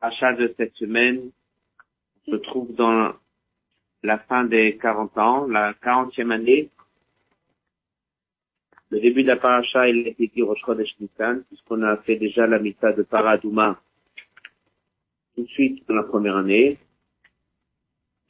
Achat 0.00 0.32
de 0.34 0.54
cette 0.56 0.74
semaine 0.74 1.30
se 2.26 2.36
trouve 2.36 2.74
dans 2.74 3.12
la 4.02 4.18
fin 4.18 4.44
des 4.44 4.78
40 4.78 5.18
ans, 5.18 5.46
la 5.46 5.74
40e 5.74 6.30
année. 6.30 6.70
Le 8.90 9.00
début 9.00 9.22
de 9.22 9.28
la 9.28 9.36
paracha, 9.36 9.88
il 9.88 10.06
été 10.08 10.26
dit 10.34 10.42
Rosh 10.42 10.60
Chodesh 10.64 10.96
puisqu'on 10.96 11.82
a 11.82 11.96
fait 11.98 12.16
déjà 12.16 12.46
la 12.46 12.58
mita 12.58 12.92
de 12.92 13.02
Paradouma 13.02 13.80
tout 15.34 15.42
de 15.42 15.48
suite 15.48 15.86
dans 15.88 15.94
la 15.94 16.02
première 16.02 16.36
année. 16.36 16.78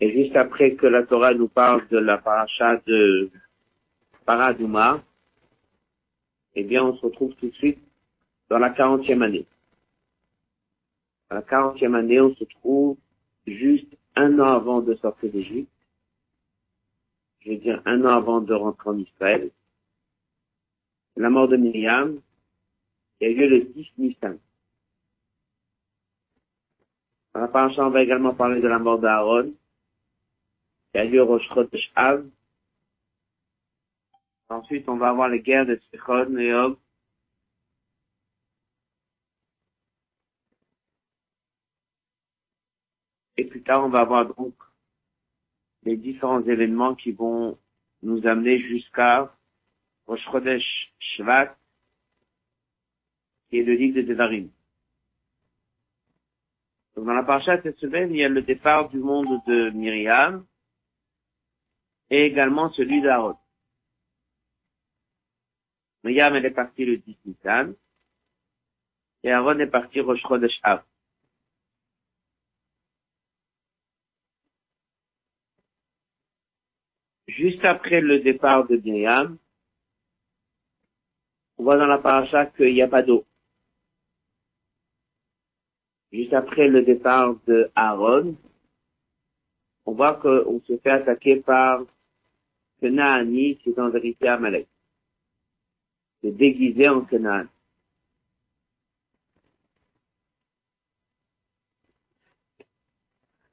Et 0.01 0.13
juste 0.13 0.37
après 0.37 0.75
que 0.75 0.87
la 0.87 1.03
Torah 1.03 1.35
nous 1.35 1.49
parle 1.49 1.87
de 1.89 1.99
la 1.99 2.19
paracha 2.19 2.81
de 2.87 3.31
Paradouma, 4.25 5.03
eh 6.55 6.65
bien, 6.65 6.85
on 6.85 6.97
se 6.97 7.07
retrouve 7.07 7.35
tout 7.35 7.49
de 7.49 7.55
suite 7.55 7.79
dans 8.49 8.59
la 8.59 8.71
40e 8.71 9.23
année. 9.23 9.47
La 11.31 11.43
40e 11.43 11.95
année, 11.95 12.21
on 12.21 12.35
se 12.35 12.45
trouve 12.45 12.97
juste 13.47 13.97
un 14.17 14.39
an 14.41 14.49
avant 14.49 14.81
de 14.81 14.95
sortir 14.97 15.31
d'Égypte. 15.31 15.71
Je 17.41 17.51
veux 17.51 17.57
dire 17.57 17.81
un 17.87 18.05
an 18.05 18.17
avant 18.17 18.41
de 18.41 18.53
rentrer 18.53 18.91
en 18.91 18.99
Israël. 18.99 19.51
La 21.17 21.31
mort 21.31 21.49
de 21.49 21.57
Myriam, 21.57 22.21
qui 23.19 23.27
a 23.27 23.29
eu 23.29 23.35
lieu 23.35 23.49
le 23.49 23.61
10 23.61 23.89
Nissan. 23.99 24.39
Dans 27.33 27.41
la 27.41 27.69
on 27.79 27.91
va 27.91 28.03
également 28.03 28.35
parler 28.35 28.61
de 28.61 28.67
la 28.67 28.79
mort 28.79 28.99
d'Aaron, 28.99 29.55
qui 30.93 30.99
a 30.99 31.05
eu 31.05 31.11
lieu 31.11 31.23
au 31.23 31.27
Rosh. 31.27 31.49
Ensuite, 34.49 34.89
on 34.89 34.97
va 34.97 35.11
avoir 35.11 35.29
les 35.29 35.41
guerres 35.41 35.67
de 35.67 35.81
Sichon 35.91 36.37
et. 36.37 36.53
Plus 43.61 43.67
tard, 43.67 43.85
on 43.85 43.91
va 43.91 44.01
avoir 44.01 44.27
donc 44.35 44.55
les 45.83 45.97
différents 45.97 46.43
événements 46.43 46.95
qui 46.95 47.13
vont 47.13 47.59
nous 48.03 48.27
amener 48.27 48.59
jusqu'à 48.59 49.35
Rosh 50.07 50.25
Chodesh 50.31 50.95
Shvat, 50.99 51.55
qui 53.49 53.59
est 53.59 53.63
le 53.63 53.75
livre 53.75 53.97
de 53.97 54.03
Devarim. 54.03 54.49
Donc 56.97 57.05
dans 57.05 57.13
la 57.13 57.23
paracha 57.23 57.61
cette 57.63 57.79
semaine, 57.79 58.11
il 58.11 58.17
y 58.17 58.25
a 58.25 58.31
le 58.31 58.41
départ 58.41 58.89
du 58.89 58.99
monde 58.99 59.43
de 59.47 59.71
Myriam 59.71 60.47
et 62.09 62.25
également 62.25 62.73
celui 62.73 63.03
d'Aaron. 63.03 63.37
Myriam, 66.03 66.35
elle 66.35 66.47
est 66.47 66.51
partie 66.51 66.87
le 66.87 66.97
10 66.97 67.17
Nissan 67.27 67.75
et 69.23 69.31
Aaron 69.31 69.59
est 69.59 69.67
parti 69.67 70.01
Rosh 70.01 70.23
Chodesh 70.23 70.59
Av. 70.63 70.83
Juste 77.41 77.65
après 77.65 78.03
le 78.03 78.21
départ 78.21 78.67
de 78.67 78.77
Myriam, 78.77 79.39
on 81.57 81.63
voit 81.63 81.79
dans 81.79 81.87
la 81.87 81.97
paracha 81.97 82.45
qu'il 82.45 82.75
n'y 82.75 82.83
a 82.83 82.87
pas 82.87 83.03
d'eau. 83.03 83.25
Juste 86.13 86.35
après 86.35 86.69
le 86.69 86.83
départ 86.83 87.37
de 87.47 87.71
Aaron, 87.75 88.37
on 89.87 89.93
voit 89.95 90.17
qu'on 90.17 90.61
se 90.67 90.77
fait 90.81 90.91
attaquer 90.91 91.37
par 91.37 91.87
Kenaani, 92.79 93.57
qui 93.57 93.71
est 93.71 93.79
en 93.79 93.89
vérité 93.89 94.29
Amalek. 94.29 94.69
C'est 96.21 96.37
déguisé 96.37 96.91
en 96.91 97.07
Kenaan. 97.07 97.49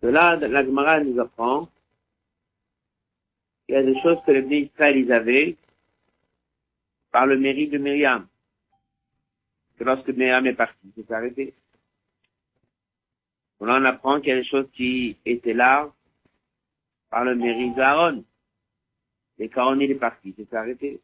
De 0.02 0.10
là, 0.10 0.36
la 0.36 0.66
Gemara 0.66 1.00
nous 1.00 1.18
apprend 1.22 1.70
a 3.78 3.84
des 3.84 4.00
choses 4.02 4.18
que 4.26 4.32
les 4.32 4.42
Bnei 4.42 4.72
ils 4.96 5.12
avaient 5.12 5.58
par 7.12 7.26
le 7.26 7.38
mérite 7.38 7.72
de 7.72 7.78
Myriam. 7.78 8.28
Que 9.78 9.84
lorsque 9.84 10.10
Myriam 10.10 10.46
est 10.48 10.54
partie, 10.54 10.92
c'est 10.96 11.12
arrêté. 11.12 11.54
On 13.60 13.70
en 13.70 13.86
apprend 13.86 14.20
qu'il 14.20 14.30
y 14.30 14.32
a 14.34 14.42
des 14.42 14.48
choses 14.48 14.70
qui 14.74 15.18
étaient 15.26 15.54
là 15.54 15.92
par 17.10 17.26
le 17.26 17.36
mérite 17.36 17.76
d'Aaron. 17.76 18.24
Et 19.40 19.50
quand 19.50 19.76
on 19.76 19.80
est 19.80 19.96
parti, 19.96 20.34
c'est 20.38 20.54
arrêté. 20.54 21.02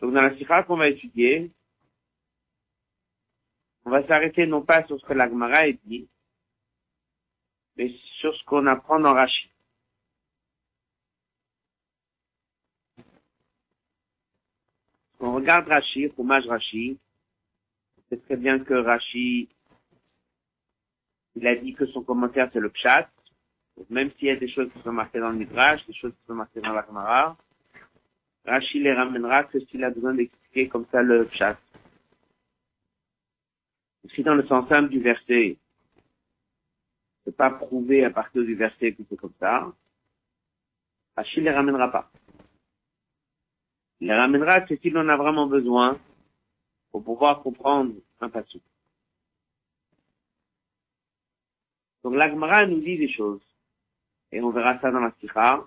Donc 0.00 0.12
dans 0.12 0.20
la 0.20 0.36
sikha 0.36 0.62
qu'on 0.64 0.76
va 0.76 0.88
étudier, 0.88 1.50
on 3.84 3.90
va 3.90 4.06
s'arrêter 4.06 4.46
non 4.46 4.62
pas 4.62 4.84
sur 4.86 5.00
ce 5.00 5.06
que 5.06 5.12
l'Agmara 5.12 5.70
dit, 5.84 6.08
mais 7.76 7.92
sur 8.20 8.34
ce 8.34 8.44
qu'on 8.44 8.66
apprend 8.66 9.00
dans 9.00 9.14
Rashi. 9.14 9.50
On 15.20 15.32
regarde 15.34 15.66
Rashi, 15.68 16.08
fromage 16.10 16.46
Rashi, 16.46 16.98
c'est 18.08 18.22
très 18.24 18.36
bien 18.36 18.58
que 18.58 18.74
Rashi, 18.74 19.48
il 21.36 21.46
a 21.46 21.56
dit 21.56 21.74
que 21.74 21.86
son 21.86 22.02
commentaire 22.02 22.50
c'est 22.52 22.60
le 22.60 22.70
pshat, 22.70 23.08
même 23.90 24.10
s'il 24.12 24.28
y 24.28 24.30
a 24.30 24.36
des 24.36 24.48
choses 24.48 24.70
qui 24.72 24.82
sont 24.82 24.92
marquées 24.92 25.20
dans 25.20 25.30
le 25.30 25.38
Midrash, 25.38 25.84
des 25.86 25.94
choses 25.94 26.12
qui 26.12 26.26
sont 26.26 26.34
marquées 26.34 26.60
dans 26.60 26.72
la 26.72 26.86
Gemara, 26.86 27.36
Rashi 28.44 28.80
les 28.80 28.92
ramènera 28.92 29.44
que 29.44 29.58
s'il 29.60 29.82
a 29.82 29.90
besoin 29.90 30.14
d'expliquer 30.14 30.68
comme 30.68 30.86
ça 30.92 31.02
le 31.02 31.24
pshat. 31.26 31.58
Si 34.14 34.22
dans 34.22 34.34
le 34.34 34.46
sens 34.46 34.68
simple 34.68 34.90
du 34.90 35.00
verset, 35.00 35.56
c'est 37.24 37.36
pas 37.36 37.50
prouvé 37.50 38.04
à 38.04 38.10
partir 38.10 38.42
du 38.42 38.54
verset 38.54 38.92
que 38.92 39.02
c'est 39.08 39.16
comme 39.16 39.32
ça, 39.40 39.72
Rashi 41.16 41.40
les 41.40 41.50
ramènera 41.50 41.90
pas. 41.90 42.10
Il 44.00 44.08
les 44.08 44.14
ramènera 44.14 44.62
que 44.62 44.76
s'il 44.76 44.96
en 44.98 45.08
a 45.08 45.16
vraiment 45.16 45.46
besoin 45.46 45.98
pour 46.90 47.02
pouvoir 47.02 47.42
comprendre 47.42 47.94
un 48.20 48.28
passage. 48.28 48.60
Donc 52.02 52.14
l'Agmara 52.14 52.66
nous 52.66 52.80
dit 52.80 52.98
des 52.98 53.08
choses. 53.08 53.40
Et 54.30 54.40
on 54.40 54.50
verra 54.50 54.78
ça 54.80 54.90
dans 54.90 55.00
la 55.00 55.12
Sikha. 55.20 55.66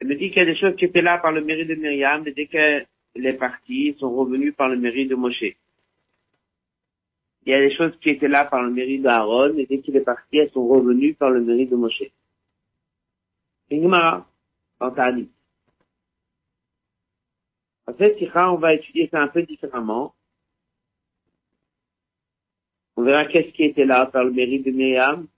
Elle 0.00 0.08
me 0.08 0.14
dit 0.16 0.28
qu'il 0.28 0.38
y 0.38 0.40
a 0.40 0.46
des 0.46 0.56
choses 0.56 0.74
qui 0.76 0.86
étaient 0.86 1.02
là 1.02 1.18
par 1.18 1.32
le 1.32 1.42
mérite 1.42 1.68
de 1.68 1.74
Myriam, 1.74 2.24
dès 2.24 2.46
qu'elle 2.46 2.86
est 3.14 3.38
partie, 3.38 3.96
sont 3.98 4.14
revenues 4.14 4.52
par 4.52 4.68
le 4.68 4.76
mérite 4.76 5.10
de 5.10 5.14
Moshe. 5.14 5.44
Il 7.46 7.52
y 7.52 7.54
a 7.54 7.60
des 7.60 7.74
choses 7.74 7.96
qui 8.00 8.10
étaient 8.10 8.26
là 8.26 8.44
par 8.44 8.60
le 8.62 8.70
mérite 8.70 9.02
d'Aaron, 9.02 9.56
et 9.56 9.66
dès 9.66 9.78
qu'il 9.78 9.96
est 9.96 10.00
parti, 10.00 10.38
elles 10.38 10.50
sont 10.50 10.66
revenues 10.66 11.14
par 11.14 11.30
le 11.30 11.40
mérite 11.40 11.70
de 11.70 11.76
Moshe. 11.76 12.02
Ta'anit. 14.80 15.30
En 17.86 17.94
fait, 17.94 18.16
on 18.34 18.56
va 18.56 18.74
étudier 18.74 19.08
ça 19.12 19.22
un 19.22 19.28
peu 19.28 19.44
différemment. 19.44 20.12
On 22.96 23.04
verra 23.04 23.26
qu'est-ce 23.26 23.52
qui 23.52 23.62
était 23.62 23.84
là 23.84 24.06
par 24.06 24.24
le 24.24 24.32
mérite 24.32 24.66
de 24.66 24.72
Myriam, 24.72 25.28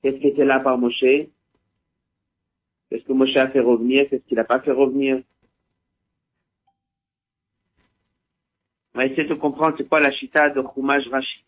qu'est-ce 0.00 0.16
qui 0.16 0.28
était 0.28 0.46
là 0.46 0.60
par 0.60 0.78
Moshe, 0.78 1.00
qu'est-ce 1.00 3.04
que 3.04 3.12
Moshe 3.12 3.36
a 3.36 3.48
fait 3.48 3.60
revenir, 3.60 4.08
qu'est-ce 4.08 4.24
qu'il 4.24 4.36
n'a 4.36 4.44
pas 4.44 4.60
fait 4.60 4.72
revenir. 4.72 5.22
On 8.98 9.00
va 9.00 9.06
essayer 9.06 9.28
de 9.28 9.34
comprendre 9.34 9.76
c'est 9.78 9.88
quoi 9.88 10.00
la 10.00 10.10
chita 10.10 10.50
de 10.50 10.60
Chumash 10.74 11.06
Rashi. 11.06 11.44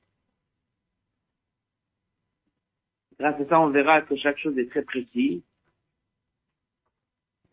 Grâce 3.19 3.41
à 3.41 3.49
ça, 3.49 3.61
on 3.61 3.71
verra 3.71 4.03
que 4.03 4.15
chaque 4.15 4.39
chose 4.39 4.57
est 4.57 4.71
très 4.71 4.83
précise. 4.83 5.43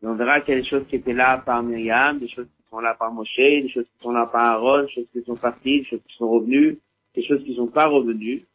On 0.03 0.13
verra 0.13 0.41
qu'il 0.41 0.53
y 0.53 0.57
a 0.57 0.61
des 0.61 0.67
choses 0.67 0.85
qui 0.87 0.97
étaient 0.97 1.15
là 1.15 1.39
par 1.39 1.63
Myriam, 1.63 2.19
des 2.19 2.27
choses 2.27 2.45
qui 2.45 2.69
sont 2.69 2.79
là 2.79 2.93
par 2.93 3.11
Moshe, 3.11 3.35
des 3.37 3.69
choses 3.69 3.87
qui 3.87 4.03
sont 4.03 4.11
là 4.11 4.27
par 4.27 4.45
Aaron, 4.45 4.83
des 4.83 4.89
choses 4.91 5.07
qui 5.11 5.23
sont 5.23 5.35
parties, 5.35 5.79
des 5.79 5.85
choses 5.85 6.03
qui 6.07 6.15
sont 6.15 6.29
revenues, 6.29 6.77
des 7.15 7.25
choses 7.25 7.43
qui 7.43 7.49
ne 7.49 7.55
sont 7.55 7.67
pas 7.67 7.87
revenues. 7.87 8.45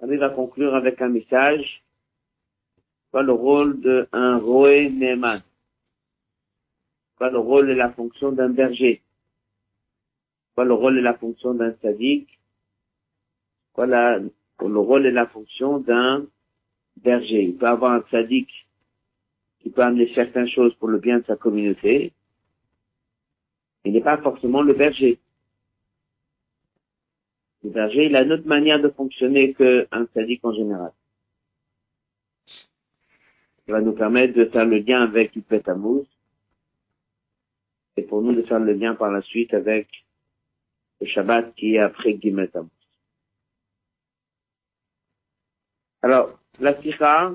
On 0.00 0.06
va 0.06 0.28
conclure 0.28 0.74
avec 0.74 1.00
un 1.00 1.08
message. 1.08 1.82
Quoi 3.10 3.22
le 3.22 3.32
rôle 3.32 3.80
d'un 3.80 4.36
Roé? 4.36 4.92
Quoi 7.18 7.30
le 7.30 7.38
rôle 7.38 7.68
et 7.68 7.74
la 7.74 7.90
fonction 7.90 8.30
d'un 8.30 8.48
berger? 8.48 9.02
Quoi 10.54 10.64
le 10.64 10.74
rôle 10.74 10.98
et 10.98 11.02
la 11.02 11.14
fonction 11.14 11.52
d'un 11.52 11.74
sadique? 11.82 12.38
Quoi 13.72 13.86
la, 13.86 14.18
le 14.20 14.78
rôle 14.78 15.04
et 15.04 15.10
la 15.10 15.26
fonction 15.26 15.80
d'un 15.80 16.26
berger? 16.96 17.42
Il 17.42 17.56
peut 17.56 17.66
avoir 17.66 17.92
un 17.92 18.04
sadique 18.12 18.68
qui 19.58 19.70
peut 19.70 19.82
amener 19.82 20.12
certaines 20.14 20.48
choses 20.48 20.74
pour 20.76 20.86
le 20.86 20.98
bien 20.98 21.18
de 21.18 21.24
sa 21.24 21.34
communauté. 21.34 22.12
Il 23.84 23.94
n'est 23.94 24.00
pas 24.00 24.18
forcément 24.18 24.62
le 24.62 24.74
berger. 24.74 25.18
Le 27.64 27.70
berger, 27.70 28.06
il 28.06 28.14
a 28.14 28.22
une 28.22 28.32
autre 28.32 28.46
manière 28.46 28.80
de 28.80 28.90
fonctionner 28.90 29.54
qu'un 29.54 30.06
sadique 30.14 30.44
en 30.44 30.52
général. 30.52 30.92
Ça 33.66 33.72
va 33.72 33.80
nous 33.80 33.92
permettre 33.92 34.34
de 34.34 34.44
faire 34.44 34.66
le 34.66 34.78
lien 34.78 35.02
avec 35.02 35.34
Yupet 35.34 35.62
Amuz. 37.98 38.08
pour 38.08 38.22
nous 38.22 38.34
de 38.34 38.42
faire 38.42 38.60
le 38.60 38.72
lien 38.72 38.94
par 38.94 39.10
la 39.10 39.22
suite 39.22 39.54
avec 39.54 39.88
le 41.00 41.06
Shabbat 41.06 41.54
qui 41.54 41.74
est 41.74 41.80
après 41.80 42.18
Gimet 42.20 42.50
Amos. 42.54 42.70
Alors, 46.02 46.38
la 46.60 46.80
Sikha, 46.80 47.34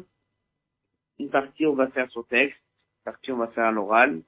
une 1.20 1.30
partie 1.30 1.66
on 1.66 1.76
va 1.76 1.88
faire 1.90 2.10
son 2.12 2.24
texte, 2.24 2.58
une 2.58 3.12
partie 3.12 3.32
on 3.32 3.38
va 3.38 3.48
faire 3.48 3.66
à 3.66 3.72
l'oral. 3.72 4.22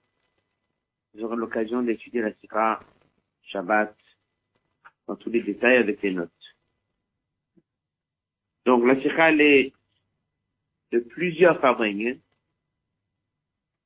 Vous 1.13 1.23
aurez 1.23 1.37
l'occasion 1.37 1.81
d'étudier 1.81 2.21
la 2.21 2.33
Sikha 2.33 2.79
Shabbat 3.43 3.95
dans 5.07 5.15
tous 5.15 5.29
les 5.29 5.41
détails 5.41 5.77
avec 5.77 6.01
les 6.01 6.11
notes. 6.11 6.31
Donc 8.65 8.85
la 8.85 8.99
Sikha 9.01 9.29
elle 9.29 9.41
est 9.41 9.73
de 10.91 10.99
plusieurs 10.99 11.59
fabriques. 11.59 12.21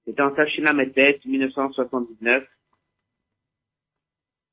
C'est 0.09 0.19
en 0.21 0.31
Tachina 0.31 0.73
Metet, 0.73 1.19
1979. 1.23 2.43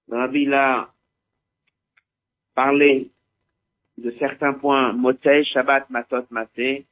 Le 0.08 0.16
Rabbi 0.16 0.52
a 0.52 0.92
parlé 2.54 3.10
de 3.96 4.10
certains 4.18 4.52
points, 4.52 4.92
Motsei, 4.92 5.44
Shabbat, 5.44 5.88
Matot, 5.88 6.26
Maté. 6.28 6.84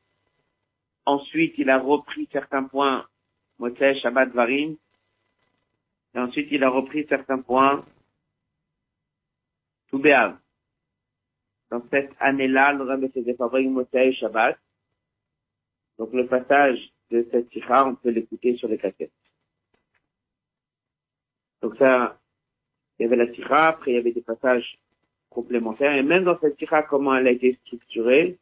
Ensuite, 1.05 1.59
il 1.59 1.69
a 1.69 1.79
repris 1.79 2.27
certains 2.33 2.65
points, 2.65 3.07
Motsei, 3.59 4.01
Shabbat, 4.01 4.31
Varim. 4.31 4.79
Et 6.15 6.19
ensuite, 6.19 6.49
il 6.51 6.65
a 6.65 6.71
repris 6.71 7.05
certains 7.07 7.43
points, 7.43 7.85
Toubéav. 9.91 10.39
Dans 11.69 11.83
cette 11.91 12.13
année-là, 12.19 12.73
le 12.73 12.85
Rabbi 12.85 13.11
faisait 13.11 13.35
Fabrique, 13.35 13.69
Motsei, 13.69 14.15
Shabbat. 14.15 14.59
Donc 15.99 16.15
le 16.15 16.27
passage 16.27 16.79
de 17.11 17.27
cette 17.31 17.51
sikha, 17.53 17.87
on 17.87 17.95
peut 17.95 18.11
l'écouter 18.11 18.57
sur 18.57 18.69
les 18.69 18.79
cassettes. 18.79 19.11
Donc 21.63 21.77
ça, 21.77 22.19
il 22.99 23.05
y 23.05 23.07
avait 23.07 23.17
la 23.17 23.33
sikha, 23.33 23.69
après 23.69 23.93
il 23.93 23.95
y 23.95 23.99
avait 23.99 24.13
des 24.13 24.21
passages 24.21 24.79
complémentaires, 25.31 25.95
et 25.95 26.03
même 26.03 26.25
dans 26.25 26.39
cette 26.41 26.59
sikha, 26.59 26.83
comment 26.83 27.15
elle 27.15 27.27
a 27.27 27.33
été 27.33 27.59
structurée, 27.65 28.39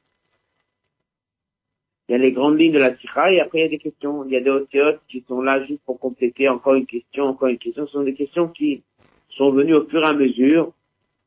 il 2.08 2.12
y 2.12 2.14
a 2.14 2.18
les 2.18 2.32
grandes 2.32 2.58
lignes 2.58 2.72
de 2.72 2.78
la 2.78 2.96
sikha, 2.96 3.32
et 3.32 3.40
après 3.40 3.58
il 3.58 3.62
y 3.62 3.66
a 3.66 3.68
des 3.68 3.78
questions, 3.78 4.24
il 4.24 4.32
y 4.32 4.36
a 4.36 4.40
des 4.40 4.50
otiotes 4.50 5.00
qui 5.08 5.24
sont 5.28 5.40
là 5.40 5.64
juste 5.64 5.82
pour 5.84 5.98
compléter 5.98 6.48
encore 6.48 6.74
une 6.74 6.86
question, 6.86 7.24
encore 7.24 7.48
une 7.48 7.58
question, 7.58 7.86
ce 7.86 7.92
sont 7.92 8.02
des 8.02 8.14
questions 8.14 8.48
qui 8.48 8.82
sont 9.30 9.50
venues 9.52 9.74
au 9.74 9.86
fur 9.86 10.02
et 10.02 10.06
à 10.06 10.12
mesure. 10.12 10.72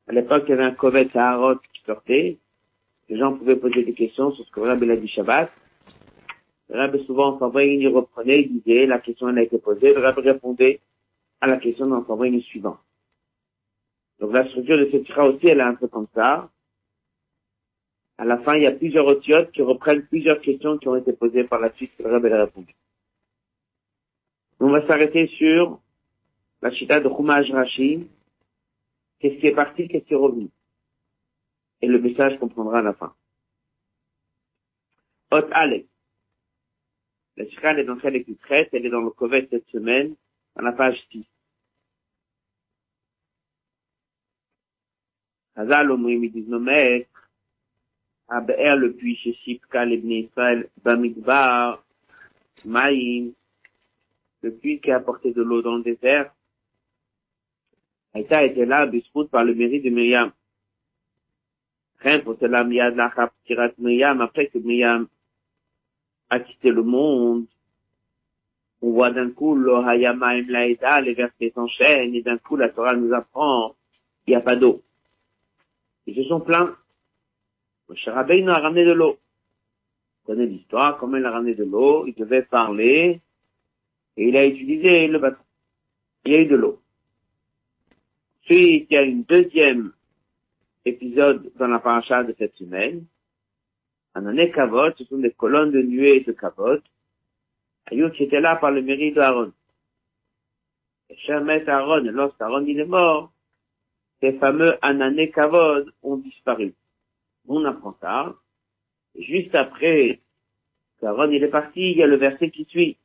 À 0.07 0.11
l'époque, 0.11 0.43
il 0.47 0.51
y 0.51 0.53
avait 0.53 0.63
un 0.63 0.71
Kovet 0.71 1.09
Saharot 1.09 1.55
qui 1.73 1.81
sortait, 1.85 2.37
les 3.09 3.17
gens 3.17 3.33
pouvaient 3.33 3.55
poser 3.55 3.83
des 3.83 3.93
questions 3.93 4.31
sur 4.31 4.45
ce 4.45 4.51
que 4.51 4.59
Rabbi 4.59 4.89
a 4.91 4.95
dit 4.95 5.07
Shabbat, 5.07 5.51
le 6.69 6.79
Rabbi 6.79 7.05
souvent 7.05 7.37
s'envoyait, 7.37 7.77
il 7.77 7.87
reprenait, 7.87 8.41
il 8.41 8.61
disait, 8.61 8.85
la 8.85 8.99
question 8.99 9.29
elle 9.29 9.37
a 9.37 9.43
été 9.43 9.59
posée, 9.59 9.93
le 9.93 9.99
Rabbi 9.99 10.21
répondait 10.21 10.81
à 11.41 11.47
la 11.47 11.57
question 11.57 11.87
dans 11.87 12.05
s'envoyait 12.05 12.41
suivant. 12.41 12.77
Donc 14.19 14.33
la 14.33 14.47
structure 14.47 14.77
de 14.77 14.89
cette 14.91 15.05
tira 15.05 15.27
aussi, 15.27 15.47
elle 15.47 15.59
est 15.59 15.63
un 15.63 15.75
peu 15.75 15.87
comme 15.87 16.07
ça. 16.15 16.49
À 18.17 18.25
la 18.25 18.37
fin, 18.39 18.55
il 18.55 18.63
y 18.63 18.67
a 18.67 18.71
plusieurs 18.71 19.05
otiotes 19.05 19.51
qui 19.51 19.61
reprennent 19.61 20.07
plusieurs 20.07 20.39
questions 20.39 20.77
qui 20.77 20.87
ont 20.87 20.95
été 20.95 21.13
posées 21.13 21.43
par 21.43 21.59
la 21.59 21.71
suite 21.73 21.91
le 21.99 22.09
Rabbi 22.09 22.29
a 22.29 22.45
répondu. 22.45 22.73
On 24.59 24.69
va 24.69 24.87
s'arrêter 24.87 25.27
sur 25.27 25.79
la 26.61 26.71
chita 26.71 27.01
de 27.01 27.09
Chumaj 27.09 27.51
Rashi. 27.51 28.07
Qu'est-ce 29.19 29.39
qui 29.39 29.47
est 29.47 29.55
parti, 29.55 29.87
qu'est-ce 29.87 30.05
qui 30.05 30.13
est 30.13 30.17
revenu? 30.17 30.49
Et 31.81 31.87
le 31.87 31.99
message 31.99 32.39
qu'on 32.39 32.47
prendra 32.47 32.79
à 32.79 32.81
la 32.81 32.93
fin. 32.93 33.13
Ot 35.31 35.47
Alek. 35.51 35.87
La 37.37 37.49
Shira, 37.49 37.71
elle 37.71 37.79
est 37.79 37.83
dans 37.83 37.99
celle 37.99 38.23
qui 38.23 38.35
traite, 38.35 38.69
elle 38.71 38.85
est 38.85 38.89
dans 38.89 39.01
le 39.01 39.09
Kovet 39.09 39.47
cette 39.49 39.67
semaine, 39.67 40.15
à 40.55 40.61
la 40.61 40.71
page 40.71 40.97
6. 41.11 41.25
Hazal 45.55 45.91
Omrim, 45.91 46.23
ils 46.23 46.31
disent 46.31 46.47
nos 46.47 46.59
maîtres, 46.59 47.29
le 48.29 48.87
puits 48.93 49.17
chez 49.17 49.33
Shipka, 49.33 49.85
les 49.85 49.97
Israël, 49.97 50.69
Bamidbar, 50.83 51.83
Maïm, 52.63 53.33
le 54.41 54.51
puits 54.51 54.79
qui 54.79 54.91
a 54.91 54.97
apporté 54.97 55.31
de 55.33 55.41
l'eau 55.41 55.61
dans 55.61 55.77
le 55.77 55.83
désert, 55.83 56.33
Aïta 58.13 58.43
était 58.43 58.65
là, 58.65 58.85
Bisrout, 58.85 59.27
par 59.27 59.43
le 59.43 59.53
mérite 59.53 59.83
de 59.83 59.89
Myriam. 59.89 60.31
Rien 61.99 62.19
pour 62.21 62.37
cela, 62.39 62.63
Miyad 62.63 62.95
Kirat 63.45 63.71
Myriam, 63.77 64.21
après 64.21 64.47
que 64.47 64.57
Myriam 64.57 65.07
a 66.29 66.39
quitté 66.39 66.71
le 66.71 66.83
monde, 66.83 67.45
on 68.81 68.91
voit 68.91 69.11
d'un 69.11 69.31
coup 69.31 69.55
le 69.55 69.75
Hayamaim 69.75 70.45
Laïda, 70.47 71.01
les 71.01 71.13
versets 71.13 71.51
s'enchaînent, 71.53 72.13
et 72.13 72.21
d'un 72.21 72.37
coup 72.37 72.55
la 72.55 72.69
Torah 72.69 72.95
nous 72.95 73.13
apprend, 73.13 73.75
il 74.27 74.31
n'y 74.31 74.35
a 74.35 74.41
pas 74.41 74.55
d'eau. 74.55 74.81
Ils 76.07 76.15
se 76.15 76.23
sont 76.23 76.39
plaints. 76.39 76.75
Moshe 77.89 78.07
Rabbeinu 78.07 78.49
a 78.49 78.59
ramené 78.59 78.85
de 78.85 78.91
l'eau. 78.91 79.17
Vous 80.27 80.33
connaissez 80.33 80.51
l'histoire, 80.51 80.97
comment 80.97 81.17
il 81.17 81.25
a 81.25 81.31
ramené 81.31 81.55
de 81.55 81.63
l'eau, 81.63 82.05
il 82.07 82.13
devait 82.15 82.43
parler, 82.43 83.21
et 84.17 84.27
il 84.27 84.37
a 84.37 84.45
utilisé 84.45 85.07
le 85.07 85.19
bâton. 85.19 85.41
Il 86.25 86.33
y 86.33 86.35
a 86.35 86.41
eu 86.41 86.47
de 86.47 86.55
l'eau. 86.55 86.79
Ensuite, 88.43 88.87
il 88.89 88.93
y 88.93 88.97
a 88.97 89.03
une 89.03 89.23
deuxième 89.23 89.91
épisode 90.85 91.51
dans 91.57 91.67
la 91.67 91.79
paracha 91.79 92.23
de 92.23 92.35
cette 92.37 92.55
semaine, 92.55 93.05
Anané 94.15 94.49
Kavod, 94.49 94.95
ce 94.97 95.03
sont 95.03 95.17
des 95.17 95.31
colonnes 95.31 95.71
de 95.71 95.81
nuées 95.81 96.21
de 96.21 96.31
Kavod. 96.31 96.81
Ayut 97.91 98.11
qui 98.11 98.23
était 98.23 98.39
là 98.39 98.55
par 98.55 98.71
le 98.71 98.81
mérite 98.81 99.15
d'Aaron. 99.15 99.51
Et 101.09 101.39
maître 101.41 101.69
Aaron, 101.69 102.01
lorsqu'Aaron 102.03 102.65
il 102.65 102.79
est 102.79 102.85
mort, 102.85 103.31
ces 104.21 104.33
fameux 104.39 104.77
Anané 104.81 105.29
Kavod 105.31 105.91
ont 106.01 106.15
disparu. 106.15 106.73
On 107.47 107.63
apprend 107.65 107.95
ça. 107.99 108.33
Juste 109.19 109.53
après 109.53 110.21
qu'Aaron 111.01 111.29
il 111.31 111.43
est 111.43 111.49
parti, 111.49 111.91
il 111.91 111.97
y 111.97 112.03
a 112.03 112.07
le 112.07 112.15
verset 112.15 112.49
qui 112.51 112.63
suit. 112.65 112.97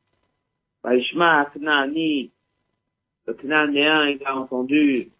Vaishma 0.81 1.51
Knaani, 1.53 2.31
le 3.27 3.33
Knaanéen, 3.33 4.07
il 4.07 4.23
a 4.25 4.37
entendu 4.37 5.11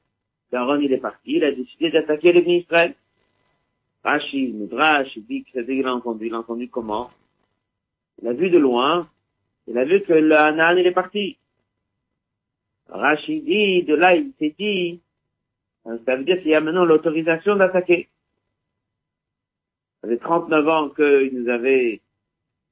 qu'Aaron 0.49 0.79
il 0.79 0.93
est 0.93 0.97
parti, 0.97 1.33
il 1.33 1.43
a 1.43 1.51
décidé 1.51 1.91
d'attaquer 1.91 2.31
les 2.31 2.59
Israël. 2.59 2.95
Rashi, 4.03 4.47
Midrash, 4.53 5.15
il 5.15 5.25
dit 5.25 5.43
qu'il 5.43 5.87
a 5.87 5.93
entendu. 5.93 6.27
Il 6.27 6.33
a 6.33 6.39
entendu 6.39 6.69
comment? 6.69 7.11
Il 8.21 8.27
a 8.27 8.33
vu 8.33 8.49
de 8.49 8.57
loin. 8.57 9.09
Il 9.67 9.77
a 9.77 9.85
vu 9.85 10.01
que 10.01 10.13
le 10.13 10.35
Hanan, 10.35 10.77
il 10.77 10.87
est 10.87 10.91
parti. 10.91 11.37
Rashi 12.89 13.41
dit, 13.41 13.83
de 13.83 13.95
là, 13.95 14.15
il 14.15 14.33
s'est 14.39 14.55
dit, 14.57 14.99
ça 15.83 16.15
veut 16.15 16.23
dire 16.23 16.39
qu'il 16.41 16.51
y 16.51 16.55
a 16.55 16.61
maintenant 16.61 16.85
l'autorisation 16.85 17.55
d'attaquer. 17.55 18.09
Ça 20.01 20.09
fait 20.09 20.17
39 20.17 20.67
ans 20.67 20.89
qu'il 20.89 21.31
nous 21.33 21.49
avait 21.49 22.01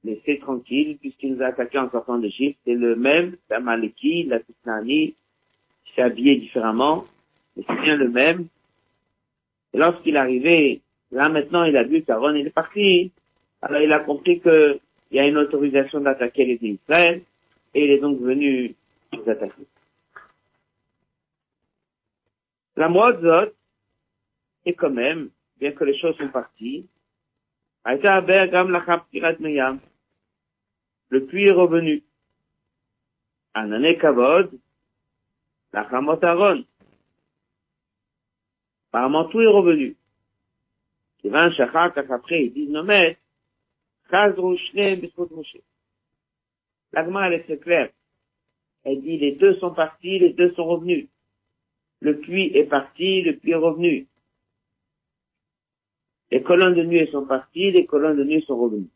laissé 0.04 0.38
tranquille, 0.38 0.98
puisqu'il 0.98 1.34
nous 1.34 1.42
a 1.42 1.46
attaqué 1.46 1.78
en 1.78 1.90
sortant 1.90 2.18
d'Égypte. 2.18 2.58
C'est 2.64 2.74
le 2.74 2.96
même, 2.96 3.36
c'est 3.48 3.54
Amaleki, 3.54 4.24
la 4.24 4.40
Tisnani, 4.40 5.14
il 5.86 5.94
s'est 5.94 6.02
habillé 6.02 6.36
différemment, 6.36 7.04
mais 7.56 7.64
c'est 7.66 7.80
bien 7.82 7.96
le 7.96 8.08
même. 8.08 8.46
Et 9.72 9.78
lorsqu'il 9.78 10.16
arrivé 10.16 10.80
Là, 11.12 11.28
maintenant, 11.28 11.64
il 11.64 11.76
a 11.76 11.82
vu 11.82 12.02
qu'Aaron, 12.02 12.34
il 12.34 12.46
est 12.46 12.50
parti. 12.50 13.12
Alors, 13.62 13.80
il 13.80 13.92
a 13.92 14.00
compris 14.00 14.40
qu'il 14.40 14.80
y 15.10 15.18
a 15.18 15.26
une 15.26 15.38
autorisation 15.38 16.00
d'attaquer 16.00 16.44
les 16.44 16.58
Israël, 16.62 17.22
et 17.74 17.84
il 17.84 17.90
est 17.90 17.98
donc 17.98 18.20
venu 18.20 18.74
les 19.12 19.28
attaquer. 19.28 19.66
La 22.76 22.88
Moadzot 22.88 23.52
est 24.64 24.74
quand 24.74 24.90
même, 24.90 25.30
bien 25.58 25.72
que 25.72 25.84
les 25.84 25.98
choses 25.98 26.16
sont 26.16 26.28
parties. 26.28 26.86
Le 31.08 31.26
puits 31.26 31.46
est 31.46 31.50
revenu. 31.50 32.02
Anané 33.54 33.98
Kavod, 33.98 34.50
la 35.72 35.80
Aaron. 35.80 36.64
Apparemment, 38.92 39.24
tout 39.26 39.40
est 39.40 39.46
revenu. 39.46 39.96
כיוון 41.19 41.51
שאחר 41.51 41.89
כך 41.95 42.11
après 42.11 42.39
ils 42.39 42.53
disent 42.53 42.71
nos 42.71 42.83
maîtres, 42.83 43.19
חזרו 44.07 44.57
שניהם 44.57 45.01
בזכות 45.01 45.31
משה. 45.31 45.59
L'agma, 46.93 47.27
elle 47.27 47.33
est 47.33 47.43
très 47.43 47.57
claire. 47.57 47.89
Elle 48.85 49.01
dit, 49.01 49.17
les 49.17 49.33
deux 49.33 49.55
sont 49.55 49.73
partis, 49.73 50.19
les 50.19 50.31
deux 50.31 50.53
sont 50.53 50.65
revenus. 50.65 51.07
Le 51.99 52.19
puits 52.19 52.51
est 52.55 52.65
parti, 52.65 53.21
le 53.21 53.35
puits 53.35 53.51
est 53.51 53.55
revenu. 53.55 54.07
Les 56.31 56.41
colonnes 56.41 56.75
de 56.75 56.83
nuit 56.83 57.07
sont 57.11 57.25
parties, 57.25 57.71
les 57.71 57.85
colonnes 57.85 58.17
de 58.17 58.23
nuit 58.23 58.43
sont 58.43 58.57
revenues. 58.57 58.89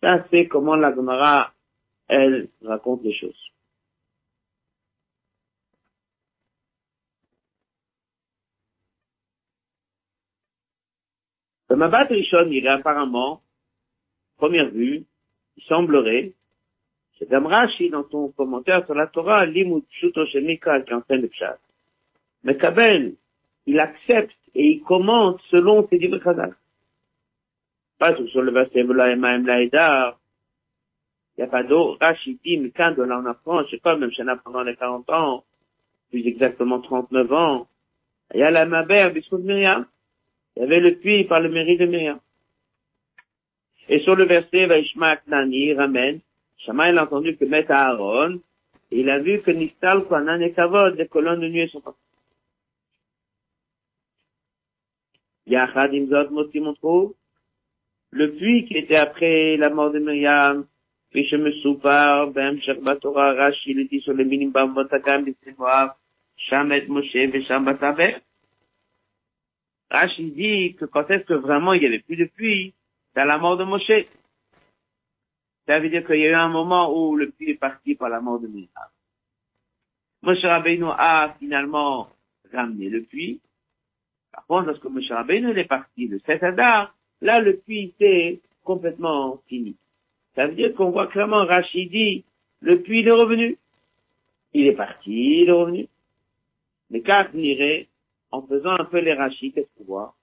Ça, 0.00 0.26
c'est 0.30 0.46
comment 0.46 0.76
la 0.76 0.94
Gemara, 0.94 1.52
elle, 2.08 2.48
raconte 2.62 3.02
les 3.02 3.12
choses. 3.12 3.49
Le 11.71 11.77
Mabat 11.77 12.03
Rishon, 12.03 12.49
il 12.51 12.65
est 12.65 12.69
apparemment, 12.69 13.41
première 14.35 14.69
vue, 14.71 15.05
il 15.55 15.63
semblerait, 15.63 16.33
C'est 17.17 17.29
comme 17.29 17.45
Rashi 17.45 17.89
dans 17.89 18.03
son 18.09 18.27
commentaire 18.33 18.85
sur 18.85 18.93
la 18.93 19.07
Torah, 19.07 19.45
Limut 19.45 19.85
Pshuto 19.87 20.25
Shemika, 20.25 20.81
qui 20.81 20.93
enseigne 20.93 21.21
le 21.21 21.29
Pshat. 21.29 21.59
Mais 22.43 22.57
Kabel, 22.57 23.15
il 23.67 23.79
accepte 23.79 24.35
et 24.53 24.65
il 24.65 24.81
commente 24.81 25.39
selon 25.49 25.87
ses 25.87 25.97
divres 25.97 26.21
Chazal. 26.21 26.57
Pas 27.99 28.17
sur 28.17 28.41
le 28.41 28.51
verset 28.51 28.83
Vela 28.83 29.09
Emaim 29.09 29.45
Laïdar. 29.45 30.19
Il 31.37 31.41
n'y 31.41 31.47
a 31.47 31.49
pas 31.49 31.63
d'eau. 31.63 31.95
Rashi 32.01 32.37
dit, 32.43 32.57
mais 32.57 32.71
quand 32.71 32.95
on 32.97 33.09
en 33.09 33.25
apprend, 33.25 33.63
je 33.63 33.69
sais 33.69 33.77
pas, 33.77 33.95
même 33.95 34.11
si 34.11 34.21
on 34.23 34.27
a 34.27 34.35
pendant 34.35 34.63
les 34.63 34.75
40 34.75 35.09
ans, 35.11 35.45
plus 36.09 36.27
exactement 36.27 36.81
39 36.81 37.31
ans, 37.31 37.67
il 38.33 38.41
y 38.41 38.43
a 38.43 38.51
la 38.51 39.09
Biscout 39.09 39.37
Myriam. 39.37 39.85
Il 40.55 40.61
y 40.61 40.65
avait 40.65 40.79
le 40.79 40.95
puits 40.95 41.23
par 41.25 41.39
le 41.39 41.49
mérite 41.49 41.79
de 41.79 41.85
Myriam. 41.85 42.19
Et 43.89 43.99
sur 43.99 44.15
le 44.15 44.25
verset, 44.25 44.67
Vaishma 44.67 45.17
Knani, 45.17 45.73
ramène, 45.73 46.19
Shama, 46.57 46.89
il 46.89 46.97
a 46.97 47.03
entendu 47.03 47.35
que 47.35 47.45
Met 47.45 47.69
Aaron, 47.71 48.39
il 48.91 49.09
a 49.09 49.19
vu 49.19 49.41
que 49.41 49.51
Nistal, 49.51 50.03
Kwanan 50.05 50.41
et 50.41 50.51
Kavod, 50.51 50.95
les 50.95 51.07
colonnes 51.07 51.41
de 51.41 51.47
nuit 51.47 51.69
sont 51.69 51.81
parties. 51.81 51.99
Yachad 55.47 55.93
Imzot 55.93 56.29
le 58.13 58.33
puits 58.33 58.65
qui 58.65 58.77
était 58.77 58.97
après 58.97 59.55
la 59.55 59.69
mort 59.69 59.91
de 59.91 59.99
Myriam, 59.99 60.65
puis 61.11 61.27
je 61.27 61.37
me 61.37 61.51
soupar, 61.61 62.27
ben, 62.31 62.61
Sherbatora, 62.61 63.33
Rashi, 63.33 63.71
il 63.71 63.87
dit 63.87 64.01
sur 64.01 64.13
le 64.13 64.25
minimum, 64.25 64.73
Botakam, 64.73 65.23
Bissémoar, 65.23 65.97
Shamet 66.35 66.87
Moshe, 66.87 67.13
Vesham. 67.13 67.65
Rashi 69.91 70.31
dit 70.31 70.75
que 70.75 70.85
quand 70.85 71.09
est-ce 71.11 71.25
que 71.25 71.33
vraiment 71.33 71.73
il 71.73 71.83
y 71.83 71.85
avait 71.85 71.99
plus 71.99 72.15
de 72.15 72.25
puits, 72.25 72.73
c'est 73.13 73.19
à 73.19 73.25
la 73.25 73.37
mort 73.37 73.57
de 73.57 73.65
Moshe. 73.65 73.91
Ça 75.67 75.79
veut 75.79 75.89
dire 75.89 76.05
qu'il 76.05 76.19
y 76.19 76.25
a 76.25 76.29
eu 76.29 76.33
un 76.33 76.47
moment 76.47 76.97
où 76.97 77.15
le 77.17 77.29
puits 77.29 77.51
est 77.51 77.55
parti 77.55 77.95
par 77.95 78.09
la 78.09 78.21
mort 78.21 78.39
de 78.39 78.47
Myriam. 78.47 78.89
Moshe 80.21 80.43
Rabbeinu 80.43 80.85
a 80.97 81.35
finalement 81.39 82.09
ramené 82.53 82.89
le 82.89 83.03
puits. 83.03 83.41
Par 84.31 84.45
contre, 84.45 84.67
lorsque 84.67 84.85
Moshe 84.85 85.11
Rabbeinu 85.11 85.57
est 85.57 85.65
parti 85.65 86.07
de 86.07 86.21
cet 86.25 86.41
Adar, 86.41 86.95
là, 87.19 87.41
le 87.41 87.57
puits 87.57 87.93
c'est 87.99 88.39
complètement 88.63 89.41
fini. 89.47 89.75
Ça 90.35 90.47
veut 90.47 90.55
dire 90.55 90.73
qu'on 90.73 90.91
voit 90.91 91.07
clairement 91.07 91.45
Rachid 91.45 91.91
dit, 91.91 92.23
le 92.61 92.81
puits 92.81 93.05
est 93.05 93.11
revenu. 93.11 93.57
Il 94.53 94.67
est 94.67 94.75
parti, 94.75 95.41
il 95.41 95.49
est 95.49 95.51
revenu. 95.51 95.87
Mais 96.89 97.01
car 97.01 97.33
irait, 97.35 97.87
en 98.31 98.41
faisant 98.43 98.71
un 98.79 98.85
peu 98.85 98.99
les 98.99 99.13
Rachid, 99.13 99.53
qu'est-ce 99.53 99.67
qu'on 99.77 99.83
voit? 99.85 100.15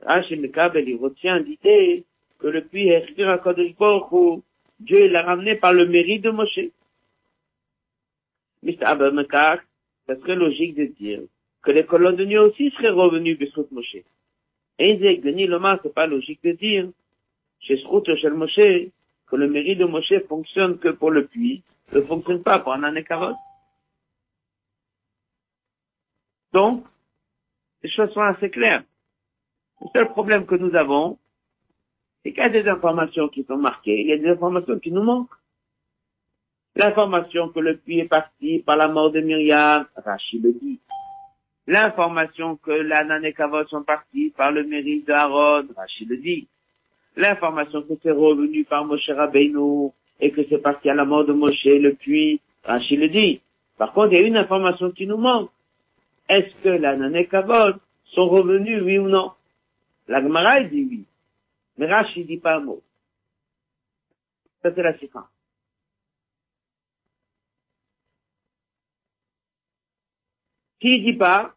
Rachid 0.00 0.40
Mekabel, 0.40 0.88
il 0.88 0.96
retient 0.96 1.38
l'idée 1.38 2.04
que 2.38 2.48
le 2.48 2.64
puits 2.64 2.88
est 2.88 3.08
écrit 3.08 3.22
à 3.24 3.38
Kodesh 3.38 3.74
où 3.78 4.42
Dieu 4.80 5.08
l'a 5.08 5.22
ramené 5.22 5.54
par 5.54 5.72
le 5.72 5.86
mérite 5.86 6.22
de 6.22 6.30
Moshe. 6.30 6.70
Mr. 8.62 8.84
Abelmekar, 8.84 9.58
ça 10.06 10.16
serait 10.16 10.34
logique 10.34 10.74
de 10.74 10.86
dire 10.86 11.20
que 11.62 11.70
les 11.70 11.84
colonnes 11.84 12.16
de 12.16 12.24
nuit 12.24 12.38
aussi 12.38 12.70
seraient 12.70 12.90
revenues 12.90 13.36
de 13.36 13.48
Moshe. 13.70 13.96
Et 14.78 14.98
que 14.98 15.22
Denis 15.22 15.46
Lomar, 15.46 15.78
c'est 15.82 15.94
pas 15.94 16.06
logique 16.06 16.42
de 16.42 16.52
dire, 16.52 16.88
chez 17.60 17.76
Srout 17.78 18.04
chez 18.16 18.30
Moshe, 18.30 18.90
que 19.28 19.36
le 19.36 19.48
mérite 19.48 19.78
de 19.78 19.84
Moshe 19.84 20.14
fonctionne 20.28 20.78
que 20.78 20.88
pour 20.88 21.12
le 21.12 21.26
puits, 21.26 21.62
ne 21.92 22.00
fonctionne 22.00 22.42
pas 22.42 22.58
pour 22.58 22.72
un 22.72 23.02
carotte. 23.02 23.36
Donc, 26.52 26.84
les 27.82 27.90
choses 27.90 28.12
sont 28.12 28.20
assez 28.20 28.50
claires. 28.50 28.84
Le 29.80 29.88
seul 29.94 30.08
problème 30.10 30.46
que 30.46 30.54
nous 30.54 30.74
avons, 30.76 31.18
c'est 32.22 32.32
qu'il 32.32 32.42
y 32.42 32.46
a 32.46 32.48
des 32.48 32.68
informations 32.68 33.28
qui 33.28 33.44
sont 33.44 33.56
marquées, 33.56 34.00
il 34.00 34.06
y 34.06 34.12
a 34.12 34.18
des 34.18 34.28
informations 34.28 34.78
qui 34.78 34.92
nous 34.92 35.02
manquent. 35.02 35.34
L'information 36.76 37.48
que 37.48 37.60
le 37.60 37.76
puits 37.76 37.98
est 37.98 38.08
parti 38.08 38.60
par 38.60 38.76
la 38.76 38.88
mort 38.88 39.10
de 39.10 39.20
Myriam, 39.20 39.86
Rachid 39.96 40.42
le 40.42 40.52
dit. 40.52 40.80
L'information 41.66 42.56
que 42.56 42.70
l'Anan 42.70 43.22
et 43.24 43.34
Kavod 43.34 43.68
sont 43.68 43.82
partis 43.82 44.32
par 44.36 44.52
le 44.52 44.64
mérite 44.64 45.06
d'Aaron, 45.06 45.66
Rachid 45.76 46.08
le 46.08 46.16
dit. 46.16 46.48
L'information 47.16 47.82
que 47.82 47.94
c'est 48.02 48.10
revenu 48.10 48.64
par 48.64 48.84
Moshe 48.86 49.10
Rabbeinu 49.10 49.90
et 50.20 50.30
que 50.30 50.42
c'est 50.48 50.62
parti 50.62 50.88
à 50.88 50.94
la 50.94 51.04
mort 51.04 51.26
de 51.26 51.32
Moshe, 51.32 51.64
le 51.64 51.92
puits, 51.92 52.40
Rachid 52.64 53.00
le 53.00 53.08
dit. 53.08 53.40
Par 53.76 53.92
contre, 53.92 54.12
il 54.12 54.20
y 54.20 54.24
a 54.24 54.26
une 54.26 54.36
information 54.36 54.92
qui 54.92 55.06
nous 55.06 55.18
manque. 55.18 55.50
Est-ce 56.28 56.54
que 56.62 56.68
l'Anan 56.68 57.14
et 57.14 57.28
Kavod 57.28 57.80
sont 58.04 58.28
revenus, 58.28 58.82
oui 58.82 58.98
ou 58.98 59.08
non? 59.08 59.32
La 60.08 60.22
Gemara 60.22 60.62
dit 60.62 60.86
oui. 60.88 61.06
Mais 61.76 61.86
Rachid 61.86 62.26
dit 62.26 62.38
pas 62.38 62.56
un 62.56 62.60
mot. 62.60 62.82
Ça, 64.62 64.74
c'est 64.74 64.82
la 64.82 64.98
séquence. 64.98 65.28
S'il 70.80 71.04
dit 71.04 71.16
pas, 71.16 71.54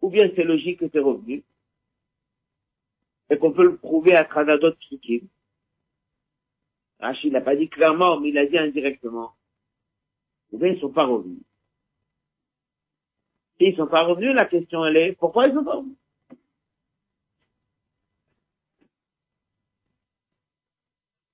ou 0.00 0.10
bien 0.10 0.30
c'est 0.34 0.44
logique 0.44 0.80
que 0.80 0.88
c'est 0.92 0.98
revenu, 0.98 1.44
et 3.30 3.38
qu'on 3.38 3.52
peut 3.52 3.64
le 3.64 3.76
prouver 3.76 4.14
à 4.14 4.24
travers 4.24 4.58
d'autres 4.58 4.78
trucs. 4.80 5.24
Rachid 6.98 7.32
n'a 7.32 7.40
pas 7.40 7.56
dit 7.56 7.68
clairement, 7.68 8.20
mais 8.20 8.30
il 8.30 8.38
a 8.38 8.46
dit 8.46 8.58
indirectement. 8.58 9.32
Ou 10.52 10.58
bien 10.58 10.68
ils 10.68 10.80
sont 10.80 10.92
pas 10.92 11.04
revenus. 11.04 11.45
S'ils 13.58 13.76
sont 13.76 13.86
pas 13.86 14.02
revenus, 14.02 14.34
la 14.34 14.44
question 14.44 14.84
elle 14.84 14.96
est, 14.96 15.12
pourquoi 15.18 15.46
ils 15.46 15.54
sont 15.54 15.64
pas 15.64 15.76
revenus? 15.76 15.96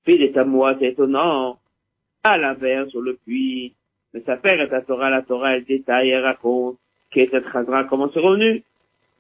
Puis 0.05 0.15
est 0.15 0.37
à 0.37 0.45
moi, 0.45 0.77
c'est 0.79 0.89
étonnant. 0.89 1.59
À 2.25 2.39
l'inverse, 2.39 2.91
sur 2.91 3.01
le 3.01 3.15
puits, 3.17 3.75
mais 4.15 4.23
sa 4.25 4.37
père 4.37 4.61
est 4.61 4.73
à 4.73 4.83
Torah, 4.83 5.11
la 5.11 5.23
Torah, 5.23 5.57
elle 5.57 5.65
détaille, 5.65 6.11
elle 6.11 6.25
raconte, 6.25 6.79
qu'est 7.11 7.31
Chazra, 7.31 7.85
comment 7.85 8.11
c'est 8.13 8.21
revenu. 8.21 8.63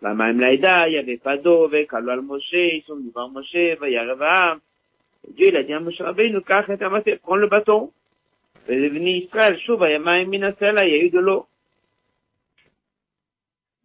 La 0.03 0.15
même 0.15 0.39
Laïda, 0.39 0.89
il 0.89 0.93
n'y 0.93 0.99
avait 0.99 1.17
pas 1.17 1.37
d'eau, 1.37 1.65
avec 1.65 1.93
Alwal 1.93 2.21
Moshe, 2.23 2.53
ils 2.53 2.83
sont 2.87 2.97
venus 2.97 3.13
voir 3.13 3.29
Moshe. 3.29 3.53
Dieu, 3.53 5.49
il 5.49 5.57
a 5.57 5.63
dit 5.63 5.73
à 5.73 5.81
Moshe 5.81 6.01
et 7.07 7.17
prends 7.17 7.37
le 7.37 7.47
bâton. 7.49 7.91
Et 8.69 8.77
devenu 8.77 9.11
Israël, 9.11 9.59
chouva, 9.61 9.87
minasela, 10.25 10.87
il 10.87 10.93
y 10.93 10.95
a 10.95 11.05
eu 11.05 11.11
de 11.11 11.19
l'eau. 11.19 11.47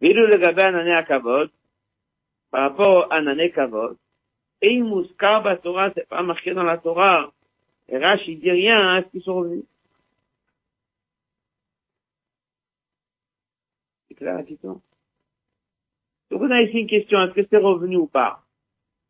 Viru 0.00 0.26
le 0.26 0.38
gabé 0.38 0.62
anané 0.62 0.92
à 0.92 1.02
Kavod, 1.02 1.50
par 2.50 2.70
rapport 2.70 3.12
à 3.12 3.16
anané 3.16 3.50
Kavod, 3.50 3.96
et 4.60 4.72
il 4.72 4.84
mouskar 4.84 5.42
ba 5.42 5.56
Torah, 5.56 5.92
c'est 5.94 6.08
pas 6.08 6.22
marqué 6.22 6.52
dans 6.54 6.64
la 6.64 6.78
Torah. 6.78 7.32
Et 7.88 7.98
Rach, 7.98 8.26
il 8.26 8.38
dit 8.40 8.50
rien, 8.50 8.96
est-ce 8.96 9.08
qu'ils 9.08 9.22
sont 9.22 9.34
revenus? 9.34 9.64
C'est 14.08 14.14
clair 14.14 14.38
la? 14.38 14.82
Donc 16.30 16.42
on 16.42 16.50
a 16.50 16.60
ici 16.60 16.80
une 16.80 16.86
question, 16.86 17.22
est-ce 17.22 17.34
que 17.34 17.46
c'est 17.48 17.56
revenu 17.56 17.96
ou 17.96 18.06
pas? 18.06 18.42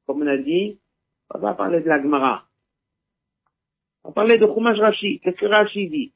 Comme 0.07 0.23
on 0.23 0.27
a 0.27 0.37
dit, 0.37 0.79
on 1.31 1.39
va 1.39 1.55
parler 1.55 1.81
de 1.81 1.89
la 1.89 2.01
Gemara. 2.01 2.47
On 4.05 4.13
parler 4.13 4.39
de 4.39 4.47
Chumash 4.47 4.79
Rashi. 4.79 5.21
Qu'est-ce 5.21 5.37
que 5.37 5.47
Rashi 5.47 5.89
dit? 5.89 6.13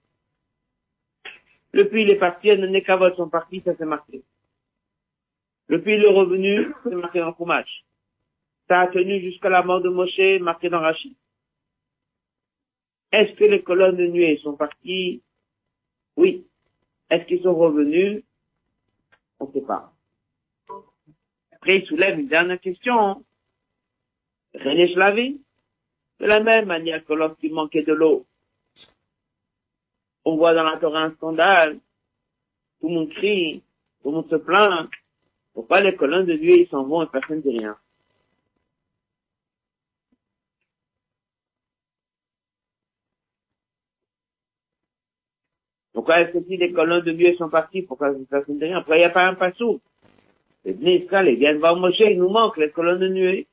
Le 1.73 1.89
puits 1.89 2.03
il 2.03 2.11
est 2.11 2.19
parti, 2.19 2.49
les 2.49 2.69
Nekavot 2.69 3.15
sont 3.15 3.29
partis, 3.29 3.61
ça 3.65 3.73
c'est 3.77 3.85
marqué. 3.85 4.23
Le 5.73 5.81
puits 5.81 5.95
il 5.95 6.05
est 6.05 6.09
revenu, 6.09 6.71
c'est 6.85 6.95
marqué 6.95 7.21
dans 7.21 7.35
Chumash. 7.35 7.87
Ça 8.69 8.81
a 8.81 8.89
tenu 8.89 9.23
jusqu'à 9.23 9.49
la 9.49 9.63
mort 9.63 9.81
de 9.81 9.89
Moshe, 9.89 10.39
marqué 10.43 10.69
dans 10.69 10.81
Rashi. 10.81 11.17
Est-ce 13.11 13.33
que 13.37 13.45
les 13.45 13.63
colonnes 13.63 13.97
de 13.97 14.07
nuée 14.07 14.39
sont 14.43 14.55
parties? 14.55 15.23
Oui. 16.15 16.47
Est-ce 17.09 17.25
qu'ils 17.25 17.43
sont 17.43 17.55
revenus? 17.55 18.23
On 19.41 19.47
ne 19.47 19.53
sait 19.53 19.63
pas. 19.63 19.95
Après, 21.53 21.79
il 21.79 21.87
soulève 21.87 22.19
une 22.21 22.29
dernière 22.29 22.61
question. 22.61 23.25
René 24.55 24.93
Slavi, 24.93 25.41
de 26.21 26.27
la 26.27 26.41
même 26.41 26.67
manière 26.67 27.03
que 27.03 27.15
lorsqu'il 27.15 27.55
manquait 27.55 27.83
de 27.83 27.95
l'eau, 27.95 28.27
on 30.27 30.37
voit 30.37 30.53
dans 30.53 30.65
la 30.65 30.77
Torah 30.77 31.05
un 31.05 31.15
scandale, 31.15 31.81
tout 32.79 32.89
le 32.89 32.95
monde 32.95 33.11
crie, 33.15 33.63
tout 34.03 34.11
le 34.11 34.17
monde 34.17 34.29
se 34.29 34.37
plaint, 34.37 34.91
pourquoi 35.55 35.81
les 35.81 35.97
colonnes 35.97 36.27
de 36.27 36.35
nuée 36.35 36.67
s'en 36.71 36.85
vont 36.85 37.03
et 37.03 37.09
personne 37.09 37.37
ne 37.39 37.43
dit 37.43 37.59
rien 37.59 37.77
Pourquoi 45.93 46.21
est-ce 46.21 46.33
que 46.33 46.45
si 46.45 46.57
les 46.57 46.73
colonnes 46.73 47.05
de 47.05 47.13
nuée 47.13 47.37
sont 47.37 47.51
parties, 47.51 47.83
pourquoi 47.83 48.13
personne 48.29 48.55
ne 48.55 48.61
dit 48.61 48.65
rien? 48.67 48.79
Pourquoi 48.81 48.97
il 48.97 49.01
n'y 49.01 49.05
a 49.05 49.11
pas 49.11 49.27
un 49.27 49.35
passou? 49.35 49.81
Les 50.65 50.73
Bnei 50.73 51.05
Israël, 51.05 51.29
ils 51.29 51.39
viennent 51.39 51.59
voir 51.59 51.77
Moshe, 51.77 52.01
il 52.01 52.19
nous 52.19 52.29
manque 52.29 52.57
les 52.57 52.71
colonnes 52.71 53.01
de 53.01 53.09
nuée. 53.09 53.47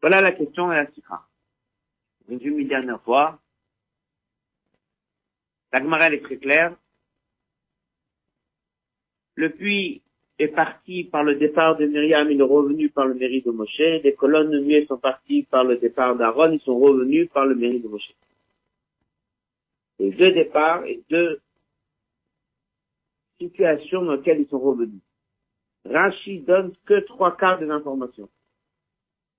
Voilà 0.00 0.20
la 0.20 0.32
question 0.32 0.72
et 0.72 0.76
la 0.76 0.90
sikha. 0.90 1.22
Résume 2.28 2.58
une 2.58 2.68
dernière 2.68 3.00
fois. 3.02 3.38
La 5.72 6.12
est 6.12 6.22
très 6.22 6.36
claire. 6.36 6.76
Le 9.34 9.50
puits 9.50 10.02
est 10.38 10.48
parti 10.48 11.04
par 11.04 11.24
le 11.24 11.36
départ 11.36 11.76
de 11.76 11.86
Myriam, 11.86 12.30
il 12.30 12.40
est 12.40 12.42
revenu 12.42 12.90
par 12.90 13.06
le 13.06 13.14
mérite 13.14 13.46
de 13.46 13.50
Moshe. 13.50 13.78
Les 13.78 14.14
colonnes 14.14 14.50
de 14.50 14.86
sont 14.86 14.98
parties 14.98 15.44
par 15.44 15.64
le 15.64 15.78
départ 15.78 16.16
d'Aaron, 16.16 16.52
ils 16.52 16.60
sont 16.60 16.78
revenus 16.78 17.30
par 17.30 17.46
le 17.46 17.54
mérite 17.54 17.82
de 17.82 17.88
Moshe. 17.88 18.12
Et 19.98 20.10
deux 20.10 20.32
départs 20.32 20.84
et 20.84 21.00
deux 21.08 21.40
situations 23.40 24.02
dans 24.02 24.16
lesquelles 24.16 24.40
ils 24.40 24.48
sont 24.48 24.58
revenus. 24.58 25.00
Rashi 25.84 26.40
donne 26.40 26.74
que 26.84 27.00
trois 27.00 27.36
quarts 27.36 27.58
des 27.58 27.70
informations. 27.70 28.28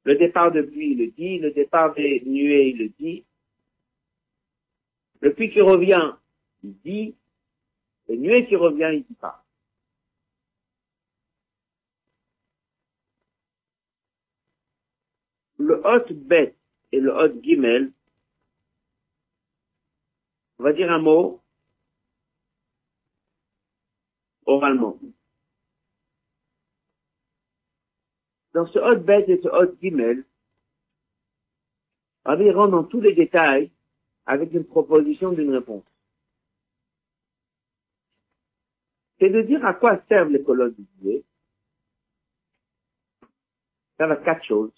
Le 0.04 0.16
départ 0.16 0.52
de 0.52 0.62
pluie, 0.62 0.92
il 0.92 0.98
le 0.98 1.08
dit. 1.08 1.40
Le 1.40 1.52
départ 1.52 1.94
des 1.94 2.22
nuées, 2.25 2.70
il 2.70 2.78
le 2.78 2.90
dit. 3.00 3.24
Le 5.22 5.34
puits 5.34 5.50
qui 5.50 5.62
revient, 5.62 6.13
il 6.63 6.77
dit. 6.79 7.15
Le 8.08 8.15
nuée 8.15 8.46
qui 8.48 8.55
revient, 8.55 8.89
il 8.93 9.05
dit 9.05 9.15
pas. 9.15 9.46
Le 15.58 15.82
hot 15.86 16.13
bet 16.13 16.55
et 16.91 17.00
le 17.00 17.12
hot 17.13 17.41
gimel, 17.41 17.93
on 20.60 20.63
va 20.63 20.74
dire 20.74 20.91
un 20.91 21.00
mot 21.00 21.41
oralement. 24.46 25.00
Dans 28.53 28.67
ce 28.67 28.79
hot 28.79 29.00
bet 29.00 29.24
et 29.29 29.41
ce 29.41 29.48
hot 29.48 29.77
gimel, 29.82 30.25
Rabbi 32.25 32.51
rentre 32.51 32.72
dans 32.72 32.84
tous 32.84 33.01
les 33.01 33.13
détails 33.13 33.72
avec 34.25 34.53
une 34.53 34.65
proposition 34.65 35.32
d'une 35.32 35.53
réponse. 35.53 35.93
C'est 39.24 39.30
de 39.30 39.42
dire 39.42 39.65
à 39.65 39.74
quoi 39.74 40.01
servent 40.10 40.32
les 40.32 40.44
colonnes 40.44 40.74
du 40.74 40.86
Dieu. 41.00 41.24
Ça 43.98 44.06
va 44.06 44.18
quatre 44.18 44.44
choses. 44.44 44.74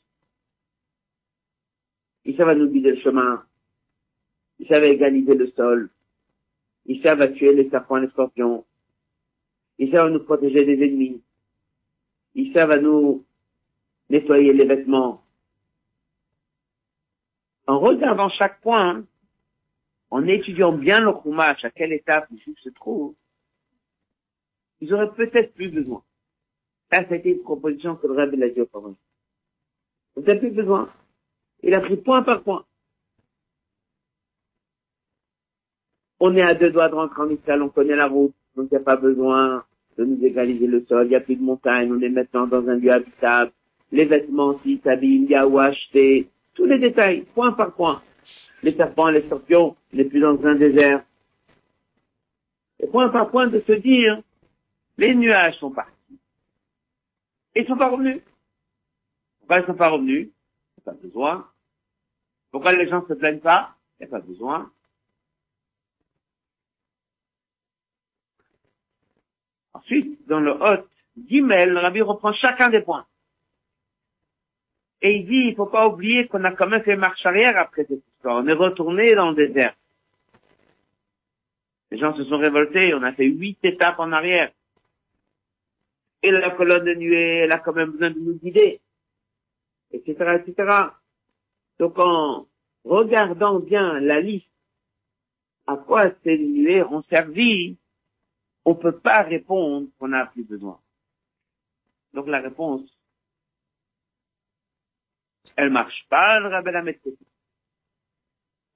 Ils 2.26 2.38
savent 2.38 2.50
à 2.50 2.54
nous 2.54 2.70
guider 2.70 2.92
le 2.92 3.02
chemin. 3.02 3.44
Ils 4.60 4.68
savent 4.68 4.84
égaliser 4.84 5.34
le 5.34 5.48
sol. 5.54 5.90
Ils 6.86 7.02
savent 7.02 7.22
à 7.22 7.30
tuer 7.30 7.56
les 7.56 7.72
serpents 7.72 7.98
et 7.98 8.02
les 8.02 8.10
scorpions. 8.10 8.64
Ils 9.80 9.92
savent 9.92 10.06
à 10.06 10.10
nous 10.12 10.24
protéger 10.24 10.64
des 10.64 10.86
ennemis. 10.86 11.24
Ils 12.36 12.54
savent 12.54 12.70
à 12.70 12.80
nous 12.80 13.26
nettoyer 14.12 14.54
les 14.54 14.66
vêtements. 14.66 15.24
En 17.66 17.80
regardant 17.80 18.30
chaque 18.30 18.62
point, 18.62 19.08
en 20.12 20.28
étudiant 20.28 20.72
bien 20.72 21.00
le 21.00 21.14
chumash, 21.24 21.66
à 21.66 21.72
quelle 21.72 21.94
étape 21.94 22.30
le 22.30 22.38
juif 22.38 22.60
se 22.60 22.70
trouve, 22.70 23.16
ils 24.82 24.94
auraient 24.94 25.14
peut-être 25.14 25.54
plus 25.54 25.70
besoin. 25.70 26.04
Ça, 26.92 27.04
c'était 27.10 27.32
une 27.32 27.42
proposition 27.42 27.96
que 27.96 28.08
le 28.08 28.14
Rabbi 28.14 28.38
l'a 28.38 28.50
dit 28.50 28.62
au 28.62 28.68
Vous 30.16 30.22
n'avez 30.22 30.40
plus 30.40 30.52
besoin. 30.52 30.90
Il 31.64 31.74
a 31.74 31.82
pris 31.82 31.98
point 31.98 32.22
par 32.24 32.44
point. 32.44 32.66
On 36.20 36.36
est 36.36 36.42
à 36.42 36.54
deux 36.54 36.70
doigts 36.70 36.90
de 36.90 36.96
rentrer 36.96 37.22
en 37.22 37.30
Israël, 37.30 37.62
on 37.62 37.70
connaît 37.70 37.96
la 37.96 38.08
route, 38.08 38.34
donc 38.56 38.68
il 38.72 38.76
n'y 38.76 38.82
a 38.82 38.86
pas 38.86 38.96
besoin 38.96 39.66
de 39.98 40.06
nous 40.06 40.24
égaliser 40.24 40.68
le 40.68 40.86
sol, 40.86 41.08
il 41.08 41.10
n'y 41.10 41.16
a 41.16 41.22
plus 41.22 41.36
de 41.36 41.44
montagne, 41.44 41.92
on 41.92 42.02
est 42.02 42.10
maintenant 42.10 42.48
dans 42.48 42.68
un 42.68 42.76
lieu 42.76 42.92
habitable, 42.92 43.52
les 43.92 44.06
vêtements 44.06 44.58
s'ils 44.60 44.80
s'habillent, 44.82 45.24
il 45.24 45.30
y 45.30 45.36
a 45.36 45.48
où 45.48 45.60
acheter, 45.60 46.30
tous 46.54 46.66
les 46.66 46.80
détails, 46.80 47.26
point 47.34 47.52
par 47.52 47.74
point. 47.74 48.02
Les 48.64 48.74
serpents, 48.74 49.10
les 49.10 49.24
scorpions, 49.24 49.76
on 49.94 49.98
n'est 49.98 50.06
plus 50.06 50.22
dans 50.22 50.44
un 50.46 50.56
désert. 50.56 51.04
Et 52.80 52.88
point 52.88 53.10
par 53.10 53.30
point 53.30 53.48
de 53.48 53.60
se 53.60 53.74
dire, 53.74 54.22
les 54.98 55.16
nuages 55.16 55.58
sont 55.60 55.72
partis. 55.72 56.20
Et 57.54 57.62
ils 57.62 57.68
sont 57.68 57.78
pas 57.78 57.90
revenus. 57.90 58.22
Pourquoi 59.40 59.60
ils 59.60 59.66
sont 59.66 59.76
pas 59.76 59.90
revenus? 59.90 60.28
Il 60.30 60.84
n'y 60.84 60.90
a 60.90 60.92
pas 60.92 61.02
besoin. 61.02 61.50
Pourquoi 62.52 62.74
les 62.74 62.88
gens 62.88 63.06
se 63.08 63.14
plaignent 63.14 63.40
pas? 63.40 63.76
Il 64.00 64.04
n'y 64.04 64.14
a 64.14 64.20
pas 64.20 64.26
besoin. 64.26 64.72
Ensuite, 69.74 70.26
dans 70.28 70.40
le 70.40 70.52
hôte 70.52 70.90
Gimel, 71.28 71.72
le 71.72 71.80
Rabbi 71.80 72.02
reprend 72.02 72.34
chacun 72.34 72.70
des 72.70 72.82
points. 72.82 73.06
Et 75.02 75.18
il 75.18 75.26
dit, 75.28 75.50
il 75.50 75.56
faut 75.56 75.68
pas 75.68 75.88
oublier 75.88 76.28
qu'on 76.28 76.44
a 76.44 76.52
quand 76.52 76.68
même 76.68 76.82
fait 76.84 76.96
marche 76.96 77.26
arrière 77.26 77.58
après 77.58 77.86
cette 77.86 78.04
histoire. 78.16 78.38
On 78.38 78.48
est 78.48 78.54
retourné 78.54 79.14
dans 79.14 79.30
le 79.32 79.36
désert. 79.36 79.76
Les 81.92 82.00
gens 82.00 82.16
se 82.16 82.24
sont 82.26 82.38
révoltés, 82.38 82.94
on 82.94 83.04
a 83.04 83.14
fait 83.14 83.28
huit 83.28 83.60
étapes 83.64 84.00
en 84.00 84.12
arrière. 84.12 84.52
Et 86.26 86.32
la 86.32 86.50
colonne 86.50 86.86
de 86.86 86.96
nuée, 86.96 87.44
elle 87.44 87.52
a 87.52 87.60
quand 87.60 87.74
même 87.74 87.92
besoin 87.92 88.10
de 88.10 88.18
nous 88.20 88.34
guider. 88.34 88.82
Etc., 89.92 90.12
etc. 90.40 90.88
Donc 91.78 92.00
en 92.00 92.48
regardant 92.84 93.60
bien 93.60 94.00
la 94.00 94.22
liste, 94.22 94.50
à 95.68 95.78
quoi 95.78 96.10
ces 96.24 96.40
nuées 96.40 96.82
ont 96.82 97.04
servi, 97.04 97.78
on 98.66 98.74
peut 98.74 98.98
pas 98.98 99.22
répondre 99.22 99.88
qu'on 100.00 100.08
n'a 100.08 100.26
plus 100.26 100.44
besoin. 100.44 100.80
Donc 102.16 102.26
la 102.28 102.42
réponse, 102.42 102.82
elle 105.56 105.70
marche 105.70 106.08
pas, 106.10 106.40
le 106.40 106.48
rabbi 106.48 106.72
la 106.72 106.82
met 106.82 107.00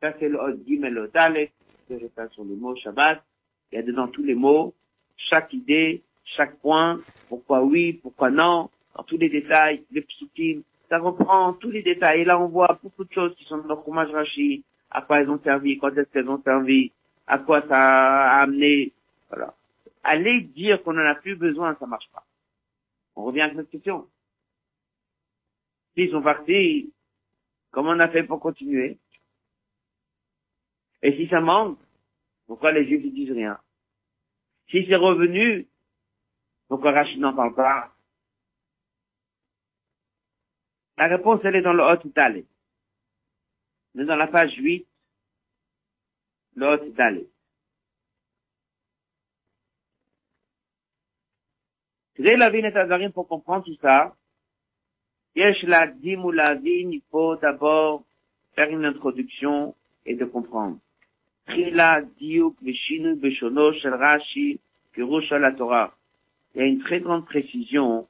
Ça 0.01 0.13
c'est 0.19 0.29
le 0.29 0.63
gimel 0.67 0.93
le 0.93 1.07
dalet, 1.07 1.51
que 1.87 1.97
je 1.97 2.05
sur 2.31 2.43
le 2.43 2.55
mot 2.55 2.75
Shabbat. 2.75 3.23
Il 3.71 3.75
y 3.75 3.79
a 3.79 3.81
dedans 3.81 4.07
tous 4.07 4.23
les 4.23 4.35
mots, 4.35 4.75
chaque 5.17 5.51
idée, 5.53 6.03
chaque 6.35 6.57
point, 6.59 6.99
pourquoi 7.27 7.63
oui, 7.63 7.93
pourquoi 7.93 8.29
non, 8.29 8.69
dans 8.95 9.03
tous 9.03 9.17
les 9.17 9.29
détails, 9.29 9.83
les 9.91 10.01
psukim, 10.01 10.63
ça 10.89 10.99
reprend 10.99 11.53
tous 11.53 11.71
les 11.71 11.83
détails. 11.83 12.21
Et 12.21 12.25
là, 12.25 12.39
on 12.39 12.47
voit 12.47 12.79
beaucoup 12.81 13.03
de 13.03 13.13
choses 13.13 13.35
qui 13.35 13.45
sont 13.45 13.57
dans 13.57 13.75
le 13.75 13.81
fromage 13.81 14.11
Rashi, 14.11 14.63
à 14.91 15.01
quoi 15.01 15.21
elles 15.21 15.29
ont 15.29 15.41
servi, 15.43 15.77
quand 15.77 15.95
est-ce 15.95 16.09
qu'elles 16.11 16.29
ont 16.29 16.41
servi, 16.43 16.91
à 17.27 17.37
quoi 17.37 17.61
ça 17.67 17.77
a 17.77 18.41
amené, 18.41 18.91
voilà. 19.29 19.53
Aller 20.03 20.41
dire 20.41 20.81
qu'on 20.81 20.93
n'en 20.93 21.05
a 21.05 21.15
plus 21.15 21.35
besoin, 21.35 21.75
ça 21.79 21.85
marche 21.85 22.09
pas. 22.13 22.23
On 23.15 23.25
revient 23.25 23.41
à 23.41 23.53
cette 23.53 23.69
question. 23.69 24.07
S'ils 25.93 26.09
sont 26.09 26.21
partis, 26.21 26.91
comment 27.71 27.91
on 27.91 27.99
a 27.99 28.07
fait 28.07 28.23
pour 28.23 28.39
continuer? 28.39 28.97
Et 31.01 31.15
si 31.17 31.27
ça 31.27 31.41
manque, 31.41 31.77
pourquoi 32.47 32.71
les 32.71 32.87
Juifs 32.87 33.05
ne 33.05 33.11
disent 33.11 33.31
rien? 33.31 33.59
Si 34.69 34.85
c'est 34.87 34.95
revenu, 34.95 35.67
pourquoi 36.69 36.91
Rachid 36.91 37.19
n'en 37.19 37.35
parle 37.35 37.55
pas 37.55 37.91
La 40.97 41.07
réponse, 41.07 41.41
elle 41.43 41.55
est 41.55 41.61
dans 41.61 41.73
le 41.73 41.83
Hot 41.83 42.07
Dalé. 42.15 42.45
Mais 43.95 44.05
dans 44.05 44.15
la 44.15 44.27
page 44.27 44.55
8, 44.55 44.87
le 46.55 46.67
Hot 46.67 46.89
Dalé. 46.91 47.27
la 52.17 52.49
vie 52.49 52.59
est 52.59 53.09
pour 53.13 53.27
comprendre 53.27 53.65
tout 53.65 53.77
ça, 53.81 54.15
Yesh 55.35 55.63
la 55.63 55.87
dim 55.87 56.23
ou 56.25 56.31
la 56.31 56.53
il 56.55 57.01
faut 57.09 57.35
d'abord 57.37 58.03
faire 58.55 58.69
une 58.69 58.83
introduction 58.83 59.75
et 60.05 60.15
de 60.15 60.25
comprendre. 60.25 60.79
Trila 61.45 62.01
diuk 62.01 62.55
veshinu 62.61 63.15
beshono 63.15 63.71
shel 63.73 63.93
Rashi 63.93 64.59
pirush 64.91 65.29
la 65.31 65.51
Torah. 65.53 65.98
Il 66.53 66.61
y 66.61 66.63
a 66.63 66.67
une 66.67 66.79
très 66.79 66.99
grande 66.99 67.25
précision 67.25 68.07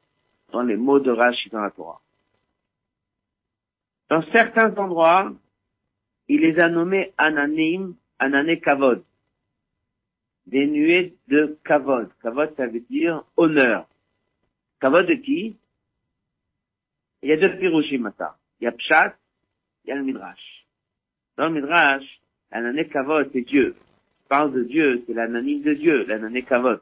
dans 0.52 0.64
les 0.64 0.78
mots 0.78 1.00
de 1.00 1.12
Rashi 1.12 1.50
dans 1.50 1.62
la 1.62 1.72
Torah. 1.72 2.02
Dans 4.10 4.24
certains 4.32 4.76
endroits, 4.78 5.32
il 6.28 6.42
les 6.42 6.60
a 6.60 6.70
nommés 6.70 7.14
ananim, 7.18 7.96
anané 8.18 8.60
kavod. 8.60 9.04
Des 10.48 10.66
nuées 10.66 11.16
de 11.28 11.60
kavod. 11.64 12.10
Kavod, 12.24 12.56
ça 12.56 12.68
veut 12.68 12.80
dire 12.80 13.24
honneur. 13.38 13.88
Kavod 14.82 15.06
de 15.06 15.14
qui? 15.16 15.58
Il 17.22 17.30
y 17.30 17.34
a 17.34 17.38
deux 17.38 17.58
pirushim 17.58 18.00
mata. 18.00 18.38
Il 18.60 18.66
y 18.66 18.68
a 18.68 18.72
Pshat, 18.72 19.16
il 19.84 19.90
y 19.90 19.92
a 19.92 19.96
le 19.96 20.04
Midrash. 20.04 20.66
Dans 21.38 21.50
le 21.50 21.54
Midrash, 21.54 22.22
l'anané 22.52 22.88
kavod, 22.88 23.30
c'est 23.32 23.42
Dieu. 23.42 23.76
On 24.26 24.28
parle 24.28 24.54
de 24.54 24.64
Dieu, 24.64 25.04
c'est 25.06 25.14
l'ananim 25.14 25.62
de 25.62 25.74
Dieu, 25.74 26.06
l'anané 26.06 26.44
kavod. 26.44 26.82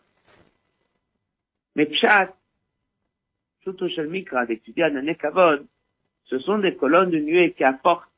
Mais 1.77 1.85
Pshat, 1.85 2.33
chez 3.63 4.01
le 4.01 4.09
Mikra, 4.09 4.47
d'étudier 4.47 4.83
l'anané 4.83 5.15
kavod, 5.15 5.67
ce 6.23 6.39
sont 6.39 6.57
des 6.57 6.75
colonnes 6.75 7.11
de 7.11 7.19
nuée 7.19 7.53
qui 7.53 7.63
apportent 7.63 8.09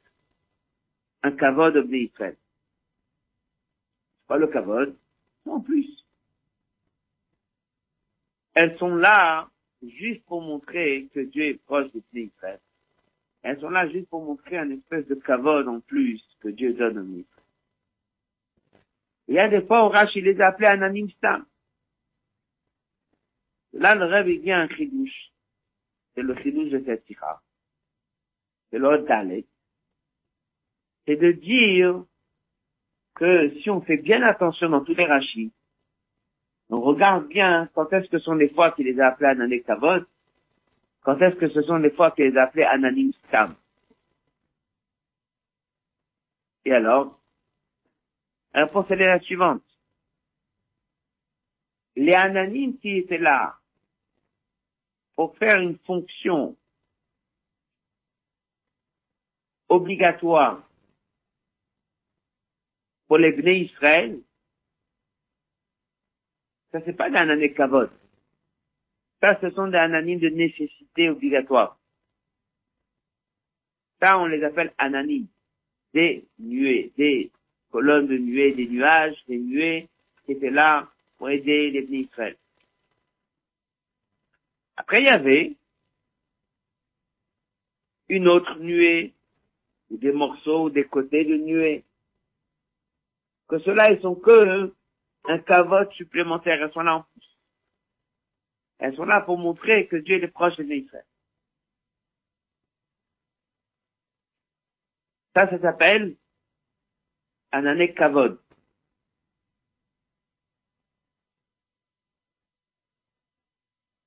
un 1.23 1.31
kavod 1.31 1.75
au 1.75 1.83
Israël. 1.83 2.37
C'est 4.21 4.27
pas 4.27 4.37
le 4.37 4.47
kavod, 4.47 4.95
en 5.45 5.59
plus. 5.59 6.05
Elles 8.53 8.77
sont 8.77 8.95
là 8.95 9.49
juste 9.83 10.23
pour 10.25 10.41
montrer 10.41 11.09
que 11.13 11.19
Dieu 11.19 11.43
est 11.43 11.61
proche 11.65 11.91
pays 12.13 12.31
Israël. 12.33 12.61
Elles 13.41 13.59
sont 13.59 13.69
là 13.69 13.89
juste 13.89 14.07
pour 14.07 14.23
montrer 14.23 14.57
un 14.57 14.69
espèce 14.69 15.05
de 15.07 15.15
kavod 15.15 15.67
en 15.67 15.81
plus 15.81 16.21
que 16.39 16.47
Dieu 16.47 16.73
donne 16.75 16.97
aux 16.97 17.03
Israël. 17.03 17.25
Il 19.27 19.35
y 19.35 19.39
a 19.39 19.49
des 19.49 19.63
fois 19.63 19.85
où 19.85 19.89
Rashi 19.89 20.21
les 20.21 20.39
a 20.39 20.47
appelés 20.47 20.67
Ananim 20.67 21.09
Stam. 21.09 21.45
Là, 23.73 23.95
le 23.95 24.05
rêve, 24.05 24.29
il 24.29 24.41
vient 24.41 24.61
un 24.61 24.69
chidouche. 24.69 25.31
C'est 26.15 26.21
le 26.21 26.35
chidouche 26.41 26.69
de 26.69 26.83
cette 26.85 27.05
sikha. 27.05 27.41
C'est 28.69 28.79
le 28.79 29.05
dalet. 29.07 29.45
C'est 31.05 31.15
de 31.15 31.31
dire 31.31 32.03
que 33.15 33.49
si 33.61 33.69
on 33.69 33.81
fait 33.81 33.97
bien 33.97 34.21
attention 34.23 34.69
dans 34.69 34.83
tous 34.83 34.95
les 34.95 35.05
rachis, 35.05 35.51
on 36.69 36.81
regarde 36.81 37.27
bien 37.27 37.69
quand 37.73 37.91
est-ce 37.93 38.09
que 38.09 38.19
sont 38.19 38.35
les 38.35 38.49
fois 38.49 38.71
qu'il 38.71 38.85
les 38.85 38.99
a 38.99 39.07
appelés 39.07 39.29
Anané 39.29 39.61
Kavod, 39.61 40.05
quand 41.01 41.19
est-ce 41.21 41.35
que 41.35 41.49
ce 41.49 41.61
sont 41.63 41.77
les 41.77 41.89
fois 41.91 42.11
qu'il 42.11 42.25
les 42.25 42.37
a 42.37 42.43
appelés 42.43 42.63
Ananim 42.63 43.11
Stam. 43.27 43.55
Et 46.65 46.73
alors, 46.73 47.19
la 48.53 48.65
réponse 48.65 48.91
est 48.91 48.95
la 48.95 49.19
suivante. 49.19 49.63
Les 51.99 52.13
Ananim 52.13 52.77
qui 52.77 52.99
étaient 52.99 53.17
là 53.17 53.57
pour 55.17 55.37
faire 55.37 55.59
une 55.59 55.77
fonction 55.79 56.55
obligatoire 59.67 60.63
pour 63.05 63.17
les 63.17 63.33
Bnei 63.33 63.65
Israël, 63.65 64.17
ça 66.71 66.79
c'est 66.85 66.93
pas 66.93 67.09
des 67.09 67.53
kavod. 67.53 67.91
Ça, 69.19 69.37
ce 69.41 69.49
sont 69.49 69.67
des 69.67 69.75
ananimes 69.75 70.19
de 70.19 70.29
nécessité 70.29 71.09
obligatoire. 71.09 71.77
Ça, 73.99 74.17
on 74.19 74.27
les 74.27 74.41
appelle 74.45 74.73
ananimes. 74.77 75.27
Des 75.93 76.25
nuées, 76.37 76.93
des 76.95 77.29
colonnes 77.71 78.07
de 78.07 78.17
nuées, 78.17 78.53
des 78.53 78.69
nuages, 78.69 79.21
des 79.27 79.37
nuées 79.37 79.89
qui 80.25 80.31
étaient 80.31 80.49
là 80.49 80.89
pour 81.19 81.29
aider 81.29 81.69
les 81.69 81.81
Bnei 81.81 82.07
Israël. 82.09 82.37
Après, 84.77 85.01
il 85.01 85.05
y 85.05 85.09
avait 85.09 85.57
une 88.07 88.27
autre 88.27 88.57
nuée, 88.59 89.13
ou 89.91 89.97
des 89.97 90.13
morceaux, 90.13 90.65
ou 90.65 90.69
des 90.69 90.85
côtés 90.85 91.25
de 91.25 91.35
nuée. 91.35 91.83
Que 93.49 93.59
ceux-là, 93.59 93.91
ils 93.91 94.01
sont 94.01 94.15
que 94.15 94.73
un 95.25 95.39
cavote 95.39 95.91
supplémentaire. 95.93 96.63
Elles 96.63 96.71
sont 96.71 96.81
là 96.81 96.95
en 96.95 97.03
plus. 97.03 97.37
Elles 98.79 98.95
sont 98.95 99.05
là 99.05 99.21
pour 99.21 99.37
montrer 99.37 99.87
que 99.87 99.97
Dieu 99.97 100.23
est 100.23 100.27
proche 100.29 100.55
de 100.55 100.63
Israël. 100.63 101.05
Ça, 105.35 105.49
ça 105.49 105.59
s'appelle 105.59 106.15
un 107.51 107.65
année 107.65 107.93
kavod. 107.93 108.39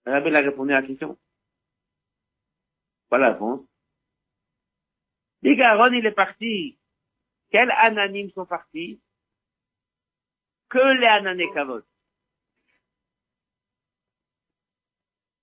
Rabbi 0.05 0.35
a 0.35 0.41
répondu 0.41 0.73
à 0.73 0.81
la 0.81 0.87
question. 0.87 1.19
Voilà 3.11 3.29
la 3.29 3.33
réponse. 3.35 3.61
Aaron, 5.45 5.93
il 5.93 6.07
est 6.07 6.13
parti. 6.13 6.79
Quels 7.51 7.71
ananimes 7.71 8.31
sont 8.31 8.47
partis? 8.47 9.01
Que 10.69 10.99
les 10.99 11.07
anané 11.07 11.53
kavod. 11.53 11.85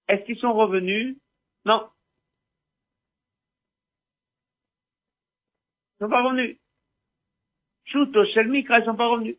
Est-ce 0.08 0.26
qu'ils 0.26 0.40
sont 0.40 0.54
revenus? 0.54 1.18
Non. 1.66 1.92
Ils 6.00 6.04
sont 6.04 6.10
pas 6.10 6.24
revenus. 6.24 6.58
Chuto, 7.86 8.26
Shelmikra, 8.26 8.80
ils 8.80 8.86
sont 8.86 8.96
pas 8.96 9.08
revenus. 9.08 9.38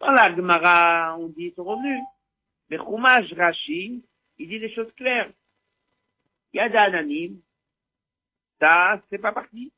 Dans 0.00 0.10
la 0.10 0.34
Gemara, 0.34 1.16
on 1.18 1.28
dit 1.28 1.46
ils 1.46 1.54
sont 1.54 1.64
revenus. 1.64 2.02
Mais 2.70 2.78
Chumash 2.78 3.32
Rashi, 3.34 4.02
il 4.38 4.48
dit 4.48 4.60
des 4.60 4.72
choses 4.72 4.92
claires. 4.94 5.30
Il 6.52 6.58
y 6.58 6.60
a 6.60 6.68
des 6.68 6.76
ananim, 6.76 7.40
ça, 8.60 9.02
c'est 9.10 9.18
pas 9.18 9.32
parti. 9.32 9.72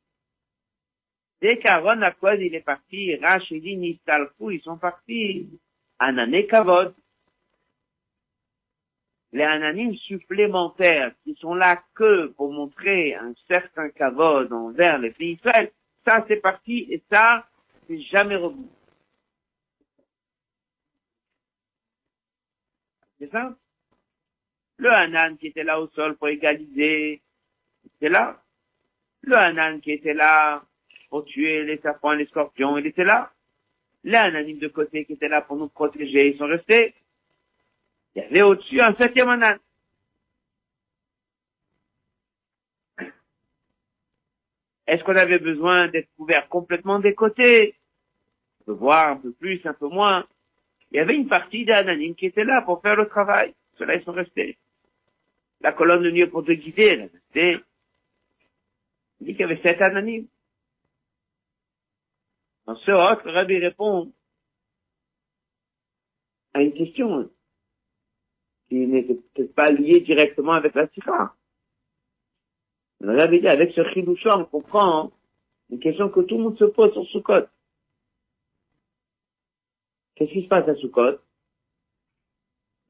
Dès 1.41 1.59
qu'Aaron 1.59 2.03
à 2.03 2.13
quoi 2.13 2.37
il 2.37 2.55
est 2.55 2.61
parti, 2.61 3.17
Rashi 3.17 3.61
dit 3.61 3.77
Nistalfou, 3.77 4.51
ils 4.51 4.61
sont 4.61 4.79
partis. 4.79 5.49
Anané 5.99 6.47
Kavod. 6.47 6.95
Les 9.33 9.45
ananim 9.45 9.95
supplémentaires 9.97 11.15
qui 11.25 11.35
sont 11.37 11.55
là 11.55 11.83
que 11.95 12.27
pour 12.29 12.53
montrer 12.53 13.15
un 13.15 13.33
certain 13.49 13.89
kavod 13.89 14.53
envers 14.53 14.99
les 14.99 15.11
pays 15.11 15.33
Israël, 15.33 15.73
ça 16.05 16.25
c'est 16.29 16.37
parti 16.37 16.87
et 16.91 17.03
ça, 17.11 17.47
c'est 17.87 18.01
jamais 18.01 18.37
revenu. 18.37 18.67
C'est 23.23 23.31
ça? 23.31 23.55
Le 24.79 24.91
Hanan 24.91 25.39
qui 25.39 25.47
était 25.47 25.63
là 25.63 25.81
au 25.81 25.87
sol 25.91 26.17
pour 26.17 26.27
égaliser, 26.27 27.23
était 27.85 28.09
là? 28.09 28.43
Le 29.21 29.37
Hanan 29.37 29.81
qui 29.81 29.93
était 29.93 30.13
là 30.13 30.65
pour 31.09 31.25
tuer 31.25 31.63
les 31.63 31.79
serpents 31.79 32.15
et 32.15 32.17
les 32.17 32.27
scorpions, 32.27 32.77
il 32.79 32.87
était 32.89 33.05
là? 33.05 33.33
Les 34.03 34.17
Hananim 34.17 34.59
de 34.59 34.67
côté 34.67 35.05
qui 35.05 35.13
étaient 35.13 35.29
là 35.29 35.41
pour 35.41 35.57
nous 35.57 35.69
protéger, 35.69 36.31
ils 36.31 36.37
sont 36.37 36.49
restés? 36.49 36.97
Il 38.17 38.23
y 38.23 38.27
avait 38.27 38.43
au-dessus 38.43 38.81
un 38.81 38.93
septième 38.97 39.29
Hanan. 39.29 39.57
Est-ce 44.89 45.05
qu'on 45.05 45.15
avait 45.15 45.39
besoin 45.39 45.87
d'être 45.87 46.13
couvert 46.17 46.49
complètement 46.49 46.99
des 46.99 47.15
côtés? 47.15 47.77
On 48.63 48.65
peut 48.65 48.73
voir 48.73 49.13
un 49.13 49.17
peu 49.19 49.31
plus, 49.31 49.65
un 49.65 49.75
peu 49.75 49.87
moins. 49.87 50.27
Il 50.93 50.97
y 50.97 51.01
avait 51.01 51.17
une 51.17 51.29
partie 51.29 51.65
des 51.65 51.73
Hananim 51.73 52.15
qui 52.15 52.27
était 52.27 52.45
là 52.45 52.61
pour 52.63 52.83
faire 52.83 52.97
le 52.97 53.09
travail. 53.09 53.55
Ceux-là, 53.79 53.97
ils 53.97 54.05
sont 54.05 54.13
restés. 54.13 54.59
La 55.63 55.73
colonne 55.73 56.03
de 56.03 56.11
nuit 56.11 56.27
pour 56.27 56.45
te 56.45 56.53
guider, 56.53 56.85
elle 56.85 57.11
est. 57.35 57.61
Il 59.21 59.27
dit 59.27 59.33
qu'il 59.33 59.41
y 59.41 59.45
avait 59.45 59.63
sept 59.63 59.81
Hananim. 59.81 60.27
Dans 62.67 62.77
ce 62.77 62.91
autre, 62.91 63.31
Rabbi 63.31 63.59
répond 63.59 64.13
à 66.53 66.63
une 66.63 66.75
question 66.75 67.31
qui 68.69 68.87
n'était 68.87 69.15
peut-être 69.15 69.55
pas 69.55 69.71
liée 69.71 70.01
directement 70.01 70.53
avec 70.53 70.75
la 70.75 70.89
sikha. 70.89 71.35
Le 73.01 73.17
Rabbi 73.17 73.41
dit, 73.41 73.49
avec 73.49 73.73
ce 73.73 73.83
chidoucha, 73.91 74.39
on 74.39 74.45
comprend 74.45 75.11
une 75.71 75.81
question 75.81 76.09
que 76.11 76.21
tout 76.21 76.37
le 76.37 76.45
monde 76.45 76.59
se 76.59 76.65
pose 76.65 76.93
sur 76.93 77.07
Sukkot. 77.07 77.47
Qu'est-ce 80.15 80.33
qui 80.33 80.43
se 80.43 80.49
passe 80.49 80.69
à 80.69 80.75
Sukkot? 80.75 81.19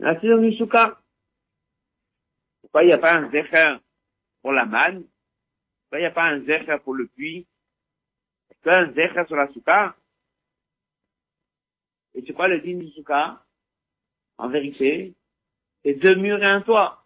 La 0.01 0.21
saison 0.21 0.39
du 0.39 0.53
Sukkot. 0.57 0.97
Pourquoi 2.63 2.83
il 2.83 2.87
n'y 2.87 2.93
a 2.93 2.99
pas 2.99 3.15
un 3.15 3.31
zecher 3.31 3.77
pour 4.41 4.53
la 4.53 4.67
manne? 4.67 5.05
Pourquoi 5.83 5.99
il 5.99 6.03
n'y 6.03 6.07
a 6.07 6.11
pas 6.11 6.25
un 6.25 6.41
zecher 6.41 6.79
pour 6.83 6.95
le 6.95 7.07
puits? 7.07 7.47
Est-ce 8.51 8.69
un 8.69 8.93
zecher 8.93 9.25
sur 9.27 9.37
la 9.37 9.49
Sukkot 9.49 9.95
Et 12.15 12.25
c'est 12.27 12.33
quoi 12.33 12.49
le 12.49 12.61
digne 12.61 12.81
du 12.81 12.91
Sukkot 12.91 13.39
En 14.39 14.49
vérité, 14.49 15.15
c'est 15.85 15.95
deux 15.95 16.17
murs 16.17 16.43
et 16.43 16.47
un 16.47 16.63
toit. 16.63 17.05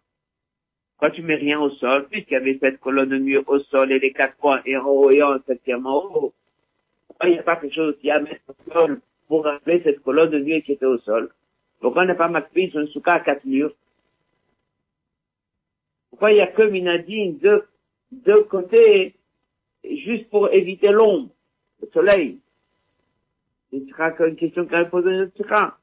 Quand 0.97 1.11
tu 1.11 1.21
mets 1.21 1.35
rien 1.35 1.59
au 1.59 1.69
sol, 1.69 2.07
puisqu'il 2.09 2.33
y 2.33 2.37
avait 2.37 2.57
cette 2.59 2.79
colonne 2.79 3.09
de 3.09 3.19
mur 3.19 3.43
au 3.47 3.59
sol 3.59 3.91
et 3.91 3.99
les 3.99 4.13
quatre 4.13 4.35
coins 4.37 4.63
et 4.65 4.75
en 4.77 4.85
haut 4.85 5.11
et 5.11 5.21
en 5.21 5.39
septième 5.43 5.85
en 5.85 6.03
haut, 6.03 6.33
pourquoi 7.05 7.29
il 7.29 7.33
n'y 7.33 7.39
a 7.39 7.43
pas 7.43 7.57
quelque 7.57 7.75
chose 7.75 7.95
qui 7.99 8.09
a 8.09 8.19
mettre 8.19 8.41
au 8.47 8.71
sol 8.71 9.01
pour 9.27 9.43
rappeler 9.43 9.81
cette 9.83 10.01
colonne 10.01 10.31
de 10.31 10.39
nuit 10.39 10.61
qui 10.63 10.73
était 10.73 10.85
au 10.85 10.97
sol. 10.99 11.29
Pourquoi 11.79 12.05
n'a 12.05 12.15
pas 12.15 12.29
marqué 12.29 12.69
sur 12.69 12.79
un 12.79 12.87
souka 12.87 13.13
à 13.13 13.19
quatre 13.19 13.45
murs? 13.45 13.73
Pourquoi 16.09 16.31
il 16.31 16.35
n'y 16.35 16.41
a 16.41 16.47
que 16.47 16.63
Minadine 16.63 17.37
de 17.37 17.65
deux 18.11 18.43
côtés, 18.43 19.13
juste 19.83 20.29
pour 20.29 20.51
éviter 20.51 20.91
l'ombre, 20.91 21.29
le 21.81 21.87
soleil? 21.93 22.39
Ce 23.71 23.77
sera 23.89 24.11
qu'une 24.11 24.35
question 24.35 24.65
qu'on 24.65 24.71
va 24.71 24.85
poser 24.85 25.11
notre 25.11 25.35
souka. 25.37 25.77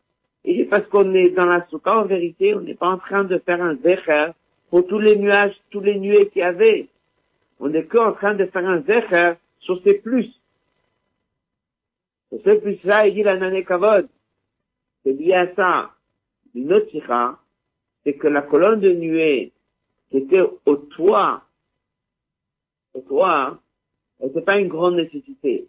Et 0.45 0.59
c'est 0.59 0.65
parce 0.65 0.87
qu'on 0.89 1.15
est 1.15 1.31
dans 1.31 1.47
la 1.47 1.67
souka, 1.69 1.99
en 1.99 2.05
vérité, 2.05 2.55
on 2.55 2.61
n'est 2.61 2.75
pas 2.75 2.89
en 2.89 2.99
train 2.99 3.25
de 3.25 3.39
faire 3.39 3.63
un 3.63 3.77
zecher 3.77 4.33
pour 4.71 4.87
tous 4.87 4.99
les 4.99 5.17
nuages, 5.17 5.55
tous 5.71 5.81
les 5.81 5.99
nuées 5.99 6.29
qu'il 6.31 6.41
y 6.41 6.43
avait. 6.43 6.89
On 7.61 7.69
n'est 7.69 7.85
qu'en 7.85 8.13
train 8.13 8.35
de 8.35 8.47
faire 8.47 8.67
un 8.67 8.83
zecher 8.83 9.35
sur 9.61 9.81
ces 9.85 9.95
plus. 9.95 10.29
Et 12.35 12.41
ce 12.45 12.59
plus-là, 12.59 13.07
il 13.07 13.15
dit 13.15 13.23
la 13.23 13.37
nane 13.37 13.65
kavod. 13.65 14.09
C'est 15.05 15.13
lié 15.13 15.35
à 15.35 15.55
ça. 15.55 15.91
Une 16.55 16.73
autre 16.73 16.91
sikha, 16.91 17.39
c'est 18.03 18.15
que 18.15 18.27
la 18.27 18.43
colonne 18.43 18.81
de 18.81 18.93
nuée 18.93 19.53
qui 20.11 20.19
était 20.19 20.43
au 20.67 20.77
toit, 20.77 21.45
au 22.95 23.01
toit, 23.01 23.61
n'était 24.21 24.41
pas 24.41 24.59
une 24.59 24.69
grande 24.69 24.97
nécessité. 24.97 25.69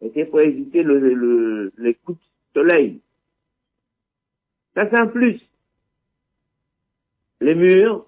C'était 0.00 0.26
pour 0.26 0.40
éviter 0.40 0.82
le, 0.82 0.98
le, 0.98 1.72
les 1.78 1.94
coups 1.94 2.18
de 2.18 2.60
soleil. 2.60 3.00
Ça, 4.74 4.88
c'est 4.90 4.96
un 4.96 5.06
plus. 5.06 5.40
Les 7.40 7.54
murs 7.54 8.06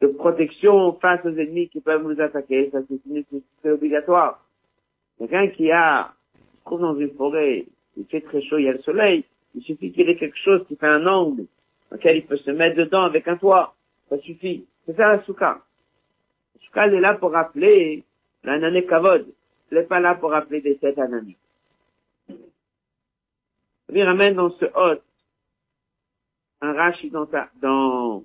de 0.00 0.06
protection 0.06 0.94
face 1.00 1.24
aux 1.24 1.36
ennemis 1.36 1.68
qui 1.68 1.80
peuvent 1.80 2.02
nous 2.02 2.20
attaquer, 2.20 2.70
ça 2.70 2.80
c'est 2.88 3.00
une 3.06 3.14
nécessité 3.14 3.70
obligatoire. 3.70 4.44
Quelqu'un 5.22 5.46
qui 5.50 5.70
a, 5.70 6.12
se 6.34 6.64
trouve 6.64 6.80
dans 6.80 6.96
une 6.96 7.14
forêt, 7.14 7.66
il 7.96 8.06
fait 8.06 8.22
très 8.22 8.42
chaud, 8.42 8.58
il 8.58 8.64
y 8.64 8.68
a 8.68 8.72
le 8.72 8.82
soleil, 8.82 9.24
Il 9.54 9.62
suffit 9.62 9.92
qu'il 9.92 10.08
ait 10.10 10.16
quelque 10.16 10.36
chose 10.36 10.66
qui 10.66 10.74
fait 10.74 10.88
un 10.88 11.06
angle, 11.06 11.46
dans 11.88 11.96
lequel 11.96 12.16
il 12.16 12.26
peut 12.26 12.38
se 12.38 12.50
mettre 12.50 12.76
dedans 12.76 13.02
avec 13.02 13.28
un 13.28 13.36
toit. 13.36 13.76
Ça 14.08 14.18
suffit. 14.18 14.66
C'est 14.84 14.96
ça 14.96 15.12
la 15.12 15.22
souka. 15.22 15.62
La 16.74 16.86
elle 16.86 16.94
est 16.94 17.00
là 17.00 17.14
pour 17.14 17.30
rappeler 17.30 18.02
l'anané 18.42 18.84
kavod. 18.84 19.32
Elle 19.70 19.78
n'est 19.78 19.84
pas 19.84 20.00
là 20.00 20.16
pour 20.16 20.30
rappeler 20.30 20.60
des 20.60 20.76
sept 20.78 20.98
ananis. 20.98 21.36
Il 23.94 24.02
ramène 24.02 24.34
dans 24.34 24.50
ce 24.50 24.64
hôte 24.74 25.04
un 26.62 26.72
rashi 26.72 27.10
dans, 27.10 27.28
dans, 27.60 28.24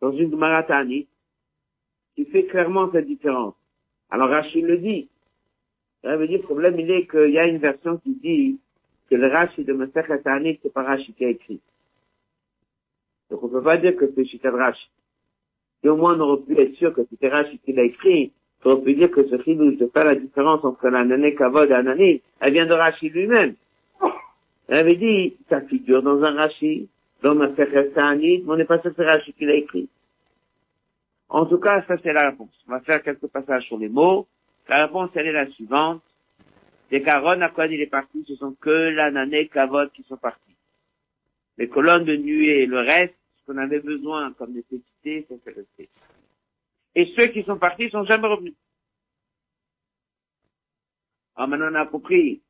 dans 0.00 0.12
une 0.12 0.34
maratani 0.34 1.06
qui 2.16 2.24
fait 2.24 2.46
clairement 2.46 2.90
cette 2.90 3.06
différence. 3.06 3.54
Alors 4.10 4.28
Rashi 4.28 4.62
le 4.62 4.78
dit. 4.78 5.09
Ça 6.02 6.16
veut 6.16 6.26
dire, 6.26 6.38
le 6.38 6.44
problème, 6.44 6.78
il 6.80 6.90
est 6.90 7.06
qu'il 7.06 7.30
y 7.30 7.38
a 7.38 7.46
une 7.46 7.58
version 7.58 7.98
qui 7.98 8.14
dit 8.14 8.58
que 9.10 9.16
le 9.16 9.28
Rashi 9.28 9.64
de 9.64 9.72
Masechet 9.72 10.22
Tanit, 10.22 10.58
c'est 10.62 10.72
pas 10.72 10.82
Rashi 10.82 11.12
qui 11.12 11.24
a 11.24 11.28
écrit. 11.28 11.60
Donc 13.30 13.42
on 13.42 13.48
peut 13.48 13.62
pas 13.62 13.76
dire 13.76 13.96
que 13.96 14.10
c'est 14.14 14.24
Shita 14.24 14.50
Rashi. 14.50 14.88
Et 15.82 15.88
au 15.88 15.96
moins 15.96 16.16
on 16.16 16.20
aurait 16.20 16.42
pu 16.42 16.58
être 16.60 16.74
sûr 16.76 16.92
que 16.94 17.02
c'était 17.10 17.28
Rashi 17.28 17.58
qui 17.58 17.72
l'a 17.72 17.82
écrit, 17.82 18.32
on 18.64 18.70
aurait 18.70 18.82
pu 18.82 18.94
dire 18.94 19.10
que 19.10 19.26
ce 19.28 19.38
film 19.38 19.76
de 19.76 19.86
faire 19.86 20.04
la 20.04 20.14
différence 20.14 20.64
entre 20.64 20.88
l'anané 20.88 21.34
kavod 21.34 21.66
et 21.66 21.72
l'anané, 21.72 22.22
elle 22.40 22.52
vient 22.52 22.66
de 22.66 22.74
Rashi 22.74 23.08
lui-même. 23.08 23.54
Elle 24.68 24.76
avait 24.78 24.96
dit, 24.96 25.36
ça 25.48 25.60
figure 25.62 26.02
dans 26.02 26.22
un 26.22 26.34
Rashi, 26.34 26.88
dans 27.22 27.34
Masechet 27.34 27.90
Tanit, 27.90 28.42
mais 28.44 28.52
on 28.52 28.56
n'est 28.56 28.64
pas 28.64 28.80
sûr 28.80 28.90
que 28.90 28.96
c'est 28.96 29.10
Rashi 29.10 29.32
qui 29.32 29.44
l'a 29.44 29.54
écrit. 29.54 29.88
En 31.28 31.46
tout 31.46 31.58
cas, 31.58 31.84
ça 31.86 31.96
c'est 32.02 32.12
la 32.12 32.30
réponse. 32.30 32.50
On 32.68 32.72
va 32.72 32.80
faire 32.80 33.02
quelques 33.02 33.26
passages 33.28 33.64
sur 33.66 33.78
les 33.78 33.88
mots. 33.88 34.26
La 34.70 34.86
réponse, 34.86 35.10
elle 35.16 35.26
est 35.26 35.32
la 35.32 35.50
suivante. 35.50 36.00
Les 36.92 37.02
carones 37.02 37.42
à 37.42 37.48
quoi 37.48 37.66
il 37.66 37.80
est 37.80 37.88
parti, 37.88 38.24
ce 38.28 38.36
sont 38.36 38.52
que 38.52 38.70
l'anané 38.70 39.48
kavod 39.48 39.90
qui 39.90 40.04
sont 40.04 40.16
partis. 40.16 40.56
Les 41.58 41.68
colonnes 41.68 42.04
de 42.04 42.14
nuée 42.14 42.62
et 42.62 42.66
le 42.66 42.78
reste, 42.78 43.16
ce 43.40 43.46
qu'on 43.46 43.58
avait 43.58 43.80
besoin 43.80 44.32
comme 44.34 44.52
nécessité, 44.52 45.26
ça 45.28 45.34
s'est 45.42 45.58
resté. 45.58 45.88
Et 46.94 47.12
ceux 47.16 47.26
qui 47.26 47.42
sont 47.42 47.58
partis 47.58 47.90
sont 47.90 48.04
jamais 48.04 48.28
revenus. 48.28 48.54
Alors 51.34 51.48
maintenant 51.48 51.72
on 51.72 51.74
a 51.74 51.86
compris 51.86 52.40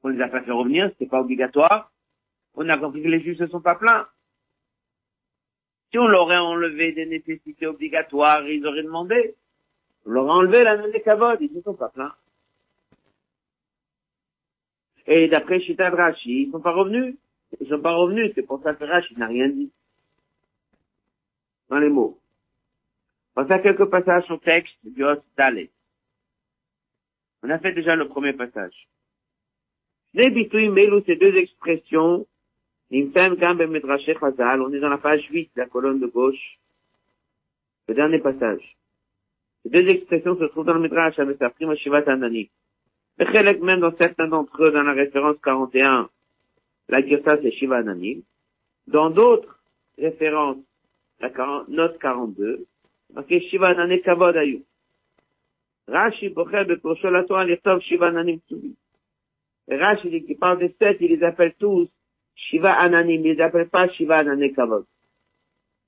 qu'on 0.00 0.10
les 0.10 0.20
a 0.20 0.28
pas 0.28 0.42
fait 0.42 0.52
revenir, 0.52 0.88
c'était 0.90 1.06
pas 1.06 1.20
obligatoire. 1.20 1.90
On 2.54 2.68
a 2.68 2.78
compris 2.78 3.02
que 3.02 3.08
les 3.08 3.22
juifs 3.22 3.40
ne 3.40 3.48
sont 3.48 3.60
pas 3.60 3.74
pleins. 3.74 4.06
Si 5.90 5.98
on 5.98 6.06
leur 6.06 6.30
a 6.30 6.44
enlevé 6.44 6.92
des 6.92 7.06
nécessités 7.06 7.66
obligatoires, 7.66 8.46
ils 8.48 8.64
auraient 8.64 8.84
demandé. 8.84 9.34
On 10.08 10.12
leur 10.12 10.30
a 10.30 10.36
enlevé 10.36 10.64
la 10.64 10.78
des 10.88 11.02
kavod, 11.02 11.36
ils 11.38 11.52
ne 11.52 11.60
sont 11.60 11.74
pas 11.74 11.90
pleins. 11.90 12.14
Et 15.06 15.28
d'après 15.28 15.60
Shita 15.60 15.90
Rashi, 15.90 16.44
ils 16.44 16.50
sont 16.50 16.62
pas 16.62 16.72
revenus. 16.72 17.16
Ils 17.60 17.68
sont 17.68 17.82
pas 17.82 17.92
revenus, 17.92 18.32
c'est 18.34 18.46
pour 18.46 18.62
ça 18.62 18.72
que 18.74 18.84
Rashi 18.84 19.14
n'a 19.18 19.26
rien 19.26 19.50
dit. 19.50 19.70
Dans 21.68 21.78
les 21.78 21.90
mots. 21.90 22.18
On 23.36 23.44
faire 23.44 23.60
quelques 23.62 23.84
passages 23.84 24.30
au 24.30 24.38
texte 24.38 24.78
du 24.82 25.04
Hot 25.04 25.22
Dalet. 25.36 25.68
On 27.42 27.50
a 27.50 27.58
fait 27.58 27.74
déjà 27.74 27.94
le 27.94 28.08
premier 28.08 28.32
passage. 28.32 28.88
Mêlent 30.14 31.02
ces 31.04 31.16
deux 31.16 31.36
expressions 31.36 32.26
on 32.90 32.96
est 32.96 34.80
dans 34.80 34.88
la 34.88 34.96
page 34.96 35.28
8, 35.30 35.50
la 35.54 35.66
colonne 35.66 36.00
de 36.00 36.06
gauche. 36.06 36.58
Le 37.88 37.94
dernier 37.94 38.20
passage. 38.20 38.78
Ces 39.70 39.82
deux 39.82 39.90
expressions 39.90 40.38
se 40.38 40.44
trouvent 40.44 40.64
dans 40.64 40.74
le 40.74 40.80
Midrash 40.80 41.18
avec 41.18 41.36
sa 41.38 41.50
prime 41.50 41.74
Shivat 41.76 42.04
Anani. 42.06 42.48
même 43.60 43.80
dans 43.80 43.94
certains 43.96 44.26
d'entre 44.28 44.64
eux, 44.64 44.70
dans 44.70 44.82
la 44.82 44.94
référence 44.94 45.36
41, 45.44 46.08
la 46.88 47.06
Girsa 47.06 47.36
c'est 47.42 47.50
Shiva 47.52 47.76
Anani. 47.76 48.24
Dans 48.86 49.10
d'autres 49.10 49.60
références, 49.98 50.56
la 51.20 51.30
note 51.68 51.98
42, 51.98 52.64
marqué 53.12 53.40
Shiva 53.40 53.68
Anani 53.68 54.00
Kavod 54.00 54.36
Ayu. 54.36 54.62
Rashi 55.86 56.30
Bocher 56.30 56.64
Bekoshol 56.64 57.16
Atoa 57.16 57.44
Lichtov 57.44 57.82
Shiva 57.82 58.06
Anani 58.06 58.40
Tsubi. 58.48 58.74
Rashi 59.68 60.24
qu'il 60.24 60.38
parle 60.38 60.60
des 60.60 60.74
sept, 60.80 60.96
il 61.00 61.10
les 61.10 61.22
appelle 61.24 61.52
tous 61.58 61.90
Shiva 62.34 62.70
Ananim, 62.70 63.26
il 63.26 63.34
les 63.34 63.40
appelle 63.42 63.68
pas 63.68 63.88
Shiva 63.88 64.18
Anané 64.18 64.52
Kavod. 64.52 64.86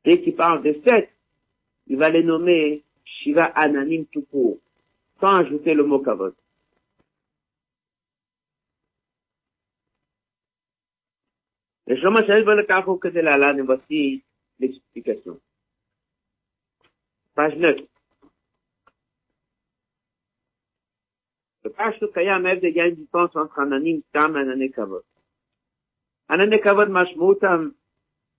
Dès 0.04 0.20
qu'il 0.20 0.34
parle 0.34 0.62
de 0.62 0.74
sept, 0.84 1.08
il 1.86 1.96
va 1.96 2.10
les 2.10 2.22
nommer 2.22 2.82
Shiva 3.18 3.52
Ananim 3.54 4.06
tout 4.06 4.22
court, 4.30 4.58
sans 5.20 5.40
ajouter 5.40 5.74
le 5.74 5.84
mot 5.84 6.00
Kavod. 6.00 6.34
Le 11.86 11.96
Shoma 11.96 12.24
Shahid 12.24 12.44
voici 13.64 14.22
l'explication. 14.60 15.40
Page 17.34 17.56
9. 17.56 17.76
Le 21.64 21.70
page 21.70 21.98
Kayam 22.14 22.46
Ev 22.46 22.60
de 22.60 22.68
Yann 22.68 22.94
du 22.94 23.06
entre 23.12 23.58
Ananim 23.58 24.02
Tam 24.12 24.36
et 24.36 24.40
Anané 24.40 24.70
Kavod. 24.70 25.02
Anané 26.28 26.60
Kavod 26.60 26.88
Mashmoutam, 26.88 27.74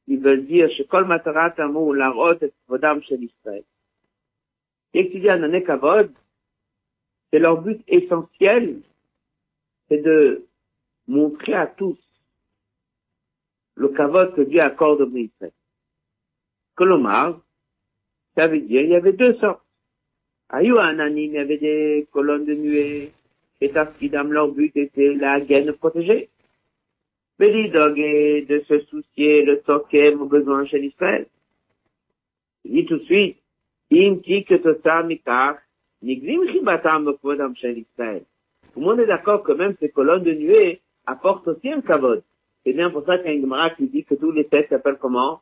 ils 0.07 0.19
veulent 0.19 0.45
dire, 0.45 0.69
Shekol 0.71 1.05
Mataratam 1.05 1.75
ou 1.75 1.93
Larot 1.93 2.41
et 2.41 2.53
Vodam 2.67 3.03
Shel 3.03 3.23
Israël. 3.23 3.65
Dis 4.93 5.29
Anané 5.29 5.63
Kavod, 5.63 6.11
c'est 7.31 7.39
leur 7.39 7.61
but 7.61 7.81
essentiel, 7.87 8.81
c'est 9.87 10.01
de 10.01 10.45
montrer 11.07 11.53
à 11.53 11.67
tous 11.67 11.97
le 13.75 13.89
Kavod 13.89 14.35
que 14.35 14.41
Dieu 14.41 14.59
accorde 14.59 15.01
au 15.01 15.15
Israël. 15.15 15.53
Colomar, 16.75 17.39
ça 18.35 18.47
veut 18.47 18.59
dire, 18.59 18.81
il 18.81 18.89
y 18.89 18.95
avait 18.95 19.13
deux 19.13 19.35
sortes. 19.35 19.63
Ayu 20.49 20.77
Ananim, 20.77 21.31
il 21.31 21.33
y 21.33 21.37
avait 21.37 21.57
des 21.57 22.07
colonnes 22.11 22.45
de 22.45 22.53
nuée, 22.53 23.11
et 23.61 23.69
Tafkidam, 23.71 24.33
leur 24.33 24.49
but 24.49 24.75
était 24.75 25.13
la 25.13 25.39
gaine 25.39 25.71
protégée 25.73 26.29
de 27.41 28.63
se 28.67 28.79
soucier 28.85 29.43
le 29.43 29.61
tokem 29.61 30.21
aux 30.21 30.25
besoins 30.25 30.65
chez 30.65 30.79
l'Israël. 30.79 31.27
Il 32.63 32.73
dit 32.73 32.85
tout 32.85 32.97
de 32.97 33.03
suite, 33.03 33.40
Tout 33.91 33.97
le 33.97 34.09
monde 38.77 38.99
est 39.01 39.05
d'accord 39.05 39.43
que 39.43 39.51
même 39.51 39.75
ces 39.81 39.89
colonnes 39.89 40.23
de 40.23 40.31
nuée 40.31 40.79
apportent 41.05 41.45
aussi 41.49 41.69
un 41.69 41.81
kavod. 41.81 42.23
C'est 42.63 42.71
bien 42.71 42.89
pour 42.89 43.05
ça 43.05 43.17
qu'il 43.17 43.27
y 43.27 43.29
a 43.31 43.33
une 43.33 43.41
Gemara 43.41 43.71
qui 43.71 43.87
dit 43.87 44.05
que 44.05 44.15
tous 44.15 44.31
les 44.31 44.45
textes 44.45 44.69
s'appellent 44.69 44.97
comment? 44.97 45.41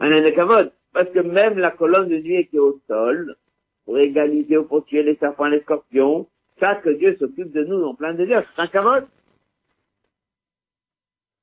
Un 0.00 0.30
kavod. 0.32 0.72
Parce 0.92 1.08
que 1.10 1.20
même 1.20 1.56
la 1.58 1.70
colonne 1.70 2.08
de 2.08 2.16
nuée 2.16 2.48
qui 2.48 2.56
est 2.56 2.58
au 2.58 2.80
sol, 2.88 3.36
pour 3.84 3.98
égaliser 3.98 4.56
ou 4.56 4.64
pour 4.64 4.84
tuer 4.84 5.04
les 5.04 5.14
serpents 5.16 5.46
les 5.46 5.60
scorpions, 5.60 6.26
ça 6.58 6.74
que 6.74 6.90
Dieu 6.90 7.16
s'occupe 7.20 7.52
de 7.52 7.62
nous 7.62 7.84
en 7.84 7.94
plein 7.94 8.14
désert, 8.14 8.42
c'est 8.56 8.62
un 8.62 8.66
kavod 8.66 9.06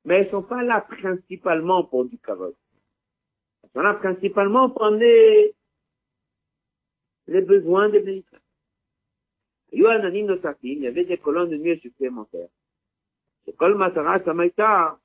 mais 0.04 0.15
elles 0.15 0.30
sont 0.32 0.41
pas 0.41 0.63
là 0.63 0.82
principalement 0.82 1.84
pour 1.86 2.04
du 2.04 2.17
kavod. 2.17 2.54
Elles 3.63 3.69
sont 3.74 3.82
là 3.82 3.93
principalement 3.93 4.69
pour 4.69 4.84
amener 4.84 5.54
les 7.28 7.42
besoins 7.42 7.90
des 7.90 8.02
militaires. 8.02 8.40
Il 9.72 9.82
y 9.82 10.88
avait 10.88 11.06
des 11.06 11.18
colonnes 11.18 11.50
de 11.50 11.58
nuit 11.58 11.80
supplémentaires. 11.80 12.50
Kol 13.58 13.76
Matara 13.76 15.00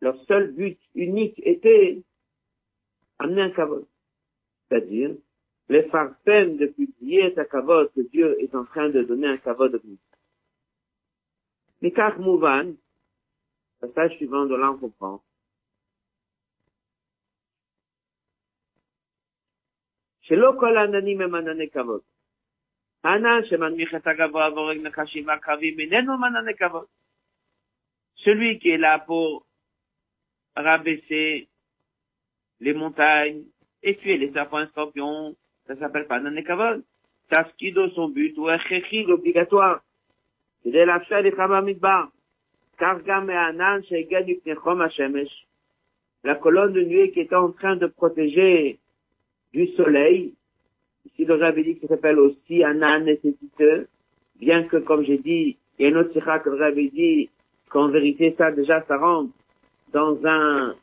leur 0.00 0.22
seul 0.26 0.52
but 0.52 0.78
unique 0.94 1.40
était 1.44 2.02
amener 3.18 3.42
un 3.42 3.50
kavod. 3.50 3.86
C'est-à-dire, 4.68 5.16
les 5.68 5.84
farcèmes 5.84 6.56
de 6.58 6.66
publier 6.66 7.32
ta 7.34 7.44
kavod 7.44 7.90
que 7.94 8.02
Dieu 8.02 8.36
est 8.40 8.54
en 8.54 8.64
train 8.64 8.90
de 8.90 9.02
donner 9.02 9.28
un 9.28 9.38
kavod 9.38 9.74
au 9.74 9.80
ministère. 9.82 10.18
Mikach 11.80 12.18
Mouvan, 12.18 12.74
Passage 13.80 14.16
suivant 14.16 14.46
de 14.46 14.54
là, 14.54 14.72
on 14.72 14.78
comprend. 14.78 15.22
שלא 20.23 20.53
כל 20.59 20.77
העננים 20.77 21.21
הם 21.21 21.35
ענני 21.35 21.69
כבוד. 21.69 22.01
הענן 23.03 23.45
שמנמיך 23.45 23.95
את 23.95 24.07
הגבוה 24.07 24.49
והורג 24.53 24.77
נחשים 24.77 25.27
ועקרבים 25.27 25.79
איננו 25.79 26.17
מענני 26.17 26.55
כבוד. 26.55 26.85
Celui 28.25 28.59
qui 28.59 28.69
est 28.71 28.77
là 28.77 28.99
pour 28.99 29.45
rabaisser 30.55 31.47
les 32.59 32.73
montagnes 32.73 33.45
et 33.81 33.95
tuer 33.95 34.17
les 34.17 34.31
serpents 34.33 34.59
et 34.59 34.67
scorpions, 34.67 35.35
ça 35.67 35.75
s'appelle 35.77 36.07
pas 36.07 36.17
un 36.17 36.41
kavod. 36.41 36.83
Tafkido, 37.29 37.89
son 37.91 38.09
but, 38.09 38.35
ou 38.37 38.49
un 38.49 38.57
obligatoire. 39.09 39.81
C'est 40.63 40.71
de 40.71 40.79
la 40.79 41.03
chair 41.05 41.21
des 41.23 41.31
Midbar. 41.31 42.11
La 46.23 46.35
colonne 46.35 46.73
de 46.73 46.81
nuée 46.81 47.11
qui 47.11 47.19
était 47.19 47.35
en 47.35 47.51
train 47.51 47.75
de 47.75 47.87
protéger 47.87 48.79
du 49.54 49.68
soleil, 49.68 50.34
ici 51.06 51.24
le 51.24 51.34
Rabbi 51.34 51.62
dit 51.62 51.74
que 51.76 51.86
ça 51.86 51.94
s'appelle 51.94 52.18
aussi 52.18 52.64
un 52.64 52.82
âne 52.82 53.04
nécessiteux, 53.04 53.86
bien 54.40 54.64
que, 54.64 54.78
comme 54.78 55.04
j'ai 55.04 55.18
dit, 55.18 55.56
il 55.78 55.82
y 55.82 55.86
a 55.86 55.88
une 55.90 55.96
autre 55.96 56.12
sikha 56.12 56.40
que 56.40 56.50
le 56.50 56.90
dit, 56.90 57.30
qu'en 57.70 57.88
vérité, 57.88 58.34
ça, 58.36 58.50
déjà, 58.50 58.84
ça 58.86 58.96
rentre 58.98 59.32
dans 59.92 60.18
un, 60.26 60.74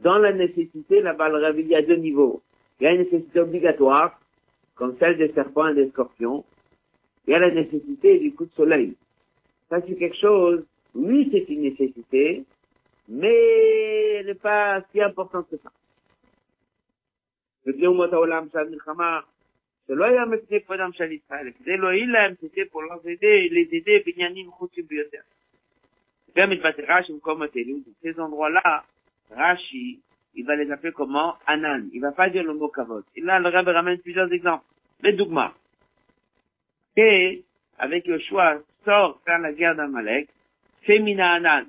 dans 0.00 0.18
la 0.18 0.32
nécessité, 0.32 1.02
là-bas, 1.02 1.28
le 1.28 1.60
il 1.60 1.68
y 1.68 1.74
a 1.74 1.82
deux 1.82 1.96
niveaux. 1.96 2.42
Il 2.80 2.84
y 2.84 2.86
a 2.86 2.92
une 2.92 3.02
nécessité 3.02 3.40
obligatoire, 3.40 4.18
comme 4.74 4.96
celle 4.98 5.18
des 5.18 5.32
serpents 5.32 5.68
et 5.68 5.74
des 5.74 5.88
scorpions. 5.90 6.44
Il 7.26 7.32
y 7.32 7.34
a 7.34 7.38
la 7.38 7.50
nécessité 7.50 8.18
du 8.18 8.32
coup 8.32 8.46
de 8.46 8.52
soleil. 8.52 8.96
Ça, 9.68 9.80
c'est 9.86 9.96
quelque 9.96 10.16
chose, 10.16 10.64
oui, 10.94 11.28
c'est 11.30 11.48
une 11.52 11.62
nécessité, 11.62 12.44
mais 13.08 14.16
elle 14.18 14.26
n'est 14.26 14.34
pas 14.34 14.82
si 14.92 15.00
importante 15.00 15.46
que 15.50 15.56
ça. 15.58 15.70
לפני 17.65 17.87
אומות 17.87 18.13
העולם 18.13 18.47
שעת 18.53 18.67
מלחמה, 18.71 19.19
שלא 19.87 20.05
היה 20.05 20.25
מפני 20.25 20.61
כבודם 20.61 20.89
של 20.93 21.11
ישראל, 21.11 21.51
כדי 21.59 21.77
להועיל 21.77 22.11
להם, 22.11 22.33
c'était 22.41 22.65
pour 22.71 22.81
leur 22.81 23.01
aider, 23.05 23.49
les 23.51 23.73
aider 23.73 24.03
בעניינים 24.05 24.51
חוצים 24.51 24.83
ביותר. 24.87 25.21
גם 26.35 26.49
מתבטא 26.49 26.81
רש"י 26.87 27.13
במקומות 27.13 27.57
אלו, 27.57 27.75
ces 28.03 28.19
endroits-là, 28.19 28.81
Rashi, 29.31 29.99
il 30.35 30.45
va 30.45 30.55
les 30.55 30.71
appeler 30.71 30.91
comment 30.91 31.35
Anan. 31.45 31.87
Il 31.93 32.01
va 32.01 32.11
pas 32.11 32.29
dire 32.29 32.43
le 32.43 32.53
mot 32.53 32.69
kavod. 32.69 33.03
Et 33.15 33.21
là, 33.21 33.39
le 33.39 33.49
Rabbi 33.49 33.71
ramène 33.71 33.99
plusieurs 33.99 34.31
exemples. 34.31 34.65
Les 35.01 35.13
dogmas. 35.13 35.53
Et, 36.97 37.43
avec 37.77 38.07
Yoshua, 38.07 38.59
sort 38.85 39.21
faire 39.25 39.39
la 39.39 39.53
guerre 39.53 39.75
d'Amalek, 39.75 40.29
Femina 40.83 41.33
Anan. 41.33 41.65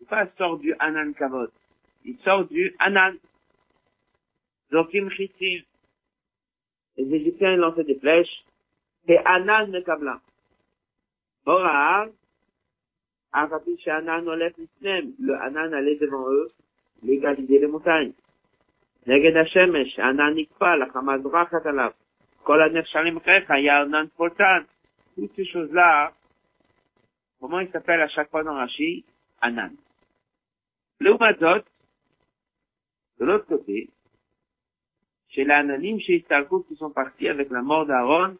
Il 0.00 0.06
pas 0.06 0.26
sort 0.36 0.58
du 0.58 0.74
Anan 0.78 1.12
kavod. 1.14 1.50
Il 2.04 2.16
sort 2.18 2.44
du 2.44 2.74
Anan. 2.78 3.14
Zokim 4.73 5.07
Chitiv, 5.11 5.63
les 6.97 7.15
Égyptiens 7.15 7.57
lançaient 7.57 7.83
des 7.83 7.99
flèches, 7.99 8.43
et 9.07 9.19
Anan 9.19 9.67
ne 9.67 9.81
kabla. 9.81 10.19
Borar, 11.45 12.07
Arabi 13.33 13.77
Shanan 13.77 14.27
Olef 14.27 14.57
Islam, 14.57 15.13
le 15.19 15.35
Anan 15.35 15.73
allait 15.73 15.97
devant 15.97 16.27
eux, 16.27 16.49
légaliser 17.03 17.59
les 17.59 17.67
montagnes. 17.67 18.13
Neged 19.05 19.37
Hashemesh, 19.37 19.99
Anan 19.99 20.37
Ikpal, 20.37 20.89
Hamadra 20.95 21.45
Katalav, 21.45 21.93
Kolanef 22.43 22.87
Shalim 22.87 23.19
Recha, 23.19 23.59
Yarnan 23.59 24.07
Potan, 24.17 24.63
toutes 25.15 25.35
ces 25.35 25.45
choses-là, 25.45 26.13
comment 27.39 27.59
il 27.59 27.69
s'appelle 27.69 28.01
à 28.01 28.07
chaque 28.07 28.31
fois 28.31 28.43
dans 28.43 28.55
Rashi? 28.55 29.05
Anan. 29.39 29.71
Le 30.99 31.11
Umazot, 31.11 31.63
de 33.19 33.25
l'autre 33.25 33.45
côté, 33.45 33.89
chez 35.33 35.43
les 35.43 35.51
Ananim, 35.51 35.99
chez 35.99 36.17
Istalkou 36.17 36.63
qui 36.63 36.75
sont 36.75 36.91
partis 36.91 37.27
avec 37.27 37.49
la 37.49 37.61
mort 37.61 37.85
d'Aaron, 37.85 38.37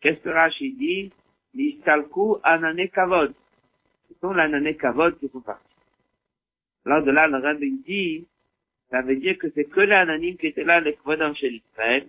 qu'est-ce 0.00 0.20
que 0.20 0.28
Rashi 0.28 0.72
dit? 0.72 1.12
L'Istalkou 1.54 2.38
Anane 2.42 2.88
Kavod. 2.88 3.34
Ce 4.08 4.18
sont 4.20 4.32
les 4.32 4.42
Anane 4.42 4.76
Kavod 4.76 5.18
qui 5.18 5.28
sont 5.28 5.40
partis. 5.40 5.64
Là, 6.84 7.00
de 7.00 7.10
là, 7.10 7.26
le 7.26 7.38
Rabbi 7.38 7.82
dit, 7.86 8.26
ça 8.90 9.02
veut 9.02 9.16
dire 9.16 9.36
que 9.38 9.50
c'est 9.50 9.64
que 9.64 9.80
les 9.80 9.92
Ananim 9.92 10.36
qui 10.36 10.46
étaient 10.46 10.64
là, 10.64 10.80
les 10.80 10.94
Kvodam 10.94 11.34
chez 11.34 11.50
l'Israël, 11.50 12.06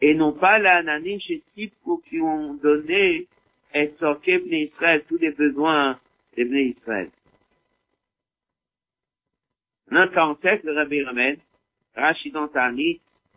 et 0.00 0.14
non 0.14 0.32
pas 0.32 0.58
les 0.58 0.68
Ananim 0.68 1.18
chez 1.20 1.42
Tipko 1.54 1.98
qui 2.08 2.20
ont 2.20 2.54
donné 2.54 3.26
et 3.72 3.92
sorqué 3.98 4.38
Bnei 4.38 4.64
Israël, 4.64 5.04
tous 5.08 5.18
les 5.18 5.30
besoins 5.30 5.98
des 6.36 6.44
Bnei 6.44 6.76
Israël. 6.78 7.10
Notre 9.90 10.18
ancêtre, 10.18 10.64
le 10.64 10.72
Rabbi 10.72 11.02
ramène, 11.02 11.38
Rashi 11.96 12.30
dans 12.30 12.48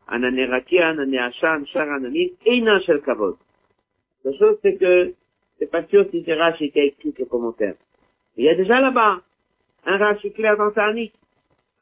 Anane 0.07 0.47
Rakia, 0.49 0.91
Anane 0.91 1.17
Hacham, 1.17 1.65
Shar 1.67 1.87
Ananim, 1.87 2.31
Einan 2.45 2.81
Shel 2.85 3.01
Kavod. 3.01 3.37
La 4.23 4.31
chose, 4.37 4.57
c'est 4.61 4.77
que, 4.77 5.13
c'est 5.59 5.69
pas 5.71 5.85
sûr 5.87 6.05
si 6.11 6.23
c'est 6.25 6.35
Rashi 6.35 6.71
qui 6.71 6.79
a 6.79 6.83
écrit 6.83 7.13
ce 7.17 7.23
commentaire. 7.23 7.75
Il 8.35 8.45
y 8.45 8.49
a 8.49 8.55
déjà 8.55 8.79
là-bas, 8.79 9.21
un 9.85 9.97
Rashi 9.97 10.31
clair 10.33 10.57
dans 10.57 10.71
Tanit, 10.71 11.11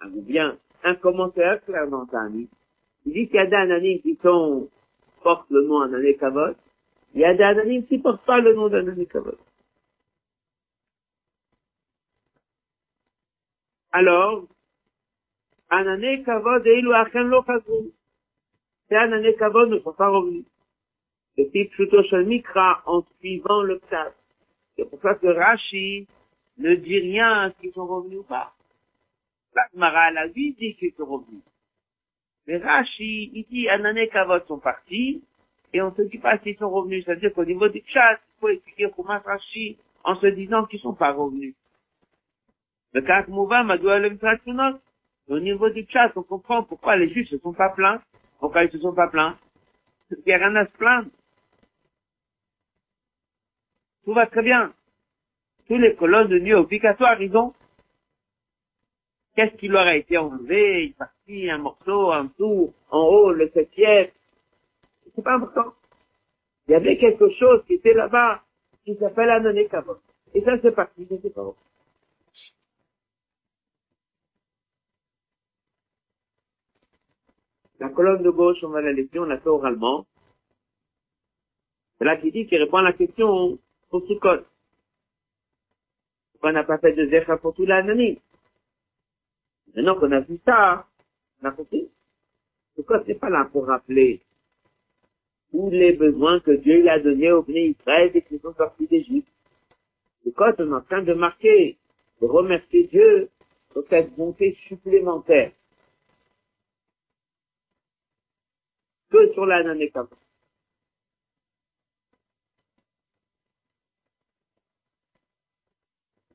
ou 0.06 0.22
bien, 0.22 0.58
un 0.84 0.96
commentaire 0.96 1.64
clair 1.66 1.88
dans 1.88 2.06
Tanit. 2.06 2.50
Il 3.06 3.14
dit 3.14 3.28
qu'il 3.28 3.36
y 3.36 3.40
a 3.40 3.46
des 3.46 3.56
Ananim 3.56 4.00
qui 4.00 4.18
sont, 4.22 4.70
portent 5.24 5.50
le 5.50 5.64
nom 5.64 5.82
Anane 5.82 6.16
Kavod, 6.18 6.56
il 7.16 7.22
y 7.22 7.26
a 7.26 7.34
des 7.34 7.44
Ananim 7.44 7.86
qui 7.86 7.98
portent 7.98 8.26
pas 8.26 8.40
le 8.40 8.54
nom 8.54 8.68
d'Anane 8.68 9.06
Kavod. 9.06 9.38
Alors, 13.94 14.46
Anane 15.70 16.24
Kavod 16.26 16.68
et 16.68 16.80
Ilu 16.80 16.94
Achen. 16.94 17.32
Kavod 18.90 19.70
ne 19.70 19.80
sont 19.80 19.94
pas 19.94 20.10
revenus. 20.10 20.46
Mikra 21.38 22.84
en 22.86 23.04
suivant 23.20 23.62
le 23.64 23.80
Psat. 23.80 24.14
C'est 24.76 24.90
pour 24.90 25.02
ça 25.02 25.16
que 25.16 25.28
Rashi 25.28 26.08
ne 26.58 26.76
dit 26.76 27.00
rien 27.00 27.54
s'ils 27.60 27.74
sont 27.74 27.88
revenus 27.88 28.20
ou 28.20 28.24
pas. 28.24 28.54
La 29.54 29.68
Gemara, 29.74 30.12
la 30.12 30.28
vie 30.28 30.54
dit 30.54 30.76
qu'ils 30.76 30.94
sont 30.94 31.06
revenus. 31.06 31.42
Mais 32.48 32.58
Rashi, 32.58 33.32
il 33.34 33.46
dit 33.50 33.68
Kavod 34.12 34.46
sont 34.48 34.60
partis, 34.60 35.24
et 35.74 35.82
on 35.82 35.94
se 35.96 36.04
dit 36.04 36.20
pas 36.20 36.38
s'ils 36.40 36.58
sont 36.58 36.70
revenus. 36.70 37.06
C'est-à-dire 37.06 37.34
qu'au 37.34 37.46
niveau 37.46 37.68
du 37.70 37.82
chat, 37.88 38.14
il 38.14 38.40
faut 38.40 38.50
expliquer 38.50 38.90
comment 38.96 39.20
Rashi 39.20 39.78
en 40.04 40.16
se 40.16 40.28
disant 40.28 40.66
qu'ils 40.66 40.80
sont 40.80 40.94
pas 40.94 41.12
revenus. 41.12 41.56
Le 42.94 43.02
cas 43.02 43.26
Mouva, 43.28 43.64
Madoua 43.64 44.00
le 44.00 44.10
au 45.28 45.40
niveau 45.40 45.70
du 45.70 45.86
chat, 45.90 46.12
on 46.16 46.24
comprend 46.24 46.64
pourquoi 46.64 46.96
les 46.98 47.10
Juifs 47.10 47.30
se 47.30 47.40
sont 47.40 47.54
pas 47.54 47.70
plaints. 47.70 48.02
Pourquoi 48.40 48.64
ils 48.64 48.72
se 48.72 48.80
sont 48.80 48.94
pas 48.94 49.08
plaints? 49.08 49.38
Il 50.12 50.24
n'y 50.26 50.34
a 50.34 50.38
rien 50.38 50.56
à 50.56 50.66
se 50.66 50.72
plaindre. 50.72 51.10
Tout 54.04 54.14
va 54.14 54.28
très 54.28 54.44
bien. 54.44 54.74
Tous 55.68 55.78
les 55.78 55.96
colonnes 55.96 56.28
de 56.28 56.40
nuit 56.40 56.54
obligatoires, 56.54 57.20
ils 57.22 57.36
ont. 57.36 57.54
Qu'est-ce 59.36 59.56
qui 59.56 59.68
leur 59.68 59.88
a 59.88 59.96
été 59.96 60.18
enlevé? 60.18 60.86
Il 60.86 60.90
est 60.92 60.98
parti 60.98 61.50
un 61.50 61.58
morceau, 61.58 62.12
un 62.12 62.28
tour, 62.28 62.74
en 62.92 63.00
haut, 63.00 63.32
le 63.32 63.50
septième. 63.50 64.10
C'est 65.16 65.24
pas 65.24 65.36
important. 65.36 65.74
Il 66.68 66.72
y 66.72 66.76
avait 66.76 66.98
quelque 66.98 67.30
chose 67.32 67.64
qui 67.66 67.74
était 67.74 67.94
là-bas, 67.94 68.42
qui 68.86 68.96
s'appelle 68.96 69.30
Anoné 69.30 69.68
Kavod. 69.68 70.00
Et 70.34 70.42
ça, 70.42 70.60
c'est 70.62 70.72
parti, 70.72 71.08
sais 71.08 71.30
pas 71.30 71.44
où. 71.44 71.56
La 77.80 77.90
colonne 77.90 78.24
de 78.24 78.30
gauche, 78.30 78.64
on 78.64 78.70
va 78.70 78.82
la 78.82 78.94
laisser, 78.94 79.20
on 79.20 79.26
l'a 79.26 79.38
fait 79.40 79.50
oralement. 79.50 80.06
C'est 81.98 82.06
là 82.06 82.18
qui 82.18 82.32
dit, 82.32 82.48
qui 82.48 82.58
répond 82.58 82.78
à 82.78 82.84
la 82.84 82.94
question 82.94 83.60
pour 83.90 84.06
Sukkot. 84.08 84.44
Pourquoi 86.32 86.50
on 86.50 86.54
n'a 86.54 86.64
pas 86.64 86.78
fait 86.78 86.94
de 86.94 87.08
Zecha 87.08 87.38
pour 87.38 87.54
tout 87.54 87.66
l'année 87.66 88.22
Maintenant 89.76 89.96
qu'on 89.96 90.12
a 90.12 90.22
vu 90.22 90.40
ça, 90.46 90.88
on 91.42 91.48
a 91.48 91.52
compris. 91.52 91.90
Sukkot 92.76 93.04
n'est 93.06 93.16
pas 93.16 93.30
là 93.30 93.50
pour 93.52 93.66
rappeler 93.68 94.22
tous 95.52 95.70
les 95.70 95.94
besoins 95.94 96.40
que 96.40 96.52
Dieu 96.52 96.82
lui 96.82 96.90
a 96.90 97.00
donnés 97.00 97.32
aux 97.32 97.44
Bnei 97.44 97.70
Israël 97.70 98.12
et 98.14 98.22
qu'ils 98.22 98.40
sont 98.40 98.54
sortis 98.54 98.88
d'Égypte. 98.88 99.28
Sukkot, 100.24 100.56
on 100.60 100.72
est 100.72 100.76
en 100.76 100.82
train 100.82 101.02
de 101.02 101.14
marquer, 101.14 101.78
de 102.22 102.26
remercier 102.26 102.86
Dieu 102.86 103.30
pour 103.74 103.84
cette 103.90 104.16
bonté 104.16 104.58
supplémentaire. 104.68 105.52
Que 109.16 109.34
sur 109.34 109.46
la 109.46 109.64
nanekava. 109.64 110.10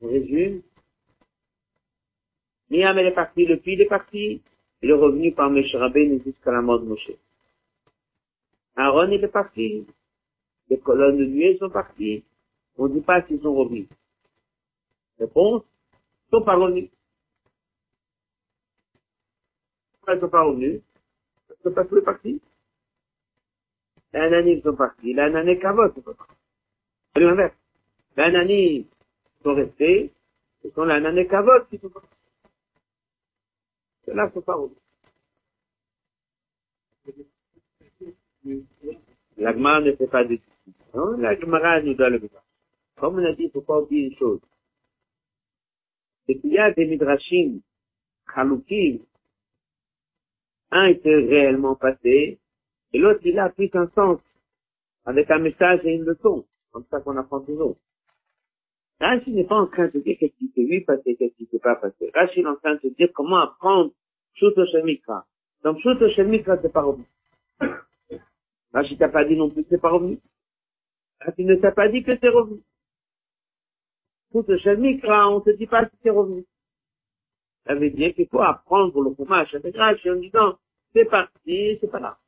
On 0.01 0.07
résume. 0.07 0.61
Elle 2.71 2.99
est 2.99 3.11
partie, 3.11 3.45
le 3.45 3.57
fil 3.57 3.81
est 3.81 3.85
parti, 3.85 4.41
il 4.81 4.89
est 4.89 4.93
revenu 4.93 5.33
par 5.33 5.49
Moshe 5.49 5.75
Rabbeinu 5.75 6.21
jusqu'à 6.23 6.51
la 6.51 6.61
mort 6.61 6.79
de 6.79 6.85
Moshe. 6.85 7.11
Aaron, 8.77 9.11
est 9.11 9.27
parti, 9.27 9.85
les 10.69 10.79
colonnes 10.79 11.17
de 11.17 11.25
nuée 11.25 11.57
sont 11.57 11.69
parties, 11.69 12.23
on 12.77 12.87
ne 12.87 12.93
dit 12.93 13.01
pas 13.01 13.21
s'ils 13.27 13.41
sont 13.41 13.53
revenus. 13.53 13.87
Réponse, 15.19 15.63
ils 15.93 16.31
sont 16.31 16.43
pas 16.43 16.55
revenus. 16.55 16.89
Pourquoi 19.91 20.15
ils 20.15 20.21
sont 20.21 20.29
pas 20.29 20.43
revenus? 20.43 20.81
Parce 21.47 21.59
que 21.61 21.69
pas 21.69 21.85
tous 21.85 21.95
les 21.95 22.01
partis. 22.01 22.41
Les 24.13 24.19
ananim 24.19 24.61
sont 24.61 24.75
partis, 24.75 25.13
les 25.13 25.21
anané 25.21 25.59
kavot 25.59 25.93
sont 25.93 26.01
partis. 26.01 26.33
C'est 27.13 27.21
l'inverse. 27.21 27.55
Ananim 28.17 28.85
sont 29.43 29.55
restés, 29.55 30.11
ce 30.63 30.69
sont 30.71 30.85
les 30.85 30.93
anané 30.93 31.27
kavot 31.27 31.65
qui 31.69 31.77
sont 31.77 31.89
partis. 31.89 32.07
Ceux-là 34.05 34.31
sont 34.33 34.41
pas 34.41 34.55
revenus. 34.55 34.77
La 39.37 39.53
Gemara 39.53 39.81
ne 39.81 39.91
fait 39.93 40.07
pas 40.07 40.23
de 40.23 40.39
non, 40.93 41.17
la 41.17 41.39
Gemara 41.39 41.81
nous 41.81 41.93
doit 41.93 42.09
le 42.09 42.19
faire. 42.19 42.43
Comme 42.97 43.15
on 43.15 43.25
a 43.25 43.31
dit, 43.33 43.43
il 43.43 43.45
ne 43.45 43.51
faut 43.51 43.61
pas 43.61 43.79
oublier 43.79 44.07
une 44.07 44.17
chose. 44.17 44.41
C'est 46.25 46.35
qu'il 46.35 46.51
y 46.51 46.59
a 46.59 46.71
des 46.71 46.85
midrashim, 46.85 47.61
chaloukim, 48.33 48.99
un 50.71 50.85
était 50.87 51.15
réellement 51.15 51.75
passé, 51.75 52.39
et 52.93 52.99
l'autre, 52.99 53.21
il 53.23 53.39
a 53.39 53.49
pris 53.49 53.69
un 53.73 53.87
sens, 53.95 54.19
avec 55.05 55.31
un 55.31 55.39
message 55.39 55.81
et 55.83 55.93
une 55.95 56.03
leçon, 56.03 56.45
comme 56.71 56.85
ça 56.89 56.99
qu'on 56.99 57.17
apprend 57.17 57.41
toujours. 57.41 57.77
Rachid 58.99 59.33
n'est 59.33 59.45
pas 59.45 59.55
en 59.55 59.67
train 59.67 59.87
de 59.87 59.99
dire 59.99 60.15
qu'est-ce 60.19 60.37
qui 60.37 60.51
s'est 60.53 60.63
vu 60.63 60.83
passer, 60.83 61.15
qu'est-ce 61.15 61.35
qui 61.35 61.47
s'est 61.47 61.59
pas 61.59 61.75
passé. 61.75 62.11
Rachid 62.13 62.45
est 62.45 62.47
en 62.47 62.55
train 62.55 62.75
de 62.75 62.89
dire 62.89 63.09
comment 63.13 63.39
apprendre 63.39 63.91
Pshuto 64.35 64.65
Shemikra. 64.67 65.25
Donc 65.63 65.79
Pshuto 65.79 66.07
Shemikra, 66.09 66.61
c'est 66.61 66.71
pas 66.71 66.83
revenu. 66.83 67.05
Rachid 68.73 68.99
t'a 68.99 69.09
pas 69.09 69.25
dit 69.25 69.35
non 69.35 69.49
plus 69.49 69.63
que 69.63 69.69
c'est 69.69 69.81
pas 69.81 69.89
revenu. 69.89 70.19
Rachid 71.19 71.47
ne 71.47 71.55
t'a 71.55 71.71
pas 71.71 71.87
dit 71.87 72.03
que 72.03 72.15
c'est 72.15 72.29
revenu. 72.29 72.61
Pshuto 74.29 74.57
Shemikra, 74.59 75.29
on 75.31 75.41
te 75.41 75.49
dit 75.49 75.67
pas 75.67 75.85
si 75.85 75.95
c'est 76.03 76.11
revenu. 76.11 76.45
Ça 77.65 77.73
veut 77.73 77.89
dire 77.89 78.13
qu'il 78.13 78.27
faut 78.27 78.41
apprendre 78.41 79.01
le 79.01 79.15
fromage 79.15 79.55
avec 79.55 79.75
Rachid 79.77 80.11
en 80.11 80.15
disant, 80.17 80.59
c'est 80.93 81.05
parti, 81.05 81.77
c'est 81.81 81.89
pas 81.89 81.99
là. 81.99 82.20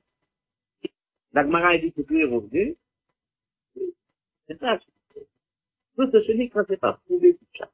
La 1.33 1.43
Gemara 1.43 1.77
dit 1.77 1.91
que 1.91 2.01
tout 2.01 2.15
est 2.15 2.25
revenu. 2.25 2.75
C'est 4.47 4.59
ça. 4.59 4.79
Tout 5.95 6.09
ce 6.11 6.23
chenille 6.23 6.49
quand 6.49 6.63
c'est 6.67 6.77
pas 6.77 6.93
prouvé 7.05 7.33
du 7.33 7.45
chat. 7.53 7.71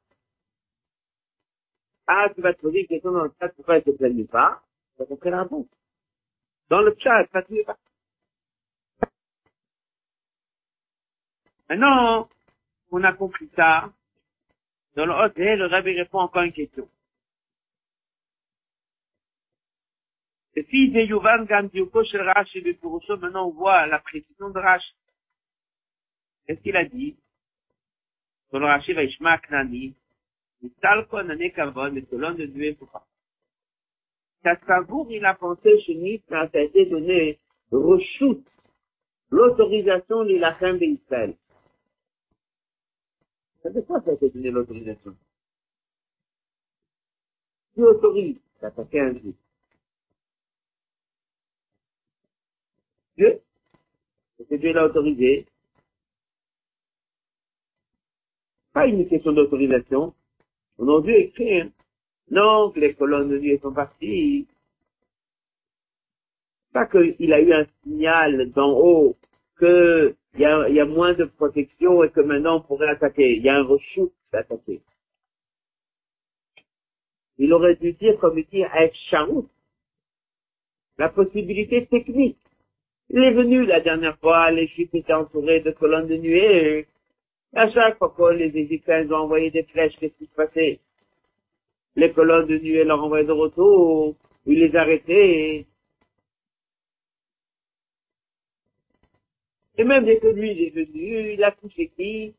Ah, 2.06 2.28
tu 2.34 2.40
vas 2.40 2.54
te 2.54 2.60
poser 2.60 2.80
une 2.80 2.86
question 2.86 3.12
dans 3.12 3.24
le 3.24 3.32
chat, 3.38 3.48
pourquoi 3.50 3.76
elle 3.76 3.84
te 3.84 3.90
plaigne 3.90 4.26
pas? 4.26 4.62
Ça 4.98 5.06
compris 5.06 5.30
la. 5.30 5.48
Dans 6.68 6.80
le 6.82 6.96
chat, 6.98 7.26
ça 7.32 7.42
ne 7.48 7.62
pas? 7.62 7.78
Maintenant, 11.68 12.28
on 12.90 13.04
a 13.04 13.12
compris 13.12 13.48
ça. 13.54 13.92
Dans 14.96 15.06
le 15.06 15.12
haut, 15.12 15.32
le 15.36 15.66
rabbi 15.66 15.92
répond 15.96 16.18
encore 16.18 16.42
une 16.42 16.52
question. 16.52 16.88
Fils 20.54 20.92
de 20.92 21.00
Yuvan 21.00 21.44
Gamdiuko 21.44 22.04
chez 22.04 22.18
Rashi 22.18 22.60
Bepurusho, 22.60 23.16
maintenant 23.16 23.46
on 23.48 23.52
voit 23.52 23.86
la 23.86 23.98
précision 24.00 24.50
de 24.50 24.58
Rashi. 24.58 24.94
Qu'est-ce 26.46 26.60
qu'il 26.60 26.76
a 26.76 26.84
dit? 26.84 27.16
Dans 28.50 28.58
le 28.58 28.66
Rashi 28.66 28.92
Vaishma 28.92 29.38
Knani, 29.38 29.94
Mitalko 30.62 31.18
Anane 31.18 31.50
Kavod, 31.52 31.94
le 31.94 32.02
colonne 32.02 32.36
de 32.36 32.46
Dieu 32.46 32.74
Poupa. 32.74 33.06
Kassavour, 34.42 35.10
il 35.12 35.24
a 35.24 35.34
pensé 35.34 35.80
chez 35.82 35.94
Nit, 35.94 36.22
ça 36.28 36.40
a 36.40 36.58
été 36.58 36.86
donné, 36.86 37.38
reshoot, 37.70 38.42
l'autorisation 39.30 40.24
de 40.24 40.30
l'Ilachem 40.30 40.78
d'Israël. 40.78 41.36
Ça 43.62 43.70
de 43.70 43.80
quoi 43.82 44.00
ça 44.00 44.10
a 44.10 44.14
été 44.14 44.30
donné 44.30 44.50
l'autorisation? 44.50 45.16
Qui 47.74 47.82
autorise? 47.82 48.40
D'attaquer 48.60 49.00
un 49.00 49.12
juif? 49.12 49.36
Dieu. 53.20 53.42
Dieu 54.50 54.72
l'a 54.72 54.86
autorisé. 54.86 55.46
Pas 58.72 58.86
une 58.86 59.06
question 59.08 59.32
d'autorisation. 59.32 60.14
On 60.78 60.88
a 60.88 61.02
dû 61.02 61.12
écrire. 61.12 61.68
Non, 62.30 62.70
que 62.70 62.80
les 62.80 62.94
colonnes 62.94 63.28
de 63.28 63.38
Dieu 63.38 63.58
sont 63.60 63.74
parties. 63.74 64.46
Pas 66.72 66.86
qu'il 66.86 67.32
a 67.32 67.40
eu 67.40 67.52
un 67.52 67.66
signal 67.82 68.50
d'en 68.52 68.72
haut 68.72 69.16
qu'il 69.58 70.16
y 70.38 70.44
a, 70.46 70.68
y 70.70 70.80
a 70.80 70.86
moins 70.86 71.12
de 71.12 71.24
protection 71.24 72.02
et 72.02 72.10
que 72.10 72.20
maintenant 72.20 72.56
on 72.56 72.62
pourrait 72.62 72.88
attaquer. 72.88 73.36
Il 73.36 73.42
y 73.42 73.50
a 73.50 73.56
un 73.56 73.64
reshoot 73.64 74.12
d'attaquer. 74.32 74.80
Il 77.36 77.52
aurait 77.52 77.76
dû 77.76 77.92
dire, 77.92 78.18
comme 78.18 78.38
il 78.38 78.46
dit, 78.46 78.64
à 78.64 78.88
la 80.96 81.08
possibilité 81.10 81.84
technique. 81.86 82.39
Il 83.12 83.24
est 83.24 83.32
venu 83.32 83.66
la 83.66 83.80
dernière 83.80 84.16
fois, 84.18 84.52
les 84.52 84.68
Juifs 84.68 84.94
étaient 84.94 85.12
entourés 85.12 85.60
de 85.60 85.72
colonnes 85.72 86.06
de 86.06 86.16
nuée. 86.16 86.86
À 87.52 87.68
chaque 87.68 87.98
fois 87.98 88.14
que 88.16 88.22
les 88.34 88.56
Égyptiens 88.56 89.10
ont 89.10 89.24
envoyé 89.24 89.50
des 89.50 89.64
flèches, 89.64 89.96
qu'est-ce 89.98 90.14
qui 90.16 90.26
se 90.26 90.34
passait? 90.34 90.78
Les 91.96 92.12
colonnes 92.12 92.46
de 92.46 92.58
nuée 92.58 92.84
leur 92.84 93.02
envoyaient 93.02 93.24
de 93.24 93.32
retour, 93.32 94.14
ils 94.46 94.60
les 94.60 94.76
arrêtaient. 94.76 95.66
Et 99.76 99.84
même 99.84 100.04
dès 100.04 100.20
que 100.20 100.28
lui 100.28 100.66
est 100.66 100.70
venu, 100.70 101.32
il 101.32 101.42
a 101.42 101.50
touché 101.50 101.88
qui? 101.88 102.34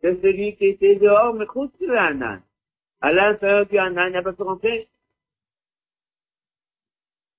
C'est 0.00 0.20
celui 0.20 0.56
qui 0.56 0.66
était 0.66 0.96
dehors, 0.96 1.34
mais 1.34 1.46
Hanan. 1.96 2.42
À 3.00 3.12
l'intérieur 3.12 3.66
du 3.66 3.78
Hanan, 3.78 4.08
il 4.08 4.14
n'a 4.14 4.22
pas 4.22 4.32
pu 4.32 4.42
rentrer. 4.42 4.88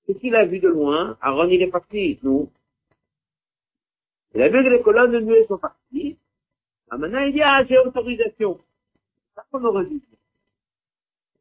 Qu'est-ce 0.07 0.19
qu'il 0.19 0.35
a 0.35 0.45
vu 0.45 0.59
de 0.59 0.69
loin 0.69 1.17
Aaron, 1.21 1.49
il 1.49 1.61
est 1.61 1.67
parti, 1.67 2.17
nous. 2.23 2.49
Il 4.33 4.41
a 4.41 4.47
vu 4.47 4.63
que 4.63 4.69
les 4.69 4.81
colonnes 4.81 5.11
de 5.11 5.19
nuée 5.19 5.45
sont 5.47 5.57
parties. 5.57 6.17
Ah, 6.89 6.97
maintenant, 6.97 7.19
il 7.19 7.33
dit, 7.33 7.41
ah, 7.41 7.65
j'ai 7.65 7.77
autorisation. 7.77 8.57
C'est 8.57 9.35
ça 9.35 9.45
qu'on 9.51 9.65
aurait 9.65 9.85
dit. 9.85 10.01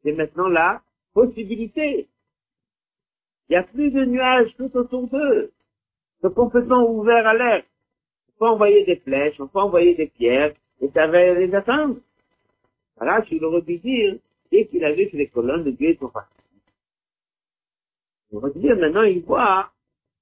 C'est 0.03 0.11
maintenant 0.11 0.49
la 0.49 0.81
possibilité. 1.13 2.09
Il 3.47 3.53
n'y 3.53 3.55
a 3.55 3.63
plus 3.63 3.89
de 3.91 4.03
nuages 4.03 4.53
tout 4.57 4.75
autour 4.75 5.07
d'eux. 5.07 5.53
C'est 6.21 6.33
complètement 6.33 6.83
ouvert 6.89 7.25
à 7.25 7.33
l'air. 7.33 7.63
On 8.29 8.39
peut 8.39 8.51
envoyer 8.51 8.83
des 8.83 8.97
flèches, 8.97 9.39
on 9.39 9.47
peut 9.47 9.59
envoyer 9.59 9.95
des 9.95 10.07
pierres, 10.07 10.53
et 10.81 10.89
ça 10.89 11.07
va 11.07 11.33
les 11.33 11.53
atteindre. 11.55 11.97
Voilà, 12.97 13.23
je 13.23 13.35
l'aurais 13.35 13.61
dû 13.61 13.77
dire, 13.77 14.17
dès 14.51 14.67
qu'il 14.67 14.83
a 14.83 14.91
vu 14.91 15.09
que 15.09 15.15
les 15.15 15.27
colonnes 15.27 15.63
de 15.63 15.71
Dieu 15.71 15.95
sont 15.99 16.09
parties. 16.09 16.36
On 18.31 18.39
va 18.39 18.49
dire, 18.49 18.75
maintenant 18.75 19.03
il 19.03 19.21
voit 19.23 19.71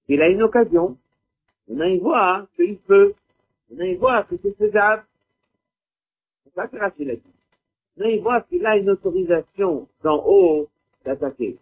qu'il 0.06 0.22
a 0.22 0.30
une 0.30 0.44
occasion. 0.44 0.98
Maintenant 1.68 1.86
il 1.86 2.00
voit 2.00 2.48
qu'il 2.56 2.78
peut. 2.78 3.14
Maintenant 3.70 3.86
il 3.86 3.98
voit 3.98 4.24
que 4.24 4.36
c'est 4.42 4.56
faisable. 4.58 5.06
C'est 6.44 6.54
ça 6.54 6.68
que 6.68 6.78
Rachel 6.78 7.12
a 7.12 7.16
dit. 7.16 7.22
Maintenant 7.98 8.12
il 8.12 8.22
voit 8.22 8.42
qu'il 8.42 8.66
a 8.66 8.78
une 8.78 8.90
autorisation 8.90 9.88
d'en 10.04 10.24
haut 10.26 10.70
d'attaquer. 11.04 11.58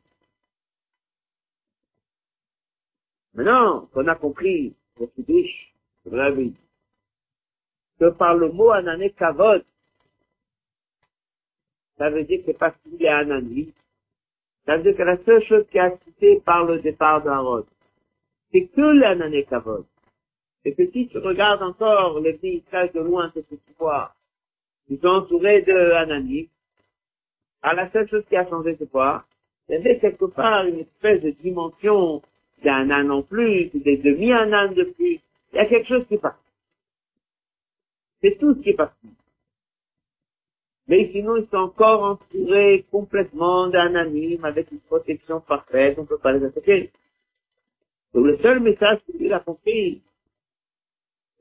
Maintenant 3.33 3.87
qu'on 3.93 4.07
a 4.07 4.15
compris 4.15 4.75
le 4.99 5.07
Kiddush, 5.07 5.73
le 6.05 6.53
que 7.99 8.09
par 8.09 8.35
le 8.35 8.51
mot 8.51 8.71
anané 8.71 9.11
kavod, 9.11 9.63
ça 11.97 12.09
veut 12.09 12.23
dire 12.23 12.43
que 12.45 12.51
parce 12.51 12.75
qu'il 12.81 13.01
est 13.03 13.07
anani, 13.07 13.73
ça 14.65 14.77
veut 14.77 14.83
dire 14.83 14.95
que 14.95 15.03
la 15.03 15.17
seule 15.23 15.43
chose 15.43 15.65
qui 15.71 15.79
a 15.79 15.95
cité 16.05 16.39
par 16.45 16.65
le 16.65 16.79
départ 16.79 17.21
d'Aaron, 17.21 17.65
c'est 18.51 18.67
que 18.67 18.81
l'anané 18.81 19.43
kavod. 19.43 19.85
Et 20.65 20.73
que 20.73 20.89
si 20.91 21.07
tu 21.09 21.17
regardes 21.17 21.61
encore 21.61 22.19
les 22.21 22.33
pays 22.33 22.63
de 22.71 22.99
loin, 22.99 23.29
c'est 23.33 23.41
ce 23.41 23.55
que 23.55 23.55
tu 23.55 23.73
vois. 23.77 24.13
Ils 24.89 24.99
sont 24.99 25.07
entourés 25.07 25.61
de 25.61 25.91
Anani. 25.91 26.49
À 27.61 27.73
la 27.73 27.89
seule 27.91 28.07
chose 28.09 28.23
qui 28.29 28.37
a 28.37 28.47
changé, 28.47 28.75
c'est 28.79 28.89
quoi? 28.89 29.25
Il 29.69 29.85
y 29.85 29.99
quelque 29.99 30.25
part 30.25 30.65
une 30.65 30.79
espèce 30.79 31.21
de 31.21 31.31
dimension 31.31 32.21
d'un 32.63 32.89
an 32.91 33.09
en 33.09 33.21
plus, 33.21 33.69
des 33.73 33.97
demi-anan 33.97 34.73
de 34.73 34.83
plus. 34.83 35.19
Il 35.51 35.55
y 35.55 35.59
a 35.59 35.65
quelque 35.65 35.87
chose 35.87 36.05
qui 36.07 36.17
passe. 36.17 36.33
C'est 38.21 38.37
tout 38.39 38.53
ce 38.55 38.59
qui 38.59 38.69
est 38.69 38.73
parti. 38.73 39.07
Mais 40.87 41.09
sinon, 41.11 41.37
ils 41.37 41.47
sont 41.47 41.57
encore 41.57 42.03
entourés 42.03 42.85
complètement 42.91 43.67
d'un 43.67 43.95
anime 43.95 44.43
avec 44.43 44.71
une 44.71 44.81
protection 44.81 45.39
parfaite, 45.39 45.97
on 45.97 46.01
ne 46.01 46.07
peut 46.07 46.17
pas 46.17 46.33
les 46.33 46.45
attaquer. 46.45 46.91
Donc 48.13 48.25
le 48.25 48.37
seul 48.39 48.59
message 48.59 48.99
qu'il 49.05 49.33
a 49.33 49.39
compris, 49.39 50.01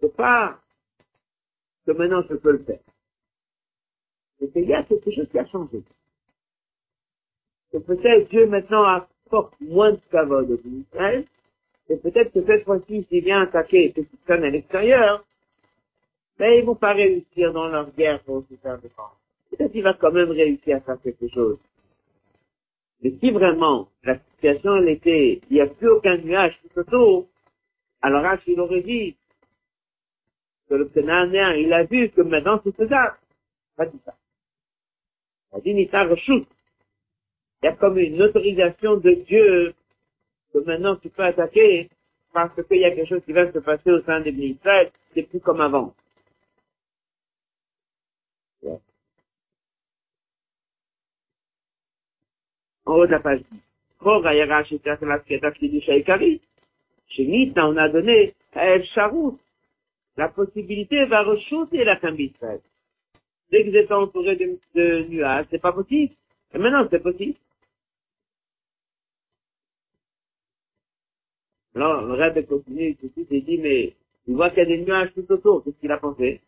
c'est 0.01 0.15
pas 0.15 0.59
que 1.85 1.93
maintenant 1.93 2.23
je 2.29 2.35
peux 2.35 2.53
le 2.53 2.65
faire. 2.65 2.81
C'est 4.39 4.53
qu'il 4.53 4.69
y 4.69 4.75
a 4.75 4.85
quelque 4.85 5.11
chose 5.11 5.29
qui 5.31 5.39
a 5.39 5.47
changé. 5.47 5.83
Que 7.73 7.79
peut-être 7.79 8.31
Dieu 8.31 8.47
maintenant 8.47 8.85
apporte 8.85 9.61
moins 9.61 9.93
de 9.93 10.01
cavode 10.11 10.49
de 10.49 10.69
Israël, 10.69 11.25
et 11.89 11.97
peut-être 11.97 12.33
que 12.33 12.45
cette 12.47 12.65
fois-ci, 12.65 13.05
s'il 13.09 13.25
vient 13.25 13.43
attaquer 13.43 13.93
ces 13.95 14.05
personnes 14.05 14.45
à 14.45 14.51
l'extérieur, 14.51 15.25
mais 16.39 16.59
ils 16.59 16.65
vont 16.65 16.77
pas 16.77 16.93
réussir 16.93 17.53
dans 17.53 17.69
leur 17.69 17.91
guerre 17.93 18.23
pour 18.23 18.45
se 18.49 18.55
faire 18.57 18.79
défendre 18.79 19.17
peut-être 19.57 19.73
qu'il 19.73 19.83
va 19.83 19.95
quand 19.95 20.13
même 20.13 20.31
réussir 20.31 20.77
à 20.77 20.81
faire 20.81 21.01
quelque 21.03 21.29
chose. 21.29 21.59
Mais 23.03 23.13
si 23.21 23.31
vraiment 23.31 23.89
la 24.05 24.19
situation 24.19 24.77
elle 24.77 24.89
était, 24.89 25.41
il 25.51 25.55
n'y 25.55 25.61
a 25.61 25.67
plus 25.67 25.89
aucun 25.89 26.17
nuage 26.19 26.59
tout 26.63 26.81
autour, 26.81 27.29
alors 28.01 28.23
H, 28.23 28.41
il 28.47 28.61
aurait 28.61 28.83
dit 28.83 29.17
que 30.69 30.75
le 30.75 30.87
Cananéen, 30.87 31.55
il 31.55 31.73
a 31.73 31.85
vu 31.85 32.11
que 32.11 32.23
maintenant 32.23 32.61
c'est 32.65 32.75
faisable. 32.75 33.17
Pas 33.77 33.87
dit 33.87 34.01
ça. 34.05 34.15
Il 35.53 35.59
a 35.59 35.61
dit 35.61 35.75
Nita 35.75 36.05
Il 36.05 36.47
y 37.63 37.67
a 37.67 37.73
comme 37.73 37.99
une 37.99 38.23
autorisation 38.23 38.97
de 38.97 39.11
Dieu 39.11 39.75
que 40.53 40.59
maintenant 40.59 40.97
tu 40.97 41.09
peux 41.11 41.25
attaquer 41.25 41.91
parce 42.33 42.55
qu'il 42.67 42.79
y 42.79 42.85
a 42.85 42.91
quelque 42.91 43.09
chose 43.09 43.25
qui 43.25 43.33
va 43.33 43.53
se 43.53 43.59
passer 43.59 43.91
au 43.91 44.03
sein 44.03 44.21
des 44.21 44.33
ministères, 44.33 44.91
c'est 45.13 45.23
plus 45.23 45.41
comme 45.41 45.61
avant. 45.61 45.95
En 52.87 52.95
haut 52.95 53.07
de 53.07 53.13
la 53.13 53.21
page 53.21 53.41
10. 53.51 53.61
on 57.57 57.77
a 57.77 57.89
donné 57.89 58.35
à 58.55 58.67
El 58.67 58.85
Sharout 58.87 59.39
la 60.17 60.29
possibilité 60.29 61.05
va 61.07 61.23
rechausser 61.23 61.85
la 61.85 61.97
femme. 61.97 62.17
Dès 62.17 63.65
que 63.65 63.71
vous 63.71 63.77
êtes 63.77 63.93
entouré 63.93 64.37
de, 64.37 64.59
de 64.75 65.05
nuages, 65.09 65.47
c'est 65.51 65.61
pas 65.61 65.73
possible. 65.73 66.15
Et 66.55 66.59
maintenant, 66.59 66.87
c'est 66.91 67.03
possible. 67.03 67.39
Alors, 71.75 72.03
le 72.03 72.13
rêve 72.13 72.47
continue, 72.47 72.97
il 73.31 73.45
dit, 73.45 73.59
mais, 73.59 73.95
il 74.27 74.35
voit 74.35 74.51
qu'il 74.51 74.59
y 74.59 74.63
a 74.63 74.65
des 74.67 74.85
nuages 74.85 75.13
tout 75.15 75.31
autour. 75.33 75.65
Qu'est-ce 75.65 75.79
qu'il 75.81 75.91
a 75.91 75.99
pensé? 75.99 76.43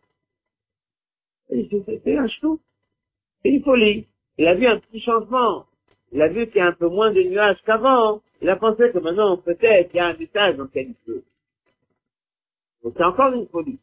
C'est 1.49 2.17
un 2.19 2.29
chou. 2.29 2.61
C'est 3.43 3.51
une 3.51 3.63
folie. 3.63 4.07
Il 4.37 4.47
a 4.47 4.55
vu 4.55 4.67
un 4.67 4.79
petit 4.79 5.01
changement. 5.01 5.67
Il 6.15 6.23
a 6.23 6.29
vu 6.29 6.47
qu'il 6.47 6.57
y 6.57 6.61
a 6.61 6.69
un 6.69 6.73
peu 6.73 6.89
moins 6.89 7.13
de 7.13 7.23
nuages 7.23 7.59
qu'avant. 7.67 8.23
Il 8.41 8.49
a 8.49 8.57
pensé 8.57 8.91
que 8.93 8.99
maintenant, 8.99 9.37
peut-être, 9.37 9.91
il 9.93 9.97
y 9.97 10.01
a 10.01 10.07
un 10.07 10.17
message 10.17 10.57
dans 10.57 10.65
lequel 10.65 10.95
il. 11.09 11.23
Donc, 12.83 12.95
c'est 12.97 13.05
encore 13.05 13.33
une 13.33 13.49
folie. 13.49 13.79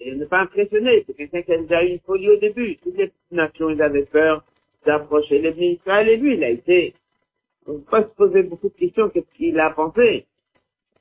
Et 0.00 0.14
ne 0.14 0.24
pas 0.26 0.40
impressionner. 0.40 1.04
C'est 1.06 1.14
quelqu'un 1.14 1.42
qui 1.42 1.52
a 1.52 1.58
déjà 1.58 1.84
eu 1.84 1.92
une 1.92 2.00
folie 2.00 2.30
au 2.30 2.36
début. 2.36 2.76
Toutes 2.78 2.96
les 2.96 3.12
nations, 3.30 3.70
ils 3.70 3.80
avaient 3.80 4.04
peur 4.04 4.44
d'approcher 4.84 5.38
les 5.38 5.54
ministres. 5.54 5.88
Et 5.88 6.16
lui, 6.16 6.34
il 6.34 6.44
a 6.44 6.50
été 6.50 6.94
on 7.66 7.72
ne 7.72 7.78
peut 7.78 7.84
pas 7.90 8.02
se 8.02 8.14
poser 8.14 8.42
beaucoup 8.42 8.68
de 8.68 8.74
questions 8.74 9.10
qu'est-ce 9.10 9.36
qu'il 9.36 9.58
a 9.58 9.70
pensé. 9.70 10.26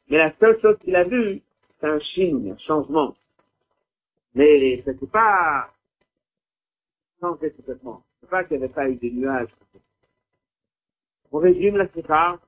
Mais 0.09 0.17
la 0.17 0.33
seule 0.39 0.59
chose 0.61 0.77
qu'il 0.79 0.95
a 0.95 1.03
vue, 1.03 1.41
c'est 1.79 1.87
un 1.87 1.99
chine, 1.99 2.51
un 2.51 2.57
changement. 2.57 3.15
Mais 4.33 4.81
ce 4.83 4.91
n'est 4.91 5.07
pas 5.11 5.69
changé 7.19 7.51
complètement. 7.51 8.03
C'est 8.19 8.29
pas 8.29 8.43
qu'il 8.43 8.57
n'y 8.57 8.63
avait 8.63 8.73
pas 8.73 8.89
eu 8.89 8.95
de 8.95 9.09
nuages. 9.09 9.49
On 11.35 11.39
résume 11.39 11.75
la 11.75 11.89
séquence. 11.89 12.39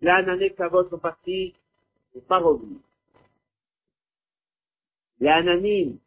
Là, 0.00 0.24
que 0.24 0.48
Kavod 0.56 0.88
sont 0.88 0.98
partis, 0.98 1.54
pas 2.26 2.38
revenu. 2.38 2.78
Les 5.20 5.28
ananimes 5.28 5.98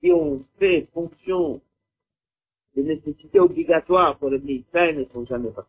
qui 0.00 0.12
ont 0.12 0.44
fait 0.58 0.86
fonction 0.92 1.62
les 2.74 2.82
nécessités 2.82 3.40
obligatoires 3.40 4.18
pour 4.18 4.28
le 4.28 4.38
ministère 4.38 4.94
ne 4.94 5.06
sont 5.06 5.24
jamais 5.24 5.50
passées. 5.50 5.68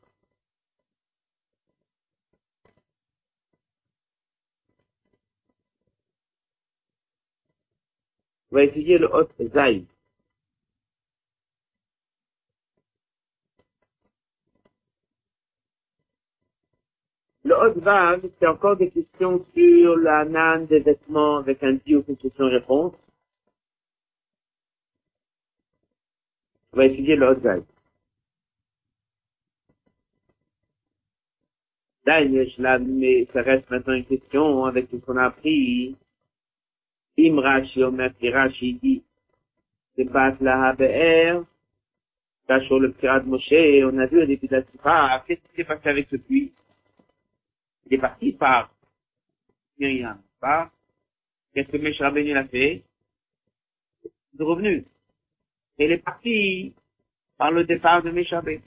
On 8.52 8.56
va 8.56 8.64
étudier 8.66 8.98
le 8.98 9.08
Hot 9.08 9.30
Zaï. 9.54 9.88
Vav, 17.78 18.22
c'est 18.40 18.48
encore 18.48 18.78
des 18.78 18.90
questions 18.90 19.46
sur 19.56 19.98
la 19.98 20.26
nan 20.26 20.66
des 20.68 20.80
vêtements 20.80 21.38
avec 21.38 21.64
un 21.64 21.74
dit 21.74 21.96
ou 21.96 22.04
question-réponse. 22.04 22.94
On 26.74 26.78
va 26.78 26.86
étudier 26.86 27.16
le 27.16 27.30
Hot 27.30 27.42
mais 32.86 33.28
ça 33.34 33.42
reste 33.42 33.70
maintenant 33.70 33.94
une 33.94 34.06
question 34.06 34.66
avec 34.66 34.90
tout 34.90 35.00
ce 35.00 35.06
qu'on 35.06 35.18
a 35.18 35.26
appris. 35.26 35.96
Im 37.20 37.40
Rashi, 37.40 37.84
Omer 37.84 38.12
Rashi 38.22 38.74
dit, 38.76 39.04
c'est 39.96 40.06
pas 40.06 40.36
la 40.40 40.74
HBR, 40.74 41.44
sur 42.68 42.80
le 42.80 42.92
pirate 42.94 43.26
Moshe, 43.26 43.52
on 43.52 43.98
a 43.98 44.06
vu 44.06 44.22
au 44.22 44.26
début 44.26 44.48
de 44.48 44.56
la 44.56 45.24
qu'est-ce 45.28 45.42
qui 45.42 45.56
s'est 45.56 45.64
passé 45.66 45.90
avec 45.90 46.08
ce 46.10 46.16
puits? 46.16 46.54
Il 47.90 47.96
est 47.96 48.02
parti 48.02 48.34
par 48.34 48.70
Myriam, 49.80 50.22
pas? 50.40 50.70
Qu'est-ce 51.54 51.70
que 51.70 51.78
Meshra 51.78 52.12
Beni 52.12 52.34
a 52.34 52.46
fait? 52.46 52.84
Il 54.04 54.42
est 54.42 54.44
revenu. 54.44 54.86
Il 55.78 55.92
est 55.92 55.98
parti 56.00 56.74
par 57.38 57.52
le 57.52 57.64
départ 57.64 58.02
de 58.04 58.12
Meshabé. 58.12 58.62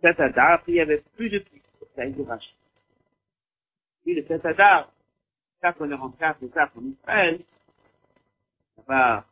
Cet 0.00 0.20
Adar, 0.20 0.62
il 0.68 0.74
n'y 0.74 0.80
avait 0.80 1.02
plus 1.16 1.30
de 1.30 1.38
pluie. 1.38 1.62
Ça, 1.96 2.06
il 2.06 2.22
Rashi. 2.22 2.54
Puis 4.02 4.14
le 4.14 4.24
cet 4.26 4.44
Adar, 4.44 4.92
ça 5.60 5.72
qu'on 5.72 5.90
est 5.90 5.94
rentré 5.94 6.26
ça 6.52 6.70
en 6.76 6.84
Israël, 6.84 7.40
ça 8.76 8.82
va 8.86 9.26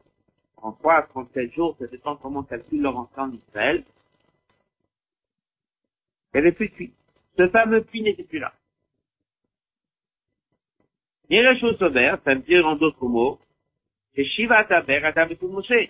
en 0.56 0.72
3, 0.72 1.02
37 1.08 1.52
jours, 1.52 1.76
ça 1.78 1.86
dépend 1.86 2.16
comment 2.16 2.40
on 2.40 2.44
calcule 2.44 2.82
leur 2.82 2.96
entrée 2.96 3.20
en 3.20 3.32
Israël. 3.32 3.84
Il 6.32 6.40
n'y 6.40 6.46
avait 6.46 6.52
plus 6.52 6.68
de 6.68 6.74
pluie. 6.74 6.94
Ce 7.36 7.48
fameux 7.48 7.84
puits 7.84 8.02
n'était 8.02 8.24
plus 8.24 8.38
là. 8.38 8.52
Et 11.32 11.40
la 11.40 11.58
chose 11.58 11.80
vert, 11.80 12.18
ça 12.24 12.34
veut 12.34 12.42
dire 12.42 12.66
en 12.66 12.76
d'autres 12.76 13.06
mots, 13.06 13.40
c'est 14.14 14.22
Shiva 14.22 14.64
Taber, 14.64 15.02
Adam 15.02 15.28
et 15.30 15.38
Moshe. 15.46 15.88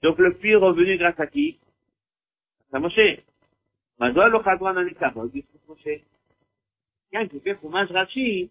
Donc 0.00 0.16
le 0.18 0.32
puits 0.34 0.52
est 0.52 0.54
revenu 0.54 0.96
grâce 0.96 1.18
à 1.18 1.26
qui? 1.26 1.58
À 2.72 2.78
Moshe. 2.78 3.18
Mazoa 3.98 4.28
lo 4.28 4.44
chadran 4.44 4.76
anikavod, 4.76 5.32
Moshe. 5.66 6.02
Tiens, 7.10 7.26
qui 7.26 7.40
fait 7.40 7.56
fromage 7.56 7.90
Rachi. 7.90 8.48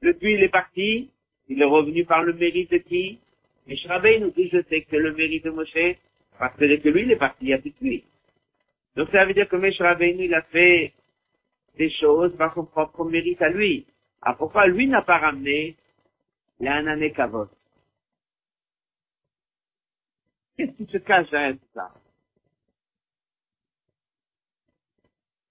Le 0.00 0.14
puits, 0.14 0.32
il 0.32 0.42
est 0.44 0.48
parti, 0.48 1.10
il 1.48 1.60
est 1.60 1.66
revenu 1.66 2.06
par 2.06 2.22
le 2.22 2.32
mérite 2.32 2.70
de 2.70 2.78
qui? 2.78 3.18
Et 3.66 3.76
Shrabé 3.76 4.18
nous 4.18 4.30
dit, 4.30 4.48
je 4.48 4.62
sais 4.70 4.80
que 4.80 4.96
le 4.96 5.12
mérite 5.12 5.44
de 5.44 5.50
Moshe, 5.50 5.98
parce 6.38 6.56
que 6.56 6.64
dès 6.64 6.80
que 6.80 6.88
lui, 6.88 7.02
il 7.02 7.10
est 7.10 7.16
parti, 7.16 7.44
il 7.44 7.48
y 7.48 7.52
a 7.52 7.58
plus 7.58 7.70
de 7.70 7.76
puits. 7.76 8.04
Donc 8.96 9.10
ça 9.10 9.26
veut 9.26 9.34
dire 9.34 9.46
que 9.46 9.56
Meshra 9.56 9.94
il 10.02 10.32
a 10.32 10.40
fait 10.40 10.94
des 11.76 11.90
choses 11.90 12.34
par 12.38 12.54
son 12.54 12.64
propre 12.64 13.04
mérite 13.04 13.42
à 13.42 13.50
lui. 13.50 13.84
Ah, 14.22 14.34
pourquoi 14.34 14.66
lui 14.66 14.86
n'a 14.88 15.02
pas 15.02 15.18
ramené 15.18 15.76
l'anané 16.60 17.12
kavod? 17.12 17.48
Qu'est-ce 20.56 20.72
qui 20.72 20.86
se 20.90 20.98
cache 20.98 21.30
derrière 21.30 21.54
tout 21.54 21.72
ça? 21.74 21.92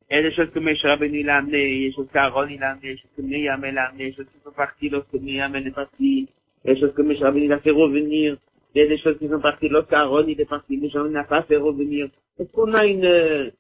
Il 0.10 0.16
y 0.16 0.20
a 0.20 0.22
des 0.24 0.34
choses 0.34 0.52
que 0.52 0.60
Meshach 0.60 0.90
Rabbeinu 0.90 1.20
il 1.20 1.30
a 1.30 1.38
amenées, 1.38 1.70
il 1.70 1.82
y 1.82 1.86
a 1.86 1.90
des 1.90 1.96
choses 1.96 2.10
qu'Aaron 2.12 2.48
il 2.48 2.62
a 2.64 2.72
amenées, 2.72 2.94
des 2.94 2.98
choses 2.98 3.12
que 3.16 3.22
Myriam 3.22 3.64
elle 3.66 3.78
a 3.78 3.90
amenées, 3.90 4.12
des 4.12 4.16
choses 4.16 4.28
qui 4.28 4.40
sont 4.44 4.52
parties 4.52 4.90
lorsque 4.90 5.14
elle 5.14 5.68
est 5.68 5.72
partie, 5.72 6.30
il 6.64 6.68
y 6.68 6.72
a 6.72 6.74
des 6.74 6.80
choses 6.80 6.94
que 6.94 7.02
Meshach 7.02 7.24
Rabbeinu 7.24 7.46
il 7.46 7.54
a 7.54 7.60
fait 7.60 7.72
revenir, 7.72 8.38
il 8.74 8.82
y 8.82 8.86
a 8.86 8.88
des 8.88 8.98
choses 8.98 9.18
qui 9.18 9.28
sont 9.28 9.40
parties 9.40 9.70
lorsque 9.70 9.94
Aaron 9.94 10.28
il 10.28 10.40
est 10.40 10.46
parti, 10.46 10.78
Meshach 10.78 11.08
n'a 11.10 11.24
pas 11.24 11.44
fait 11.44 11.58
revenir. 11.58 12.10
Est-ce 12.38 12.52
qu'on 12.52 12.74
a 12.74 12.86
une, 12.86 13.52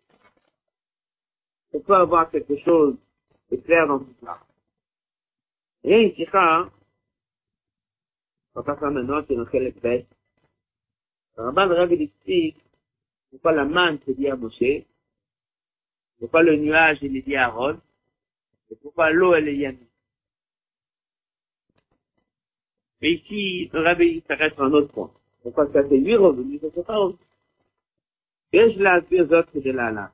on 1.73 1.79
peut 1.79 1.95
avoir 1.95 2.29
quelque 2.29 2.57
chose 2.57 2.95
de 3.51 3.57
clair 3.57 3.87
dans 3.87 3.99
tout 3.99 4.15
ça? 4.23 4.39
Pas 8.53 8.63
c'est 9.27 9.35
dans 9.35 9.45
quelle 9.45 9.67
espèce. 9.67 10.05
Ramban 11.37 11.67
Rabbi 11.67 12.01
explique 12.01 12.57
pourquoi 13.29 13.51
la 13.51 13.65
dit 14.07 14.27
à 14.27 14.35
Moshe, 14.35 14.85
pourquoi 16.17 16.41
le 16.41 16.55
nuage 16.55 16.97
il 17.01 17.21
dit 17.23 17.35
à 17.35 17.47
Aaron, 17.47 17.79
pourquoi 18.81 19.11
l'eau 19.11 19.35
elle 19.35 19.49
est. 19.49 19.77
Mais 23.01 23.11
ici, 23.11 23.69
le 23.73 24.21
s'arrête 24.27 24.53
sur 24.55 24.63
un 24.63 24.71
autre 24.71 24.91
point. 24.91 25.11
Pourquoi 25.43 25.71
ça 25.71 25.87
c'est 25.87 25.97
lui 25.97 26.15
revenu, 26.15 26.57
c'est 26.61 26.83
pas 26.83 26.95
revenu. 26.95 27.19
Et 28.53 28.71
je 28.71 28.79
l'ai 28.79 29.01
vu 29.01 29.21
aux 29.21 29.33
autres 29.37 29.59
de 29.59 29.71
là, 29.71 29.91
là. 29.91 30.11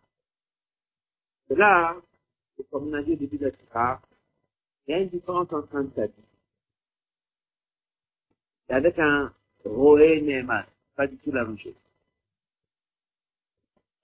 C'est 1.47 2.69
comme 2.69 2.87
on 2.89 2.93
a 2.93 3.03
de 3.03 4.10
il 4.91 4.95
y 4.95 4.97
a 4.97 5.03
une 5.03 5.09
différence 5.09 5.53
entre 5.53 5.73
un 5.77 5.85
tzaddik. 5.85 6.25
C'est 8.67 8.73
avec 8.73 8.99
un 8.99 9.33
roé 9.63 10.19
Nehman 10.19 10.65
pas 10.97 11.07
du 11.07 11.15
tout 11.19 11.31
la 11.31 11.45
même 11.45 11.57
chose. 11.57 11.73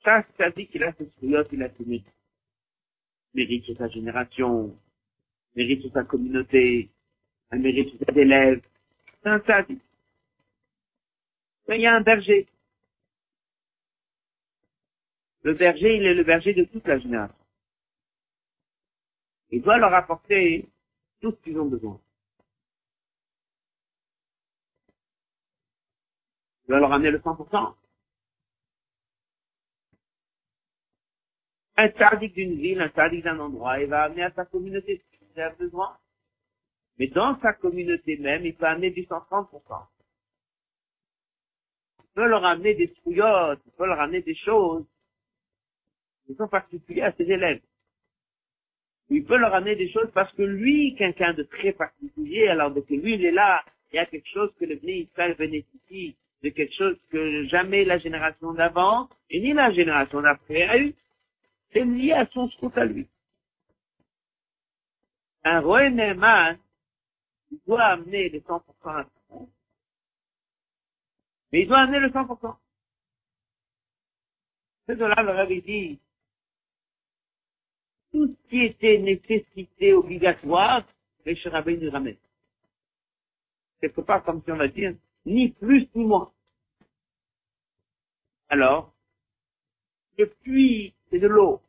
Ça, 0.06 0.24
dit 0.56 0.66
qu'il 0.68 0.82
a 0.86 0.94
ses 0.94 1.10
souillottes, 1.20 1.50
il 1.52 1.62
a 1.62 1.70
ses 1.76 1.84
mérites. 1.84 2.08
Mérite 3.34 3.78
sa 3.78 3.90
génération, 3.90 4.74
mérite 5.58 5.92
sa 5.92 6.06
communauté, 6.06 6.90
un 7.52 7.58
mérite 7.58 7.90
sur 7.90 8.00
ses 8.08 8.22
élèves. 8.22 8.62
C'est 9.22 9.30
un 9.30 9.42
sadique. 9.42 9.82
Mais 11.68 11.80
il 11.80 11.82
y 11.82 11.88
a 11.88 11.96
un 11.96 12.02
berger. 12.02 12.48
Le 15.44 15.54
berger, 15.54 15.98
il 15.98 16.06
est 16.06 16.14
le 16.14 16.24
berger 16.24 16.54
de 16.54 16.64
toute 16.64 16.88
la 16.88 16.98
génération. 16.98 17.36
Il 19.52 19.62
doit 19.62 19.78
leur 19.78 19.94
apporter 19.94 20.70
tout 21.22 21.32
ce 21.32 21.38
qu'ils 21.44 21.60
ont 21.60 21.66
besoin. 21.66 22.00
Il 26.68 26.72
va 26.72 26.80
leur 26.80 26.92
amener 26.92 27.12
le 27.12 27.20
100%. 27.20 27.76
Un 31.80 31.90
d'une 32.28 32.56
ville, 32.56 32.82
un 32.82 33.20
d'un 33.22 33.40
endroit, 33.40 33.80
il 33.80 33.88
va 33.88 34.04
amener 34.04 34.24
à 34.24 34.32
sa 34.32 34.46
communauté 34.46 34.98
ce 35.12 35.18
qu'il 35.18 35.42
a 35.42 35.52
besoin. 35.52 35.98
Mais 36.98 37.08
dans 37.08 37.40
sa 37.40 37.54
communauté 37.54 38.18
même, 38.18 38.46
il 38.46 38.56
peut 38.56 38.66
amener 38.66 38.90
du 38.90 39.04
130%. 39.04 39.88
Il 42.00 42.06
peut 42.16 42.28
leur 42.28 42.44
amener 42.44 42.74
des 42.74 42.92
trouillottes, 42.94 43.62
il 43.66 43.72
peut 43.74 43.86
leur 43.86 44.00
amener 44.00 44.24
des 44.24 44.36
choses 44.36 44.86
qui 46.26 46.36
sont 46.36 46.48
particulières 46.48 47.14
à 47.14 47.16
ses 47.16 47.24
élèves. 47.24 47.62
Il 49.10 49.24
peut 49.26 49.38
leur 49.38 49.54
amener 49.54 49.76
des 49.76 49.90
choses 49.92 50.10
parce 50.14 50.32
que 50.34 50.44
lui, 50.44 50.96
quelqu'un 50.96 51.34
de 51.34 51.44
très 51.44 51.72
particulier, 51.72 52.48
alors 52.50 52.74
que 52.74 52.94
lui, 52.94 53.14
il 53.14 53.26
est 53.26 53.32
là, 53.32 53.64
il 53.92 53.96
y 53.96 54.00
a 54.00 54.06
quelque 54.06 54.28
chose 54.28 54.52
que 54.60 54.66
le 54.66 54.76
Bnei 54.76 55.04
Israël 55.04 55.36
bénéficie 55.38 56.16
de 56.44 56.50
quelque 56.50 56.74
chose 56.74 56.98
que 57.10 57.46
jamais 57.46 57.86
la 57.86 57.98
génération 57.98 58.54
d'avant 58.54 59.10
et 59.30 59.40
ni 59.40 59.54
la 59.54 59.72
génération 59.72 60.22
d'après 60.22 60.64
a 60.64 60.78
eu. 60.78 60.94
C'est 61.72 61.86
lié 61.86 62.14
à 62.14 62.28
son 62.28 62.50
scout 62.50 62.78
à 62.78 62.86
lui. 62.86 63.08
Un 65.44 65.62
roi 65.62 65.90
Neyman 65.90 66.58
doit 67.66 67.84
amener 67.84 68.30
les 68.30 68.42
100% 68.42 68.62
à 68.86 69.06
son 69.30 69.50
mais 71.52 71.62
il 71.62 71.68
doit 71.68 71.80
amener 71.80 72.00
le 72.00 72.10
100%. 72.10 72.58
C'est 74.86 74.96
de 74.96 75.06
là 75.06 75.22
le 75.22 75.32
rabbi 75.32 75.62
dit, 75.62 76.00
tout 78.12 78.28
ce 78.28 78.50
qui 78.50 78.64
était 78.64 78.98
nécessité 79.00 79.94
obligatoire, 79.94 80.84
les 81.26 81.38
Rabbi 81.46 81.78
nous 81.78 81.92
ramène. 81.92 82.18
Quelque 83.82 84.02
part, 84.02 84.24
comme 84.24 84.42
si 84.44 84.52
on 84.52 84.58
va 84.58 84.68
dire, 84.68 84.96
ni 85.26 85.50
plus 85.50 85.88
ni 85.94 86.06
moins. 86.06 86.32
Alors, 88.50 88.94
le 90.18 90.28
puits, 90.28 90.94
c'est 91.10 91.20
de 91.20 91.28
l'eau. 91.28 91.62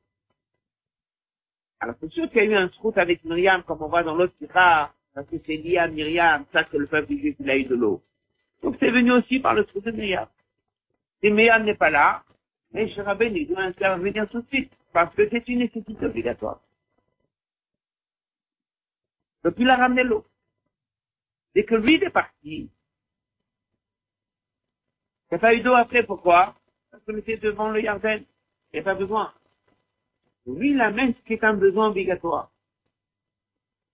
Alors, 1.81 1.97
c'est 2.01 2.11
sûr 2.11 2.29
qu'il 2.31 2.39
y 2.39 2.41
a 2.41 2.45
eu 2.45 2.55
un 2.55 2.69
scout 2.71 2.97
avec 2.97 3.25
Myriam, 3.25 3.63
comme 3.63 3.83
on 3.83 3.89
voit 3.89 4.03
dans 4.03 4.15
l'autre 4.15 4.35
rare, 4.51 4.95
parce 5.15 5.29
que 5.29 5.37
c'est 5.45 5.57
lié 5.57 5.79
à 5.79 5.89
Myriam, 5.89 6.45
ça 6.53 6.67
c'est 6.71 6.79
le 6.79 6.87
peuple 6.87 7.15
juif 7.15 7.37
qui 7.37 7.51
a 7.51 7.57
eu 7.57 7.65
de 7.65 7.75
l'eau. 7.75 8.03
Donc 8.63 8.77
c'est 8.81 8.91
venu 8.91 9.13
aussi 9.13 9.41
par 9.41 9.55
le 9.55 9.65
scout 9.65 9.85
de 9.85 9.91
Myriam. 9.91 10.29
Si 11.21 11.31
Myriam 11.31 11.65
n'est 11.65 11.75
pas 11.75 11.91
là, 11.91 12.25
mais 12.73 12.93
Rabbein, 12.97 13.33
il 13.35 13.49
doit 13.49 13.63
intervenir 13.63 14.29
tout 14.29 14.43
de 14.43 14.47
suite, 14.49 14.73
parce 14.99 15.15
que 15.15 15.29
c'est 15.31 15.47
une 15.47 15.61
nécessité 15.61 16.07
obligatoire. 16.07 16.61
Donc 19.45 19.55
il 19.57 19.71
a 19.71 19.77
ramené 19.77 20.03
l'eau. 20.03 20.25
Dès 21.55 21.63
que 21.65 21.77
lui 21.77 22.03
est 22.03 22.11
parti, 22.11 22.33
il 22.43 22.71
n'y 25.31 25.37
a 25.37 25.39
pas 25.39 25.55
eu 25.55 25.61
d'eau 25.61 25.75
après, 25.75 26.03
pourquoi? 26.03 26.57
Parce 26.91 27.05
que 27.05 27.17
était 27.17 27.37
devant 27.37 27.71
le 27.71 27.81
Yarden. 27.81 28.25
Il 28.73 28.75
n'y 28.75 28.81
a 28.81 28.83
pas 28.83 28.97
besoin. 28.97 29.33
Lui, 30.47 30.73
il 30.73 30.81
amène 30.81 31.15
ce 31.15 31.23
qui 31.23 31.35
est 31.35 31.45
un 31.45 31.55
besoin 31.55 31.91
obligatoire. 31.91 32.51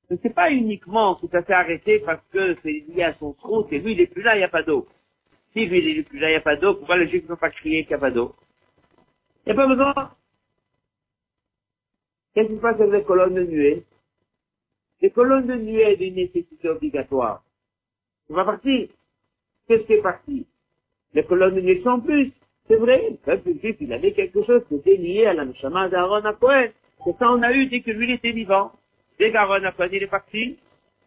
Ce 0.08 0.14
n'est 0.14 0.32
pas 0.32 0.50
uniquement 0.50 1.16
tout 1.16 1.28
à 1.34 1.42
fait 1.42 1.52
arrêté 1.52 1.98
parce 1.98 2.26
que 2.32 2.56
c'est 2.62 2.86
lié 2.88 3.02
à 3.02 3.14
son 3.18 3.34
trou, 3.34 3.68
et 3.70 3.78
lui, 3.78 3.92
il 3.92 3.98
n'est 3.98 4.06
plus 4.06 4.22
là, 4.22 4.36
il 4.36 4.38
n'y 4.38 4.44
a 4.44 4.48
pas 4.48 4.62
d'eau. 4.62 4.88
Si 5.52 5.66
lui, 5.66 5.80
il 5.80 5.98
n'est 5.98 6.02
plus 6.02 6.18
là, 6.18 6.28
il 6.28 6.32
n'y 6.32 6.38
a 6.38 6.40
pas 6.40 6.56
d'eau, 6.56 6.76
pourquoi 6.76 6.96
les 6.96 7.08
Juifs 7.08 7.28
n'ont 7.28 7.36
pas 7.36 7.50
crié 7.50 7.82
qu'il 7.82 7.90
n'y 7.90 7.96
a 7.96 7.98
pas 7.98 8.10
d'eau? 8.10 8.34
Il 9.44 9.52
n'y 9.52 9.60
a 9.60 9.62
pas 9.62 9.66
besoin. 9.66 10.16
Qu'est-ce 12.34 12.48
qui 12.48 12.56
se 12.56 12.60
passe 12.60 12.80
avec 12.80 12.92
les 12.92 13.04
colonnes 13.04 13.34
de 13.34 13.44
nuée 13.44 13.84
Les 15.00 15.10
colonnes 15.10 15.46
de 15.46 15.54
nuée 15.54 15.96
d'une 15.96 16.14
nécessité 16.14 16.68
obligatoire. 16.68 17.44
C'est 18.26 18.34
pas 18.34 18.44
parti. 18.44 18.90
Qu'est-ce 19.68 19.82
qui 19.84 19.92
est 19.94 20.02
parti? 20.02 20.46
Les 21.12 21.24
colonnes 21.24 21.54
de 21.54 21.60
nuée 21.60 21.82
sont 21.82 22.00
plus. 22.00 22.32
C'est 22.66 22.76
vrai, 22.76 23.10
le 23.10 23.16
peuple 23.18 23.52
juif, 23.60 23.76
il 23.80 23.92
avait 23.92 24.12
quelque 24.12 24.42
chose 24.42 24.62
qui 24.68 24.76
était 24.76 24.96
lié 24.96 25.26
à 25.26 25.34
la 25.34 25.44
Neshama 25.44 25.88
d'Aaron 25.88 26.24
à 26.24 26.32
Cohen. 26.32 26.68
C'est 27.04 27.16
ça 27.18 27.30
on 27.30 27.42
a 27.42 27.52
eu 27.52 27.66
dès 27.66 27.82
que 27.82 27.90
lui 27.90 28.10
était 28.10 28.32
vivant. 28.32 28.72
Dès 29.18 29.30
qu'Aaron 29.30 29.62
à 29.64 29.72
Cohen 29.72 29.88
il 29.92 30.02
est 30.02 30.06
parti, 30.06 30.58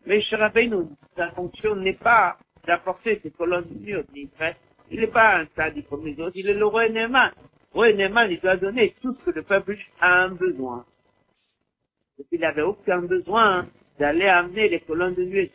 mais 0.06 0.24
nous, 0.70 0.90
sa 1.18 1.32
fonction 1.32 1.76
n'est 1.76 1.94
pas 1.94 2.38
d'apporter 2.66 3.20
ces 3.22 3.32
colonnes 3.32 3.66
de 3.70 3.80
nuée 3.80 3.98
au 3.98 4.04
Il 4.90 5.00
n'est 5.00 5.08
pas 5.08 5.40
un 5.40 5.46
sadique 5.56 5.90
comme 5.90 6.06
les 6.06 6.18
autres, 6.22 6.38
il 6.38 6.48
est 6.48 6.54
le 6.54 6.66
roi 6.66 6.88
Neyman. 6.88 7.32
Le 7.74 7.74
roi 7.74 7.92
Neyman, 7.92 8.32
il 8.32 8.40
doit 8.40 8.56
donner 8.56 8.96
tout 9.02 9.14
ce 9.16 9.32
que 9.32 9.36
le 9.36 9.44
peuple 9.44 9.78
a 10.00 10.24
un 10.24 10.30
besoin. 10.30 10.86
Qu'il 12.26 12.40
n'avait 12.40 12.64
aucun 12.64 13.02
besoin 13.02 13.68
d'aller 14.00 14.26
amener 14.26 14.70
les 14.70 14.80
colonnes 14.82 15.16
de 15.16 15.24
nuée. 15.24 15.52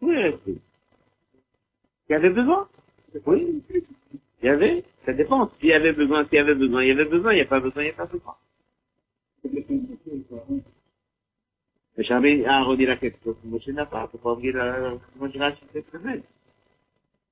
Oui, 0.00 0.16
il 0.46 0.58
y 2.10 2.14
avait 2.14 2.30
besoin. 2.30 2.68
Oui, 3.24 3.62
il 3.70 4.46
y 4.46 4.48
avait, 4.48 4.84
ça 5.06 5.12
dépend. 5.12 5.50
S'il 5.58 5.68
y 5.68 5.72
avait 5.72 5.92
besoin, 5.92 6.24
s'il 6.24 6.34
y 6.34 6.38
avait 6.38 6.54
besoin, 6.54 6.82
il 6.82 6.88
y 6.88 6.90
avait 6.90 7.04
besoin, 7.06 7.32
il 7.32 7.36
n'y 7.36 7.42
a 7.42 7.46
pas 7.46 7.60
besoin, 7.60 7.82
il 7.82 7.86
n'y 7.86 7.92
a 7.92 7.94
pas 7.94 8.06
besoin. 8.06 8.36
Mais 11.96 12.04
jamais 12.04 12.44
a 12.44 12.62
redit 12.62 12.86
la 12.86 12.96
question. 12.96 13.36
Moshe 13.44 13.68
n'a 13.68 13.86
pas, 13.86 14.08
faut 14.08 14.18
pas 14.18 14.32
oublier 14.32 14.52
la, 14.52 14.98
comment 15.14 15.30
dirais 15.30 15.54
cette 15.72 15.90
semaine. 15.90 16.22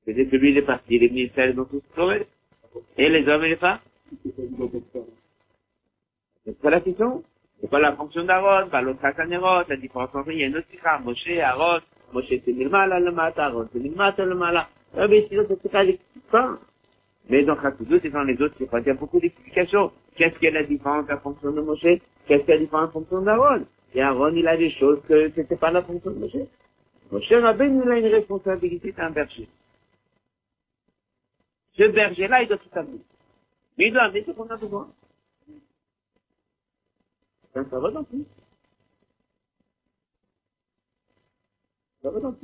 C'est 0.05 0.15
que 0.15 0.37
lui, 0.37 0.51
il 0.51 0.59
est 0.59 0.63
parti, 0.63 0.95
il 0.97 1.05
est 1.05 1.53
dans 1.53 1.65
tout 1.65 1.83
Et 2.97 3.09
les 3.09 3.29
hommes 3.29 3.45
et 3.45 3.51
les 3.51 3.57
femmes? 3.57 3.79
C'est 6.45 6.61
pas 6.61 6.71
la 6.71 6.81
question. 6.81 7.23
C'est 7.61 7.71
pas 7.71 7.79
la 7.79 7.93
fonction 7.95 8.25
d'Aaron, 8.25 8.69
pas 8.69 8.83
l'autre 8.83 9.05
Hakanérot, 9.05 9.63
la 9.69 9.77
différence 9.77 10.13
entre, 10.15 10.33
il 10.33 10.39
y 10.41 10.43
a 10.43 10.49
une 10.49 10.57
autre 10.57 10.67
Moshe, 11.05 11.29
Aaron, 11.41 11.81
Moshe 12.13 12.27
c'est 12.29 12.49
Milmala 12.49 12.99
le 12.99 13.13
Mata, 13.13 13.47
Aaron 13.47 13.69
c'est 13.73 13.79
Milmata 13.79 14.25
le 14.25 14.35
Mala. 14.35 14.69
Ah, 14.97 15.07
mais 15.07 15.27
sinon, 15.29 15.47
c'est 15.49 15.71
pas 15.71 15.85
l'explication. 15.85 16.59
Mais 17.31 17.45
dans 17.45 17.55
Chassou 17.63 17.85
c'est 18.03 18.11
dans 18.11 18.25
les 18.25 18.41
autres, 18.43 18.65
pas, 18.65 18.81
il 18.81 18.87
y 18.87 18.91
a 18.91 18.95
beaucoup 18.95 19.21
d'explications. 19.21 19.93
Qu'est-ce 20.17 20.45
a 20.45 20.51
la 20.51 20.65
différence 20.65 21.07
la 21.09 21.19
fonction 21.19 21.53
de 21.53 21.61
Moshe? 21.61 22.01
Qu'est-ce 22.27 22.51
a 22.51 22.55
la 22.55 22.59
différence 22.59 22.87
la 22.87 22.93
fonction 22.93 23.23
d'Aaron? 23.23 23.65
Et 23.95 24.03
Aaron, 24.03 24.35
il 24.35 24.49
a 24.49 24.57
des 24.57 24.71
choses 24.71 25.01
que 25.07 25.31
c'était 25.35 25.57
pas 25.57 25.71
la 25.71 25.83
fonction 25.83 26.11
de 26.11 26.19
Moshe. 26.19 26.49
Moshe 27.13 27.33
Rabbein, 27.33 27.81
il 27.85 27.91
a 27.91 27.99
une 27.99 28.07
responsabilité 28.07 28.91
d'un 28.91 29.11
berger. 29.11 29.47
Ce 31.77 31.85
berger-là, 31.85 32.43
il 32.43 32.49
doit 32.49 32.59
tout 32.59 32.69
amener. 32.79 33.01
Mais 33.79 33.87
il 33.87 33.93
doit 33.93 34.03
amener 34.03 34.25
ce 34.25 34.31
qu'on 34.33 34.47
a 34.49 34.57
besoin. 34.57 34.93
Ça, 37.55 37.65
ça 37.69 37.79
va 37.79 37.91
dans 37.91 38.05
plus. 38.05 38.25
Ça 42.03 42.11
va 42.11 42.21
dans. 42.21 42.35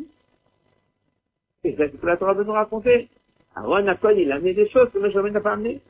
Et 1.65 1.75
c'est 1.77 1.91
ce 1.91 1.97
que 1.97 2.07
la 2.07 2.17
Torah 2.17 2.35
veut 2.35 2.45
nous 2.45 2.53
raconter. 2.53 3.09
Aaron 3.55 3.87
Akon, 3.87 4.11
il 4.11 4.31
a 4.31 4.37
amené 4.37 4.55
des 4.55 4.69
choses 4.71 4.91
que 4.91 4.99
Moshe 4.99 5.15
n'a 5.15 5.41
pas 5.41 5.53
amené. 5.53 5.81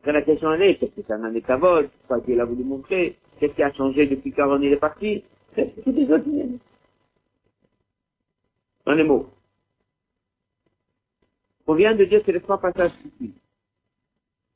Après, 0.00 0.12
la 0.12 0.22
question 0.22 0.52
est, 0.54 0.78
qu'est-ce 0.78 0.92
que 0.92 1.02
c'est 1.06 1.12
un 1.12 1.24
anécavode? 1.24 1.90
Quoi 2.06 2.20
qu'il 2.20 2.40
a 2.40 2.44
voulu 2.44 2.64
montrer? 2.64 3.18
Qu'est-ce 3.38 3.54
qui 3.54 3.62
a 3.62 3.72
changé 3.72 4.06
depuis 4.06 4.32
qu'Aaron 4.32 4.60
est 4.62 4.76
parti? 4.76 5.24
C'est 5.54 5.74
des 5.86 6.10
autres 6.10 6.24
Dans 8.86 8.94
les 8.94 9.04
mots. 9.04 9.28
On 11.67 11.73
vient 11.75 11.95
de 11.95 12.05
dire 12.05 12.23
que 12.23 12.31
les 12.31 12.41
trois 12.41 12.59
passages 12.59 12.91
suffisent. 13.03 13.47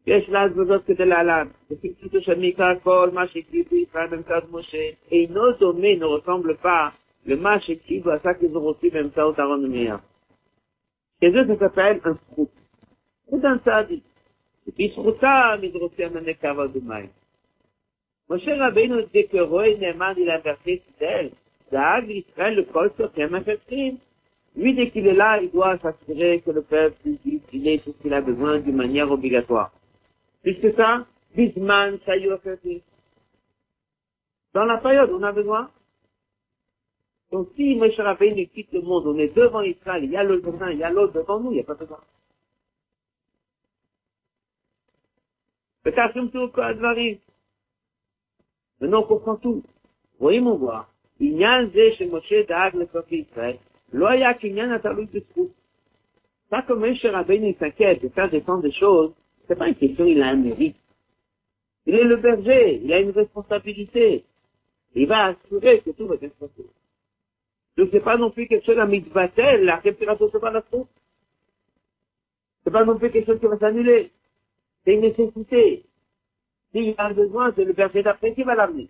יש 0.07 0.30
לה 0.30 0.49
תגובות 0.49 0.86
כדי 0.86 1.05
להלן, 1.05 1.47
וכפשוטו 1.72 2.22
של 2.22 2.39
מעיקר 2.39 2.80
כל 2.84 3.09
מה 3.14 3.28
שהקריבו 3.28 3.76
ישראל 3.76 4.07
באמצעות 4.07 4.43
משה, 4.51 4.89
אינו 5.12 5.51
דומה, 5.59 5.88
ne 5.99 6.05
ressemble 6.05 6.64
pas, 6.64 6.89
למה 7.26 7.59
שהקריבו 7.59 8.12
עשה 8.12 8.34
כזורוסי 8.34 8.89
באמצעות 8.89 9.39
אהרון 9.39 9.66
ומרים. 9.66 9.95
כזה 11.26 11.38
זה 11.47 11.53
s'appelle 11.53 12.05
un 12.05 12.14
זכות. 12.14 12.49
c'est 13.30 13.45
un 13.45 13.59
צדיק. 13.66 14.03
בזכותם 14.80 15.59
ידרוסים 15.64 16.18
הנקב 16.18 16.59
אדומיים. 16.59 17.09
משה 18.30 18.68
רבינו, 18.68 18.99
dès 18.99 19.32
que 19.32 19.39
רואה 19.39 19.68
נאמן 19.80 20.14
il 20.18 20.30
a 20.30 20.39
versé 20.39 20.80
fidèle, 20.88 21.30
דאג 21.72 22.03
לישראל 22.07 22.59
לכל 22.59 22.89
צורכיהם 22.97 23.36
השטחים. 23.36 23.97
lui, 24.57 24.74
dès 24.74 24.90
qu'il 24.90 25.07
est 25.07 25.14
là, 25.14 25.40
il 25.40 25.50
doit 25.50 25.78
s'assurer 25.78 26.40
que 26.40 26.50
le 26.50 26.62
peuple 26.62 26.96
puisse 27.02 27.66
ait 27.66 27.78
tout 27.78 27.92
ce 27.92 28.02
qu'il 28.02 28.14
a 28.14 28.22
besoin 28.22 28.59
d'une 28.59 28.76
manière 28.76 29.11
obligatoire. 29.11 29.70
Plus 30.42 30.54
que 30.54 30.72
ça, 30.72 31.07
Bisman, 31.34 31.98
Sayurkati. 32.07 32.82
Dans 34.54 34.64
la 34.64 34.78
période, 34.78 35.11
on 35.12 35.22
a 35.22 35.32
besoin. 35.32 35.70
Donc 37.30 37.48
si 37.57 37.74
Moshe 37.74 37.98
Rabbeinu 37.98 38.46
quitte 38.46 38.72
le 38.72 38.80
monde, 38.80 39.07
on 39.07 39.18
est 39.18 39.34
devant 39.36 39.61
Israël, 39.61 40.04
il 40.04 40.11
y 40.11 40.16
a 40.16 40.24
le 40.24 40.40
devant, 40.40 40.68
il 40.68 40.78
y 40.78 40.84
a 40.84 40.90
l'autre 40.90 41.12
devant 41.12 41.40
nous, 41.40 41.50
il 41.50 41.57
n'y 41.57 41.61
a 41.61 41.64
pas 41.64 41.74
besoin. 41.74 42.00
Maintenant, 48.80 49.00
on 49.00 49.02
comprend 49.02 49.36
tout. 49.36 49.62
Voyez 50.18 50.40
mon 50.40 50.57
voir. 50.57 50.90
Il 51.20 51.36
y 51.36 51.44
a 51.44 51.52
un 51.52 51.70
chez 51.70 52.07
Moshe 52.07 52.46
d'Ag, 52.48 52.74
le 52.74 52.88
Israël. 53.11 53.59
לא 53.93 54.09
היה 54.09 54.34
קניין 54.34 54.72
התלוי 54.72 55.05
בזכות. 55.05 55.62
Ça, 56.51 56.62
comme 56.68 56.82
Moshe 56.82 57.05
Rabbeinu 57.05 57.55
s'inquiète 57.57 58.03
de 58.03 58.09
faire 58.09 58.30
descendre 58.30 58.64
des 58.64 58.74
choses, 58.74 59.14
c'est 59.47 59.55
pas 59.55 59.70
une 59.70 59.76
question, 59.76 60.05
il 60.05 60.22
a 60.22 60.28
un 60.28 60.36
mérite. 60.36 60.76
Il 61.86 61.95
est 61.95 62.03
le 62.03 62.18
berger, 62.18 62.82
il 62.84 62.91
a 62.91 62.99
une 62.99 63.12
responsabilité. 63.12 64.26
Il 64.93 65.07
va 65.07 65.28
assurer 65.28 65.80
que 65.80 65.91
tout 65.91 66.07
va 66.07 66.18
bien 66.18 66.30
se 66.30 66.45
passer. 66.45 66.68
Donc 67.78 67.89
c'est 67.93 68.03
pas 68.03 68.18
non 68.18 68.32
plus 68.32 68.47
quelque 68.47 68.66
chose 68.66 68.78
à 68.78 68.86
mitzvatel, 68.86 69.64
la 69.64 69.78
température 69.78 70.30
c'est 70.32 70.39
pas 70.39 70.51
la 70.51 70.62
faute. 70.62 70.89
C'est 72.64 72.72
pas 72.72 72.84
non 72.84 72.97
plus 72.97 73.09
quelque 73.12 73.28
chose 73.28 73.39
qui 73.39 73.47
va 73.47 73.57
s'annuler. 73.57 74.12
C'est 74.84 74.93
une 74.93 75.01
nécessité. 75.01 75.86
S'il 76.74 76.95
a 76.97 77.14
besoin, 77.14 77.53
c'est 77.55 77.64
le 77.64 77.74
berger 77.74 78.03
d'après 78.03 78.34
qui 78.34 78.43
va 78.43 78.55
l'amener. 78.55 78.89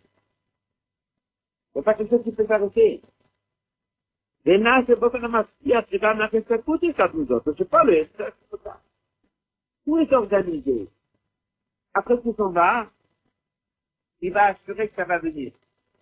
C'est 1.73 1.83
pas 1.83 1.93
quelque 1.93 2.09
chose 2.09 2.23
qui 2.23 2.31
peut 2.31 2.45
s'arrêter. 2.47 3.01
Déna, 4.46 4.84
c'est 4.86 4.94
pas 4.94 5.10
qu'on 5.10 5.34
a 5.34 5.44
c'est 5.64 5.98
quand 5.98 6.10
même 6.10 6.18
la 6.20 6.28
question 6.28 6.58
côté, 6.58 6.94
ça 6.96 7.10
nous 7.12 7.26
autres. 7.32 7.52
C'est 7.58 7.68
pas 7.68 7.82
le. 7.82 8.06
Tout 9.84 9.98
est 9.98 10.12
organisé. 10.12 10.88
Après 11.92 12.20
qu'il 12.20 12.32
s'en 12.36 12.52
va, 12.52 12.88
il 14.20 14.32
va 14.32 14.44
assurer 14.50 14.88
que 14.88 14.94
ça 14.94 15.04
va 15.04 15.18
venir. 15.18 15.52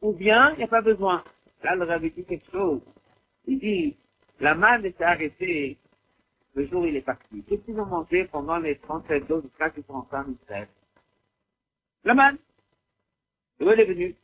Ou 0.02 0.12
bien, 0.12 0.52
il 0.52 0.58
n'y 0.58 0.64
a 0.64 0.68
pas 0.68 0.82
besoin. 0.82 1.24
Là, 1.62 1.74
le 1.74 1.88
avait 1.90 2.10
dit 2.10 2.22
quelque 2.22 2.50
chose. 2.50 2.82
Il 3.46 3.58
dit, 3.60 3.96
la 4.40 4.54
manne 4.54 4.82
s'est 4.82 5.02
arrêtée 5.02 5.78
le 6.54 6.66
jour 6.66 6.82
où 6.82 6.86
il 6.86 6.96
est 6.96 7.00
parti. 7.00 7.42
Qu'est-ce 7.44 7.62
qu'ils 7.62 7.80
ont 7.80 7.86
mangé 7.86 8.26
pendant 8.26 8.58
les 8.58 8.76
37 8.76 9.26
jours 9.26 9.40
jusqu'à 9.40 9.70
qu'ils 9.70 9.84
sont 9.84 10.06
en 10.12 10.32
Israël? 10.42 10.68
La 12.04 12.12
manne. 12.12 12.36
où 13.60 13.70
il 13.70 13.80
est 13.80 13.84
venu. 13.86 14.14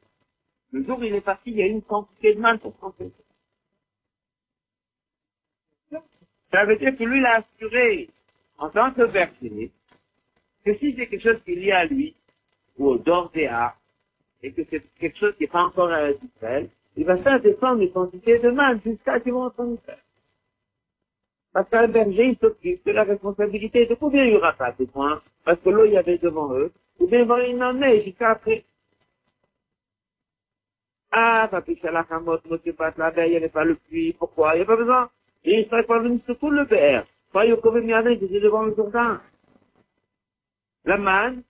Le 0.72 0.84
jour 0.84 0.98
où 0.98 1.04
il 1.04 1.14
est 1.14 1.22
parti, 1.22 1.52
il 1.52 1.56
y 1.56 1.62
a 1.62 1.66
une 1.66 1.80
quantité 1.80 2.34
de 2.34 2.40
manne 2.40 2.58
pour 2.58 2.76
37 2.76 3.10
Ça 6.52 6.64
veut 6.64 6.76
dire 6.76 6.96
que 6.96 7.04
lui, 7.04 7.18
il 7.18 7.26
a 7.26 7.42
assuré, 7.42 8.08
en 8.58 8.70
tant 8.70 8.92
que 8.92 9.04
berger, 9.04 9.70
que 10.64 10.74
si 10.76 10.94
c'est 10.96 11.06
quelque 11.06 11.22
chose 11.22 11.40
qui 11.44 11.52
est 11.52 11.56
lié 11.56 11.72
à 11.72 11.84
lui, 11.84 12.14
ou 12.78 12.88
au 12.88 12.98
d'Ordéa, 12.98 13.74
et 14.42 14.52
que 14.52 14.62
c'est 14.70 14.82
quelque 14.98 15.18
chose 15.18 15.34
qui 15.36 15.44
n'est 15.44 15.48
pas 15.48 15.64
encore 15.64 15.90
à 15.90 16.10
Israël, 16.10 16.68
il 16.96 17.04
va 17.04 17.16
faire 17.18 17.40
descendre 17.40 17.82
une 17.82 17.92
quantité 17.92 18.38
de 18.38 18.50
manne 18.50 18.80
jusqu'à 18.84 19.18
ce 19.18 19.22
qu'ils 19.24 19.32
vont 19.32 19.52
en 19.56 19.74
Israël. 19.74 20.02
Parce 21.52 21.68
qu'un 21.68 21.88
berger, 21.88 22.28
il 22.28 22.38
s'occupe 22.38 22.84
de 22.84 22.92
la 22.92 23.04
responsabilité 23.04 23.86
de 23.86 23.94
combien 23.94 24.24
il 24.24 24.32
y 24.32 24.36
aura 24.36 24.52
pas 24.52 24.72
de 24.72 24.84
points, 24.84 25.22
parce 25.44 25.60
que 25.60 25.70
l'eau, 25.70 25.84
il 25.84 25.92
y 25.92 25.98
avait 25.98 26.18
devant 26.18 26.52
eux, 26.54 26.72
ou 26.98 27.06
bien 27.06 27.20
il 27.20 27.62
en 27.62 27.82
est 27.82 28.04
jusqu'à 28.04 28.30
après. 28.30 28.64
Ah, 31.12 31.48
papi, 31.50 31.78
c'est 31.80 31.90
la 31.90 32.04
camotte, 32.04 32.48
monsieur 32.48 32.72
pas 32.72 32.92
la 32.96 33.10
veille, 33.10 33.30
il 33.30 33.32
n'y 33.32 33.36
avait 33.38 33.48
pas 33.48 33.64
le 33.64 33.74
puits, 33.74 34.12
pourquoi? 34.12 34.54
Il 34.54 34.58
n'y 34.58 34.62
a 34.62 34.66
pas 34.66 34.76
besoin. 34.76 35.10
Et 35.43 35.59
il 35.59 35.65
serait 35.69 35.83
pas 35.83 35.99
venu 35.99 36.19
secouer 36.27 36.51
le 36.51 36.65
père. 36.65 37.05
Pas 37.31 37.45
il 37.45 37.49
y 37.49 37.53
a 37.53 37.57
quand 37.57 37.71
même 37.71 38.17
qui 38.17 38.25
était 38.25 38.39
devant 38.39 38.63
le 38.63 38.75
Jourdain. 38.75 39.21
La 40.85 40.97
manne, 40.97 41.43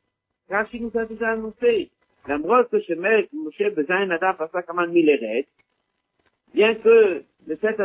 Rashi 0.50 0.80
nous 0.80 0.92
a 0.98 1.06
déjà 1.06 1.32
annoncé, 1.32 1.90
למרות 2.28 2.68
שמשה 2.80 3.70
בזין 3.70 4.12
אדם 4.12 4.34
פסק 4.38 4.70
המן 4.70 4.90
מלרד, 4.94 5.44
bien 6.54 6.74
que 6.76 7.24
le 7.48 7.56
sept 7.58 7.78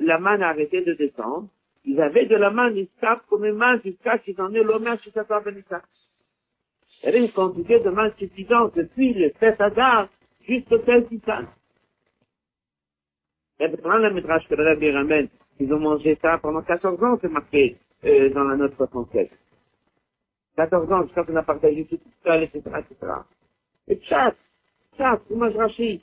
la 0.00 0.18
manne 0.18 0.42
a 0.42 0.48
arrêté 0.48 0.80
de 0.82 0.94
descendre, 0.94 1.48
ils 1.84 2.00
avaient 2.00 2.26
de 2.26 2.36
la 2.36 2.50
manne 2.50 2.76
Isaac 2.76 3.20
comme 3.28 3.44
une 3.44 3.54
manne 3.54 3.80
jusqu'à 3.84 4.18
ce 4.18 4.24
qu'ils 4.24 4.40
en 4.40 4.52
aient 4.54 4.62
l'homme 4.62 4.88
chez 5.02 5.10
Satan 5.10 5.42
Ben 5.44 5.56
Isaac. 5.58 5.84
Il 7.02 7.06
y 7.06 7.08
avait 7.10 7.24
une 7.24 7.32
quantité 7.32 7.80
de 7.80 7.90
manne 7.90 8.12
suffisante 8.18 8.74
depuis 8.74 9.12
le 9.12 9.30
sept 9.38 9.60
Adar 9.60 10.08
jusqu'au 10.48 10.78
sept 10.84 11.06
Isaac. 11.12 11.46
Et 13.60 13.68
pendant 13.68 13.98
le 13.98 14.10
métrage 14.10 14.48
que 14.48 14.54
le 14.54 14.64
Rabbi 14.64 14.90
ramène, 14.90 15.28
ils 15.59 15.73
ont 15.73 15.79
mangé 15.79 16.17
ça 16.21 16.37
pendant 16.37 16.61
14 16.61 17.03
ans, 17.03 17.17
c'est 17.21 17.29
marqué 17.29 17.77
euh, 18.05 18.29
dans 18.29 18.45
la 18.45 18.55
note 18.55 18.75
67. 18.77 19.29
14 20.55 20.91
ans 20.91 21.03
jusqu'à 21.03 21.23
qu'on 21.23 21.35
a 21.35 21.43
partagé 21.43 21.85
tout 21.85 21.99
seul, 22.23 22.43
etc., 22.43 22.61
etc. 22.79 23.13
Et 23.87 23.95
tchat, 23.97 24.33
tchat, 24.97 25.19
rachis 25.57 26.01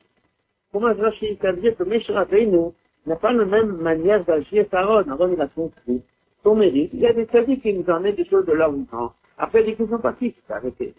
Comment 0.73 0.95
je 0.95 1.01
rachis 1.01 1.39
Ça 1.41 1.53
veut 1.53 1.61
dire 1.61 1.77
que 1.77 1.85
Meshra 1.85 2.21
Rabbeinu 2.21 2.73
n'a 3.07 3.17
pas 3.17 3.33
la 3.33 3.45
même 3.45 3.77
manière 3.77 4.25
d'agir 4.25 4.69
qu'Aaron. 4.69 5.09
Aaron, 5.09 5.33
il 5.33 5.41
a 5.41 5.49
construit 5.49 6.03
son 6.43 6.55
mérite. 6.55 6.91
Il 6.93 7.01
y 7.01 7.07
a 7.07 7.13
des 7.13 7.27
services 7.27 7.63
qui 7.63 7.73
nous 7.73 7.89
emmènent 7.89 8.15
des 8.15 8.27
choses 8.27 8.47
de 8.47 8.53
leur 8.53 8.73
temps. 8.91 9.15
Après, 9.39 9.63
des 9.63 9.75
questions 9.75 9.99
parties, 9.99 10.35
c'est 10.47 10.53
arrêté. 10.53 10.95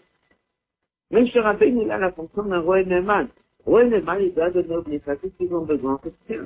Meshra 1.10 1.42
Rabbeinu, 1.42 1.82
il 1.82 1.90
a 1.90 1.98
la 1.98 2.12
fonction 2.12 2.42
d'un 2.44 2.60
roi 2.60 2.82
Neyman. 2.82 3.28
Roi 3.66 3.84
Neyman, 3.84 4.20
il 4.20 4.34
doit 4.34 4.50
donner 4.50 4.76
aux 4.76 4.84
ce 4.84 5.26
qu'ils 5.26 5.54
ont 5.54 5.64
besoin. 5.64 6.00
C'est. 6.26 6.38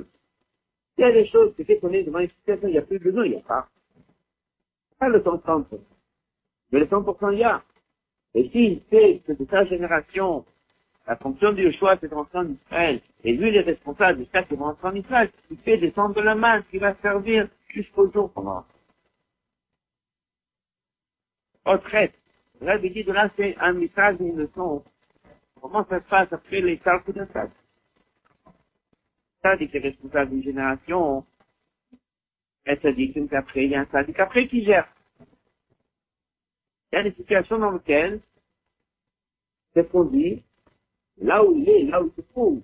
Il 0.97 1.01
y 1.01 1.05
a 1.05 1.11
des 1.11 1.27
choses 1.27 1.55
qui 1.55 1.63
fait 1.65 1.79
qu'on 1.79 1.91
est 1.91 2.03
devant 2.03 2.19
une 2.19 2.29
situation, 2.29 2.67
il 2.67 2.71
n'y 2.71 2.77
a 2.77 2.83
plus 2.83 2.99
de 2.99 3.03
besoin, 3.03 3.25
il 3.25 3.31
n'y 3.31 3.37
a 3.37 3.41
pas. 3.41 3.67
Pas 4.99 5.09
le 5.09 5.23
temps 5.23 5.37
30. 5.37 5.67
Mais 6.71 6.79
le 6.79 6.85
100%, 6.85 7.33
il 7.33 7.39
y 7.39 7.43
a. 7.43 7.63
Et 8.35 8.49
s'il 8.49 8.81
sait 8.89 9.21
que 9.25 9.33
de 9.33 9.45
sa 9.49 9.65
génération, 9.65 10.45
la 11.07 11.15
fonction 11.17 11.51
du 11.51 11.71
choix, 11.73 11.97
c'est 11.99 12.07
d'entrer 12.07 12.39
en 12.39 12.49
Israël, 12.49 13.01
et 13.23 13.33
lui, 13.33 13.49
il 13.49 13.55
est 13.57 13.61
responsable 13.61 14.19
jusqu'à 14.19 14.43
ce 14.43 14.49
qu'il 14.49 14.59
rentre 14.59 14.83
en 14.85 14.95
Israël, 14.95 15.31
il 15.51 15.57
fait 15.57 15.77
descendre 15.77 16.15
de 16.15 16.21
la 16.21 16.35
main 16.35 16.61
qui 16.63 16.77
va 16.77 16.95
servir 17.01 17.47
jusqu'au 17.69 18.11
jour 18.11 18.31
pendant. 18.31 18.65
Retraite. 21.65 22.13
Rabbi 22.61 22.91
dit 22.91 23.03
de 23.03 23.11
là, 23.11 23.29
c'est 23.35 23.57
un 23.59 23.73
message, 23.73 24.17
une 24.19 24.37
leçon. 24.37 24.83
Comment 25.61 25.85
ça 25.85 25.99
se 25.99 26.07
passe 26.07 26.31
après 26.31 26.61
les 26.61 26.77
calculs 26.77 27.13
de 27.13 27.27
ça? 27.33 27.47
Sadique 29.43 29.75
est 29.75 29.79
responsable 29.79 30.31
d'une 30.31 30.43
génération, 30.43 31.25
elle 32.65 32.79
se 32.79 32.87
dit 32.87 33.13
qu'après, 33.29 33.65
il 33.65 33.71
y 33.71 33.75
a 33.75 33.81
un 33.81 33.87
sadique 33.87 34.19
après 34.19 34.47
qui 34.47 34.63
gère. 34.63 34.87
Il 36.91 36.95
y 36.95 36.99
a 36.99 37.03
des 37.03 37.11
situations 37.11 37.59
dans 37.59 37.71
lesquelles, 37.71 38.21
c'est 39.73 39.89
qu'on 39.89 40.05
dit, 40.05 40.43
là 41.21 41.43
où 41.43 41.55
il 41.55 41.69
est, 41.69 41.83
là 41.83 42.01
où 42.01 42.07
il 42.07 42.23
se 42.23 42.27
trouve, 42.29 42.61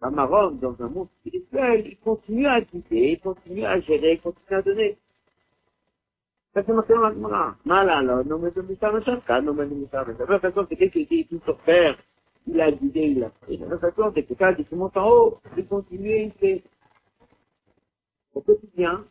à 0.00 0.10
Maroc, 0.10 0.60
dans 0.60 0.80
un 0.80 0.88
monde 0.88 1.08
spirituel, 1.20 1.86
il 1.86 1.98
continue 1.98 2.46
à 2.46 2.60
guider, 2.60 3.12
il 3.12 3.20
continue 3.20 3.64
à 3.64 3.80
gérer, 3.80 4.12
il 4.12 4.20
continue 4.20 4.58
à 4.58 4.62
donner. 4.62 4.96
Ça 6.54 6.62
c'est 6.64 6.72
marqué 6.72 6.94
dans 6.94 7.00
la 7.00 7.12
Gemara. 7.12 7.56
Mal 7.64 7.90
alors, 7.90 8.24
non 8.24 8.38
mais 8.38 8.52
de 8.52 8.62
Mishar 8.62 8.92
Meshaka, 8.92 9.40
non 9.42 9.54
mais 9.54 9.66
de 9.66 9.74
Mishar 9.74 10.06
Meshaka. 10.06 10.26
De 10.26 10.38
toute 10.38 10.54
façon, 10.54 10.66
c'est 10.68 10.76
quelqu'un 10.76 11.04
qui 11.04 11.20
est 11.20 11.28
tout 11.28 11.40
sur 11.44 11.58
terre, 11.64 11.98
il 12.47 12.59
a 12.61 12.71
guidé, 12.71 13.01
il 13.01 13.23
a 13.23 13.29
pris. 13.29 13.57
La 13.57 13.77
façon, 13.77 14.11
c'est 14.13 14.23
que 14.23 14.33
quand 14.33 14.53
il 14.57 14.77
monte 14.77 14.97
en 14.97 15.09
haut, 15.09 15.39
il 15.57 15.65
continue, 15.67 16.23
il 16.23 16.31
fait 16.33 16.63
au 18.33 18.41
quotidien, 18.41 19.05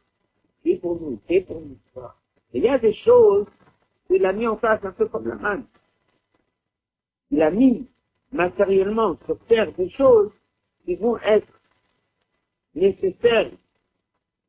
c'est 0.65 0.77
pour 0.77 1.01
nous, 1.01 1.19
c'est 1.29 1.41
pour 1.41 1.61
nous. 1.61 1.79
il 2.53 2.63
y 2.63 2.69
a 2.69 2.79
des 2.79 2.95
choses 2.95 3.47
qu'il 4.07 4.25
a 4.27 4.33
mis 4.33 4.47
en 4.47 4.57
place 4.57 4.85
un 4.85 4.93
peu 4.93 5.07
comme 5.07 5.27
la 5.29 5.37
manne. 5.37 5.65
Il 7.31 7.41
a 7.43 7.51
mis 7.51 7.89
matériellement 8.31 9.17
sur 9.25 9.39
terre 9.47 9.73
des 9.73 9.91
choses 9.91 10.31
qui 10.85 10.97
vont 10.97 11.19
être 11.19 11.49
nécessaires 12.75 13.51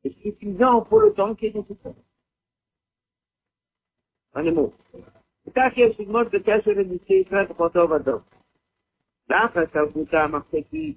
et 0.04 0.12
suffisantes 0.22 0.90
pour 0.90 1.00
le 1.00 1.14
temps 1.14 1.36
qui 1.36 1.48
est 1.48 1.56
nécessaire. 1.56 1.94
En 4.36 4.46
un 4.46 4.52
mot. 4.52 4.74
כך 5.56 5.74
יש 5.78 6.00
ללמוד 6.00 6.28
בקשר 6.32 6.72
לניסי 6.72 7.14
ישראל 7.14 7.48
פחותו 7.48 7.90
ודו. 7.90 8.20
Là, 9.29 9.51
ça 9.55 9.85
vous 9.85 10.07
a 10.13 10.29
marqué 10.29 10.65
qui, 10.65 10.97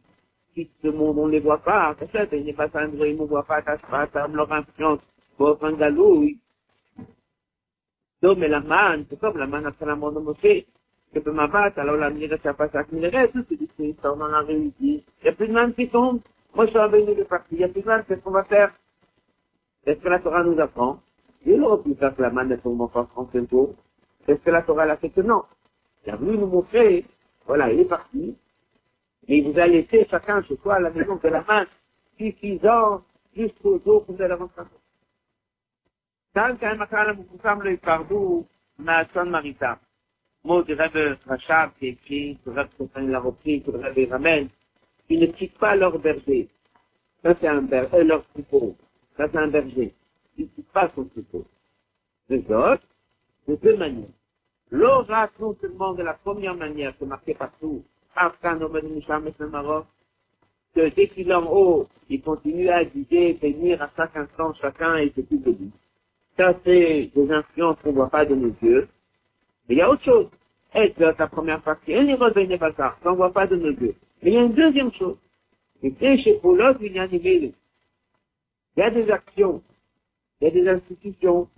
ce 0.81 0.87
monde, 0.87 1.17
on 1.19 1.27
ne 1.27 1.31
les 1.31 1.39
voit 1.39 1.57
pas. 1.57 1.95
Peut-être, 1.95 2.33
il 2.33 2.45
n'est 2.45 2.53
pas 2.53 2.69
un 2.73 2.89
il 2.89 3.17
ne 3.17 3.25
voit 3.25 3.43
pas, 3.43 3.61
cache 3.61 3.81
pas, 3.89 4.07
ça 4.13 4.27
leur 4.27 4.51
influence 4.51 5.01
pour 5.37 5.63
un 5.63 5.73
galouille. 5.73 6.37
Non, 8.23 8.35
mais 8.35 8.47
la 8.47 8.61
manne, 8.61 9.05
c'est 9.09 9.19
comme 9.19 9.37
la 9.37 9.47
manne 9.47 9.65
après 9.65 9.85
la 9.85 9.95
mort 9.95 10.11
de 10.11 10.19
Moshe, 10.19 10.65
que 11.13 11.19
peut 11.19 11.31
m'abattre, 11.31 11.79
alors 11.79 11.97
la 11.97 12.09
mire, 12.09 12.37
ça 12.43 12.53
passe 12.53 12.73
à 12.75 12.85
Mineret, 12.91 13.29
tout 13.29 13.43
c'est 13.49 13.57
des 13.57 13.89
histoires 13.89 14.15
dans 14.15 14.27
la 14.27 14.41
réussite. 14.41 14.75
Il 14.79 15.23
n'y 15.23 15.29
a 15.29 15.33
plus 15.33 15.47
de 15.47 15.53
manne 15.53 15.73
qui 15.73 15.89
tombe. 15.89 16.21
Moi, 16.53 16.65
je 16.65 16.71
suis 16.71 16.79
revenu 16.79 17.15
de 17.15 17.23
partir. 17.23 17.47
Il 17.51 17.57
n'y 17.57 17.63
a 17.63 17.69
plus 17.69 17.81
de 17.81 17.87
manne, 17.87 18.03
qu'est-ce 18.07 18.21
qu'on 18.21 18.31
va 18.31 18.43
faire? 18.43 18.71
Est-ce 19.85 19.99
que 19.99 20.09
la 20.09 20.19
Torah 20.19 20.43
nous 20.43 20.59
apprend? 20.59 21.01
Il 21.45 21.61
aurait 21.63 21.81
pu 21.81 21.95
faire 21.95 22.15
que 22.15 22.21
la 22.21 22.29
manne 22.29 22.55
tombe 22.61 22.81
encore 22.81 23.09
35 23.09 23.49
jours. 23.49 23.73
Est-ce 24.27 24.39
que 24.39 24.51
la 24.51 24.61
Torah 24.61 24.85
l'a 24.85 24.97
fait 24.97 25.09
que 25.09 25.21
non? 25.21 25.43
Il 26.05 26.11
a 26.11 26.15
voulu 26.15 26.37
nous 26.37 26.47
montrer 26.47 27.03
voilà, 27.46 27.72
il 27.72 27.80
est 27.80 27.84
parti. 27.84 28.36
Et 29.28 29.38
il 29.38 29.50
vous 29.50 29.58
a 29.58 29.66
laissé 29.66 30.06
chacun 30.10 30.42
chez 30.42 30.56
soi 30.56 30.76
à 30.76 30.80
la 30.80 30.90
maison 30.90 31.16
de 31.16 31.28
la 31.28 31.42
main 31.42 31.66
suffisant 32.18 33.02
jusqu'au 33.36 33.80
jour 33.84 34.04
où 34.08 34.14
vous 34.14 34.22
allez 34.22 34.34
rentrer. 34.34 34.64
כאן 36.34 36.56
קיים 36.60 36.82
הכלל 36.82 37.10
המפורסם 37.10 37.62
לא 37.62 37.70
ייפרדו 37.70 38.44
מהאסון 38.78 39.30
מריתה. 39.30 39.74
כמו 40.42 40.62
דרב 40.62 40.90
רש"ב 41.26 41.68
שהקריא, 41.80 42.34
דרב 42.46 42.66
סופן 42.78 43.10
לרופאים, 43.10 43.62
דרב 43.62 43.98
ירמל, 43.98 44.46
qui 45.08 45.16
ne 45.18 45.26
quitte 45.26 45.58
pas 45.58 45.76
leur 45.76 45.98
berger. 45.98 46.48
Ça 47.22 47.34
c'est 47.40 47.48
un 47.48 47.62
berger, 47.62 47.96
euh, 47.96 48.04
leur 48.04 48.22
troupeau. 48.26 48.76
Ça 49.16 49.24
c'est 49.32 49.38
un 49.38 49.48
berger. 49.48 49.94
Il 50.36 50.44
ne 50.44 50.50
quitte 50.50 50.68
pas 50.72 50.90
son 50.94 51.04
troupeau. 51.04 51.44
Les 52.28 52.44
autres, 52.50 52.86
de 53.48 53.56
deux 53.56 53.76
manières. 53.76 54.16
L'aura 54.71 55.29
non 55.39 55.55
seulement 55.59 55.93
de 55.93 56.03
la 56.03 56.13
première 56.13 56.55
manière, 56.55 56.93
c'est 56.97 57.05
marqué 57.05 57.33
partout, 57.33 57.83
que 60.73 60.89
dès 60.95 61.07
qu'il 61.07 61.29
est 61.29 61.33
en 61.33 61.51
haut, 61.51 61.87
il 62.09 62.21
continue 62.21 62.69
à 62.69 62.85
guider, 62.85 63.33
venir 63.33 63.81
à 63.81 63.89
chaque 63.97 64.15
instant 64.15 64.53
chacun 64.53 64.97
et 64.97 65.11
c'est 65.13 65.29
de 65.29 65.51
lui. 65.51 65.71
Ça, 66.37 66.53
c'est 66.63 67.11
des 67.13 67.31
influences 67.31 67.77
qu'on 67.83 67.89
ne 67.89 67.95
voit 67.95 68.09
pas 68.09 68.25
de 68.25 68.33
nos 68.33 68.53
yeux. 68.61 68.87
Mais 69.67 69.75
il 69.75 69.77
y 69.79 69.81
a 69.81 69.89
autre 69.89 70.03
chose. 70.03 70.27
Est 70.73 70.97
la 70.97 71.27
première 71.27 71.61
partie, 71.61 71.91
elle 71.91 72.05
n'est 72.05 72.15
revenue 72.15 72.57
pas 72.57 72.71
ça, 72.73 72.95
qu'on 73.03 73.11
ne 73.11 73.17
voit 73.17 73.33
pas 73.33 73.45
de 73.45 73.57
nos 73.57 73.71
yeux. 73.71 73.95
Mais 74.23 74.31
il 74.31 74.33
y 74.35 74.37
a 74.37 74.43
une 74.43 74.53
deuxième 74.53 74.93
chose. 74.93 75.17
Et 75.83 75.93
c'est 75.99 76.17
chez 76.19 76.35
Paulos, 76.35 76.75
il 76.79 76.93
y 76.93 76.99
a 76.99 77.05
Il 77.07 77.53
y 78.77 78.81
a 78.81 78.89
des 78.89 79.11
actions, 79.11 79.61
il 80.39 80.45
y 80.45 80.47
a 80.47 80.51
des 80.51 80.69
institutions, 80.69 81.49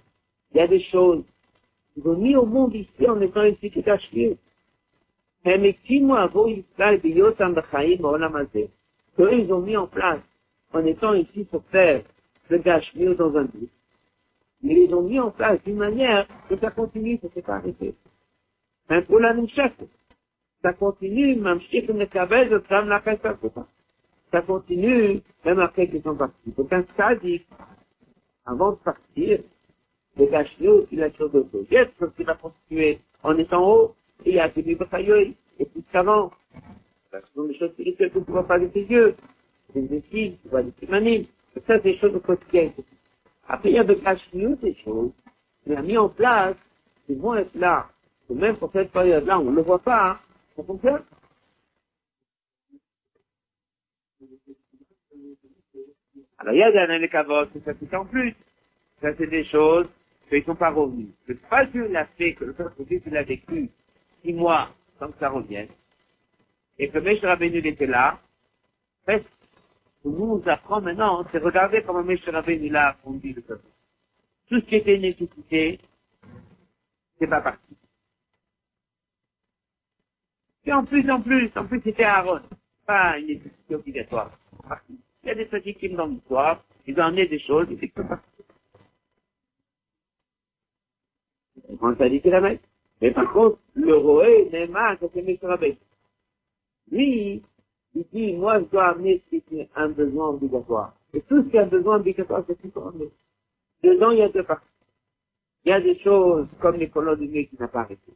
il 0.52 0.58
y 0.58 0.62
a 0.62 0.68
des 0.68 0.82
choses 0.82 1.24
remis 2.02 2.36
au 2.36 2.46
monde 2.46 2.76
ici 2.76 3.08
en 3.08 3.20
étant 3.22 3.44
ici 3.44 3.72
tout 3.72 3.84
achevé. 3.86 4.38
Eux, 9.20 9.34
ils 9.34 9.54
ont 9.54 9.60
mis 9.60 9.78
en 9.78 9.88
place, 9.88 10.22
en 10.74 10.86
étant 10.86 11.14
ici 11.14 11.44
pour 11.46 11.64
faire 11.66 12.04
le 12.50 12.58
gâchemire 12.60 13.16
dans 13.16 13.36
un 13.36 13.44
but. 13.44 13.70
Mais 14.62 14.86
ils 14.86 14.96
ont 14.96 15.02
mis 15.02 15.20
en 15.20 15.32
place 15.32 15.62
d'une 15.64 15.78
manière 15.78 16.26
que 16.50 16.58
ça 16.58 16.72
continue, 16.72 17.20
ça 17.22 17.28
ne 17.28 17.34
s'est 17.34 17.42
pas 17.42 17.56
arrêté. 17.56 17.94
Un 18.90 19.02
peu 19.02 19.20
la 19.20 19.34
même 19.34 19.50
Ça 19.50 20.74
continue, 20.74 21.36
même 21.36 21.60
si 21.70 21.86
on 21.90 21.94
ne 21.94 22.06
cabelle, 22.06 22.50
je 22.50 22.56
trame 22.58 22.88
la 22.88 23.02
caisse 23.02 23.24
à 23.26 23.38
Ça 24.32 24.42
continue, 24.42 25.22
même 25.44 25.60
après 25.60 25.90
qu'ils 25.90 26.02
sont 26.04 26.16
partis. 26.16 26.52
Donc 26.58 26.72
un 26.72 26.86
sadique, 26.96 27.48
avant 28.46 28.72
de 28.72 28.78
partir, 28.78 29.40
le 30.18 30.26
gâchemieux, 30.28 30.88
il 30.92 31.02
a 31.02 31.12
chose 31.14 31.32
de 31.32 31.46
choses. 31.52 31.66
Il 31.70 31.74
y 31.74 31.78
a 31.78 31.86
des 31.86 31.92
choses 32.00 32.12
qu'il 32.16 32.26
va 32.26 32.36
constituer 32.36 33.00
en 33.24 33.38
étant 33.38 33.68
haut, 33.68 33.96
et 34.26 34.30
il 34.30 34.36
y 34.36 34.40
a 34.40 34.50
des 34.50 34.62
livres 34.62 34.88
et 35.60 35.66
plus 35.66 35.84
qu'avant. 35.92 36.32
Ce 37.12 37.18
sont 37.36 37.44
des 37.44 37.58
choses 37.58 37.72
spirituelles 37.72 38.12
que 38.12 38.20
ne 38.20 38.24
vois 38.26 38.48
pas 38.48 38.60
de 38.60 38.68
tes 38.68 38.84
yeux. 38.84 39.16
Des 39.74 39.98
études, 39.98 40.38
tu 40.42 40.50
vois 40.50 40.64
des 40.64 40.74
humanimes. 40.82 41.26
Ça, 41.56 41.62
c'est 41.68 41.84
des 41.84 41.98
choses 41.98 42.20
quotidiennes. 42.24 42.74
Après, 43.48 43.70
il 43.70 43.76
y 43.76 43.80
a 43.80 43.84
de 43.84 43.94
cache-nous 43.94 44.56
des 44.58 44.76
choses 44.84 45.12
qu'il 45.64 45.76
a 45.76 45.82
mis 45.82 45.98
en 45.98 46.10
place, 46.10 46.56
qui 47.06 47.16
vont 47.16 47.36
être 47.36 47.54
là. 47.56 47.90
Même 48.30 48.58
pour 48.58 48.72
cette 48.72 48.92
période-là, 48.92 49.40
on 49.40 49.52
ne 49.52 49.56
le 49.58 49.62
voit 49.62 49.80
pas, 49.80 50.12
hein. 50.12 50.20
ça 50.56 50.64
fonctionne. 50.64 51.04
Alors, 56.40 56.54
il 56.54 56.60
y 56.60 56.64
a 56.64 56.72
des 56.72 56.78
années 56.78 57.08
que 57.08 57.60
ça 57.64 57.74
fait 57.74 57.96
en 57.96 58.06
plus. 58.06 58.36
Ça, 59.02 59.10
c'est 59.18 59.28
des 59.28 59.44
choses 59.46 59.88
qu'ils 60.30 60.40
ne 60.40 60.44
sont 60.46 60.56
pas 60.56 60.72
revenus. 60.72 61.10
Le 61.28 61.36
pas 61.36 61.66
Dieu 61.66 61.88
l'a 61.88 62.06
fait, 62.06 62.34
que 62.34 62.46
le 62.46 62.54
peuple 62.54 62.84
il 62.90 63.18
a 63.18 63.24
vécu 63.24 63.70
six 64.24 64.34
mois 64.34 64.70
sans 65.00 65.12
que 65.12 65.20
ça 65.20 65.30
revienne, 65.30 65.68
et 66.80 66.90
que 66.90 67.00
Meshach 67.00 67.26
Rabbeinu 67.26 67.58
était 67.58 67.86
là, 67.86 68.20
ce 69.08 69.14
que 69.18 70.10
nous 70.10 70.42
apprend 70.46 70.82
maintenant, 70.82 71.26
c'est 71.32 71.40
regarder 71.40 71.84
comment 71.84 72.04
Meshach 72.04 72.34
Rabbeinu 72.34 72.70
l'a 72.70 72.98
conduit 73.04 73.34
le 73.34 73.42
peuple. 73.42 73.66
Tout 74.50 74.60
ce 74.60 74.66
qui 74.66 74.76
était 74.76 74.98
nécessité, 74.98 75.80
c'est 77.20 77.28
pas 77.28 77.42
parti. 77.42 77.76
Et 80.66 80.72
en 80.72 80.86
plus, 80.86 81.10
en 81.10 81.22
plus, 81.22 81.52
en 81.56 81.66
plus, 81.66 81.82
c'était 81.84 82.04
Aaron. 82.04 82.42
Pas 82.86 83.18
une 83.18 83.28
nécessité 83.28 83.76
obligatoire. 83.76 84.32
Il 85.24 85.28
y 85.28 85.32
a 85.32 85.36
des 85.36 85.74
films 85.74 85.96
dans 85.96 86.08
l'histoire, 86.08 86.64
ils 86.86 87.00
ont 87.00 87.04
amené 87.04 87.28
des 87.28 87.40
choses, 87.40 87.68
ils 87.70 87.76
étaient 87.76 87.88
pas 87.88 88.04
partis. 88.04 88.28
Quand 91.80 91.98
ça 91.98 92.10
dit 92.10 92.22
qu'il 92.22 92.32
la 92.32 92.42
met. 92.42 92.60
Mais 93.02 93.12
par 93.12 93.32
contre, 93.34 93.60
le 93.76 93.96
Roé, 93.96 94.50
Neymar, 94.52 94.98
ça 95.00 95.08
c'est 95.14 95.40
Rabbeinu. 95.42 95.78
Lui, 96.92 97.44
il 97.96 98.06
dit, 98.12 98.34
moi, 98.34 98.60
je 98.60 98.66
dois 98.66 98.90
amener 98.90 99.22
ce 99.32 99.38
qui 99.38 99.60
est 99.60 99.70
un 99.76 99.90
besoin 99.90 100.30
obligatoire. 100.30 100.96
Et 101.14 101.22
tout 101.22 101.44
ce 101.44 101.50
qui 101.50 101.58
un 101.58 101.68
besoin 101.68 101.98
obligatoire, 101.98 102.44
c'est 102.48 102.56
tout 102.56 102.80
amener. 102.80 103.10
Dedans, 103.84 104.12
il 104.12 104.20
y 104.20 104.22
a 104.22 104.30
deux 104.30 104.44
parties. 104.44 104.68
Il 105.66 105.70
y 105.70 105.74
a 105.74 105.82
des 105.82 105.98
choses 106.00 106.48
comme 106.60 106.76
les 106.76 106.90
colonnes 106.90 107.20
de 107.20 107.26
nuit 107.26 107.48
qui 107.48 107.56
n'a 107.60 107.68
pas 107.68 107.82
arrêté. 107.82 108.12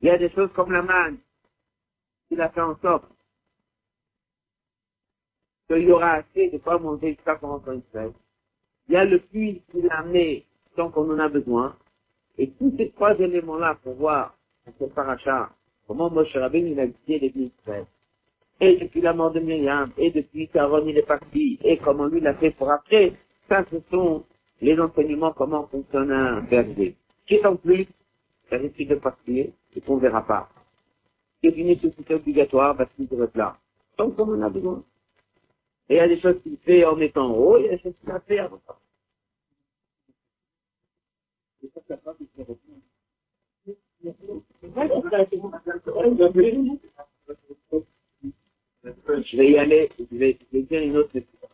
Il 0.00 0.08
y 0.08 0.10
a 0.10 0.18
des 0.18 0.30
choses 0.30 0.50
comme 0.52 0.72
la 0.72 0.82
manne, 0.82 1.18
qui 2.28 2.40
a 2.40 2.48
fait 2.48 2.60
en 2.60 2.76
sorte 2.80 3.04
qu'il 5.68 5.84
y 5.84 5.90
aura 5.90 6.14
assez 6.14 6.50
de 6.50 6.58
pas 6.58 6.78
manger 6.78 7.14
jusqu'à 7.14 7.36
comment 7.36 7.62
on 7.66 7.82
fait. 7.92 8.12
Il 8.88 8.94
y 8.94 8.96
a 8.96 9.04
le 9.04 9.18
puits 9.18 9.62
qu'il 9.70 9.88
a 9.90 10.00
amené 10.00 10.46
tant 10.76 10.90
qu'on 10.90 11.10
en 11.10 11.18
a 11.18 11.28
besoin. 11.28 11.76
Et 12.38 12.50
tous 12.50 12.72
ces 12.76 12.90
trois 12.90 13.18
éléments-là 13.18 13.78
pour 13.82 13.94
voir, 13.94 14.36
dans 14.66 14.72
ce 14.78 14.92
paracha, 14.92 15.50
comment 15.86 16.10
Moshe 16.10 16.36
Rabbeinu 16.36 16.70
il 16.70 16.80
a 16.80 16.86
guidé 16.86 17.18
les 17.18 17.42
Israël. 17.46 17.86
Et 18.60 18.76
depuis 18.76 19.00
la 19.00 19.12
mort 19.12 19.32
de 19.32 19.40
Myriam, 19.40 19.90
et 19.98 20.10
depuis 20.10 20.48
qu'Aaron 20.48 20.86
il 20.86 20.96
est 20.96 21.06
parti, 21.06 21.58
et 21.62 21.76
comment 21.76 22.06
lui 22.06 22.20
l'a 22.20 22.34
fait 22.34 22.50
pour 22.52 22.70
après, 22.70 23.12
ça 23.48 23.64
ce 23.70 23.76
sont 23.90 24.24
les 24.60 24.78
enseignements 24.78 25.32
comment 25.32 25.66
fonctionne 25.66 26.10
un 26.10 26.40
berger. 26.40 26.96
Qui 27.26 27.34
est 27.34 27.46
en 27.46 27.56
plus, 27.56 27.86
ça 28.48 28.56
risque 28.56 28.86
de 28.86 28.94
partir, 28.94 29.46
et 29.76 29.80
qu'on 29.80 29.96
verra 29.96 30.24
pas. 30.24 30.48
C'est 31.42 31.56
une 31.56 31.66
nécessité 31.66 32.14
obligatoire 32.14 32.76
parce 32.76 32.90
qu'il 32.94 33.04
être 33.04 33.36
là. 33.36 33.56
Tant 33.96 34.10
qu'on 34.10 34.34
en 34.34 34.42
a 34.42 34.48
besoin. 34.48 34.82
Et 35.88 35.94
il 35.94 35.96
y 35.98 36.00
a 36.00 36.08
des 36.08 36.18
choses 36.18 36.40
qu'il 36.42 36.56
fait 36.58 36.84
en 36.84 36.98
étant 37.00 37.30
haut, 37.32 37.58
et 37.58 37.60
il 37.60 37.66
y 37.66 37.68
a 37.68 37.76
des 37.76 37.82
choses 37.82 37.94
qu'il 38.00 38.10
a 38.10 38.20
fait 38.20 38.38
avant. 38.38 38.60
Je 48.84 49.36
vais 49.36 49.50
y 49.50 49.58
aller, 49.58 49.88
je 49.98 50.16
vais, 50.16 50.38
je 50.40 50.58
vais 50.58 50.62
dire 50.62 50.82
une 50.82 50.96
autre 50.96 51.16
histoire. 51.16 51.52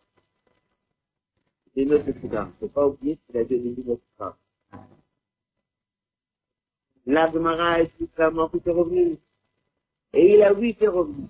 Une 1.75 1.93
autre 1.93 2.09
histoire. 2.09 2.47
Il 2.47 2.51
ne 2.51 2.59
faut 2.59 2.73
pas 2.73 2.87
oublier 2.87 3.17
qu'il 3.17 3.37
a 3.37 3.43
donné 3.45 3.75
une 3.77 3.89
autre 3.89 4.03
histoire. 4.11 4.37
L'Agmara 7.05 7.81
explique 7.81 8.11
comment 8.15 8.49
il 8.53 8.61
est 8.65 8.71
revenu. 8.71 9.17
Et 10.13 10.35
il 10.35 10.43
a 10.43 10.53
vu 10.53 10.73
qu'il 10.73 10.83
est 10.83 10.87
revenu. 10.89 11.27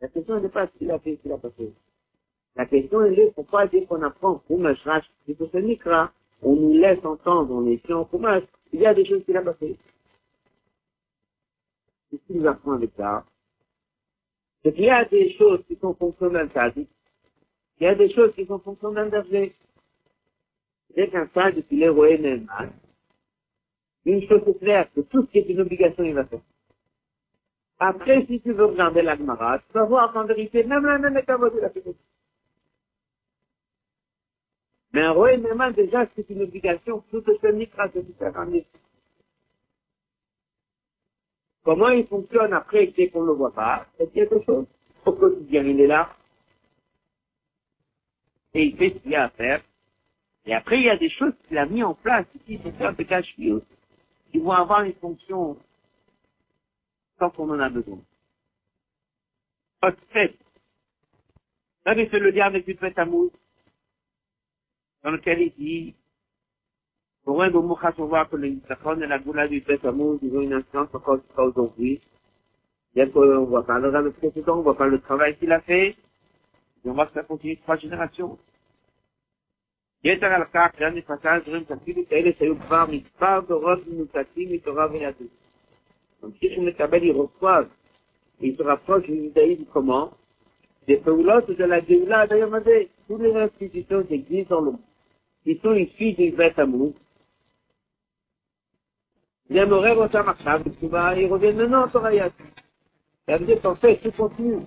La 0.00 0.08
question 0.08 0.40
n'est 0.40 0.48
pas 0.48 0.66
ce 0.66 0.78
qu'il 0.78 0.90
a 0.90 0.98
fait, 0.98 1.16
ce 1.16 1.22
qu'il 1.22 1.32
a 1.32 1.38
pas 1.38 1.50
fait. 1.50 1.72
La 2.56 2.66
question 2.66 3.02
est 3.04 3.34
pourquoi 3.34 3.66
dès 3.66 3.84
qu'on 3.86 4.02
apprend 4.02 4.42
Chumash 4.46 4.82
Rash, 4.84 5.10
c'est 5.26 5.34
pour 5.34 5.50
ce 5.50 5.56
Mikra, 5.56 6.12
on 6.44 6.56
nous 6.56 6.74
laisse 6.74 7.04
entendre, 7.04 7.52
on 7.54 7.66
est 7.66 7.74
ici 7.74 7.92
en 7.92 8.06
Chumash, 8.08 8.44
il 8.72 8.80
y 8.80 8.86
a 8.86 8.94
des 8.94 9.04
choses 9.04 9.24
qu'il 9.24 9.36
a 9.36 9.42
pas 9.42 9.54
fait. 9.54 9.76
C'est 12.10 12.18
ce 12.18 12.26
qu'il 12.26 12.36
nous 12.40 12.46
apprend 12.46 12.72
avec 12.72 12.90
ça. 12.96 13.24
C'est 14.62 14.72
qu'il 14.72 14.84
y 14.84 14.90
a 14.90 15.04
des 15.04 15.32
choses 15.32 15.64
qui 15.66 15.76
sont 15.76 15.94
fonction 15.94 16.30
d'un 16.30 16.48
sadique, 16.50 16.90
il 17.80 17.84
y 17.84 17.86
a 17.86 17.94
des 17.94 18.10
choses 18.10 18.34
qui 18.34 18.46
sont 18.46 18.58
fonction 18.58 18.92
d'un 18.92 19.08
berger. 19.08 19.54
Dès 20.94 21.08
qu'un 21.08 21.28
sadique, 21.34 21.66
il 21.70 21.82
est 21.82 21.88
roué 21.88 22.18
mal, 22.18 22.72
une 24.04 24.22
chose 24.28 24.42
est 24.46 24.58
claire, 24.58 24.92
que 24.92 25.00
tout 25.00 25.22
ce 25.22 25.30
qui 25.30 25.38
est 25.38 25.48
une 25.48 25.60
obligation, 25.60 26.04
il 26.04 26.14
va 26.14 26.24
faire. 26.24 26.40
Après, 27.78 28.24
si 28.26 28.40
tu 28.40 28.52
veux 28.52 28.66
regarder 28.66 29.02
la 29.02 29.16
tu 29.16 29.24
vas 29.24 29.84
voir 29.84 30.12
qu'en 30.12 30.24
vérité, 30.24 30.62
même 30.64 30.84
la 30.84 30.98
même 30.98 31.16
état 31.16 31.36
il 31.38 31.64
a 31.64 31.70
fait 31.70 31.82
mais 34.94 35.02
un 35.02 35.10
roi 35.10 35.36
déjà, 35.72 36.06
c'est 36.14 36.30
une 36.30 36.42
obligation, 36.42 37.02
tout 37.10 37.20
ce 37.26 37.46
mitra 37.48 37.88
de 37.88 38.04
un 38.22 38.60
Comment 41.64 41.88
il 41.88 42.06
fonctionne 42.06 42.52
après, 42.52 42.86
dès 42.96 43.08
qu'on 43.08 43.22
ne 43.22 43.26
le 43.26 43.32
voit 43.32 43.52
pas, 43.52 43.88
c'est 43.98 44.12
quelque 44.12 44.40
chose. 44.44 44.66
Au 45.04 45.12
quotidien, 45.12 45.64
il 45.64 45.80
est 45.80 45.88
là. 45.88 46.14
Et 48.54 48.66
il 48.66 48.76
fait 48.76 48.90
ce 48.90 48.98
qu'il 48.98 49.10
y 49.10 49.16
a 49.16 49.24
à 49.24 49.30
faire. 49.30 49.64
Et 50.46 50.54
après, 50.54 50.78
il 50.78 50.84
y 50.84 50.90
a 50.90 50.96
des 50.96 51.10
choses 51.10 51.34
qu'il 51.48 51.58
a 51.58 51.66
mis 51.66 51.82
en 51.82 51.94
place 51.94 52.26
ici 52.36 52.58
pour 52.58 52.72
faire 52.76 52.94
des 52.94 53.04
cache 53.04 53.34
qui 53.34 54.38
vont 54.38 54.52
avoir 54.52 54.82
une 54.82 54.94
fonction 54.94 55.58
tant 57.18 57.30
qu'on 57.30 57.50
en 57.50 57.58
a 57.58 57.68
besoin. 57.68 57.98
Hot 59.82 59.96
fait. 60.12 60.28
Vous 60.28 61.90
savez, 61.90 62.08
c'est 62.12 62.20
le 62.20 62.30
lien 62.30 62.46
avec 62.46 62.68
une 62.68 62.78
fête 62.78 62.98
à 62.98 63.04
dans 65.03 65.11
lequel 65.11 65.41
il 65.41 65.53
dit, 65.57 65.95
pour 67.23 67.41
un 67.43 67.49
bon 67.49 67.77
on 67.97 68.05
voit 68.05 68.25
que 68.25 68.35
le 68.35 68.47
Yitzhakon 68.47 69.01
et 69.01 69.07
la 69.07 69.19
Goula 69.19 69.47
du 69.47 69.61
Beth 69.61 69.85
Amour, 69.85 70.19
ils 70.21 70.35
ont 70.35 70.41
une 70.41 70.53
influence 70.53 70.93
encore 70.93 71.17
jusqu'à 71.17 71.43
aujourd'hui. 71.43 72.01
Bien 72.95 73.07
qu'on 73.09 73.25
ne 73.25 73.45
voit 73.45 73.65
pas 73.65 73.79
le 73.79 73.91
le 73.91 74.11
précédent, 74.11 74.55
on 74.55 74.57
ne 74.57 74.63
voit 74.63 74.77
pas 74.77 74.87
le 74.87 74.99
travail 74.99 75.37
qu'il 75.37 75.51
a 75.51 75.61
fait, 75.61 75.89
et 75.89 76.89
on 76.89 76.93
voit 76.93 77.05
que 77.05 77.13
ça 77.13 77.23
continue 77.23 77.57
trois 77.57 77.77
générations. 77.77 78.37
יתר 80.03 80.25
על 80.25 80.43
כך, 80.53 80.71
גם 80.79 80.95
נפסל 80.95 81.39
דברים 81.45 81.63
תפקידו 81.63 82.01
כאלה 82.09 82.29
שהיו 82.39 82.59
כבר 82.59 82.85
מספר 82.91 83.39
דורות 83.47 83.87
מנותקים 83.87 84.51
מתורה 84.51 84.87
ויהדות. 84.91 85.27
ממשיך 86.23 86.51
לקבל, 86.57 87.03
ils 87.03 87.15
reçoivent, 87.15 87.69
ils 88.41 88.55
se 88.57 88.63
rapprochent 88.63 89.07
du 89.07 89.15
judaïsme 89.23 89.65
comment 89.73 90.11
Des 90.87 90.97
פעולות 90.97 91.49
de 91.49 91.65
la 91.65 91.79
גאולה 91.79 92.21
עד 92.21 92.33
היום 92.33 92.53
הזה. 92.53 92.83
Toutes 93.07 93.21
les 93.21 93.35
institutions 93.35 94.03
qui 94.07 94.45
existent 95.46 95.68
dans 95.68 95.74
le 95.74 95.80
monde 95.80 95.88
qui 95.88 95.94
sont 95.96 96.04
issus 96.04 96.12
du 96.14 96.30
Beth 96.36 96.58
Amour. 96.58 96.92
J'aimerais 99.50 99.94
votre 99.94 100.22
marchab, 100.22 100.62
ils 100.82 101.26
reviennent 101.26 101.56
maintenant 101.56 101.88
sur 101.88 102.04
Ayat. 102.04 102.30
Ça 103.28 103.38
veut 103.38 103.46
dire 103.46 103.60
qu'en 103.60 103.74
fait, 103.74 103.96
tout 103.96 104.10
continue. 104.12 104.62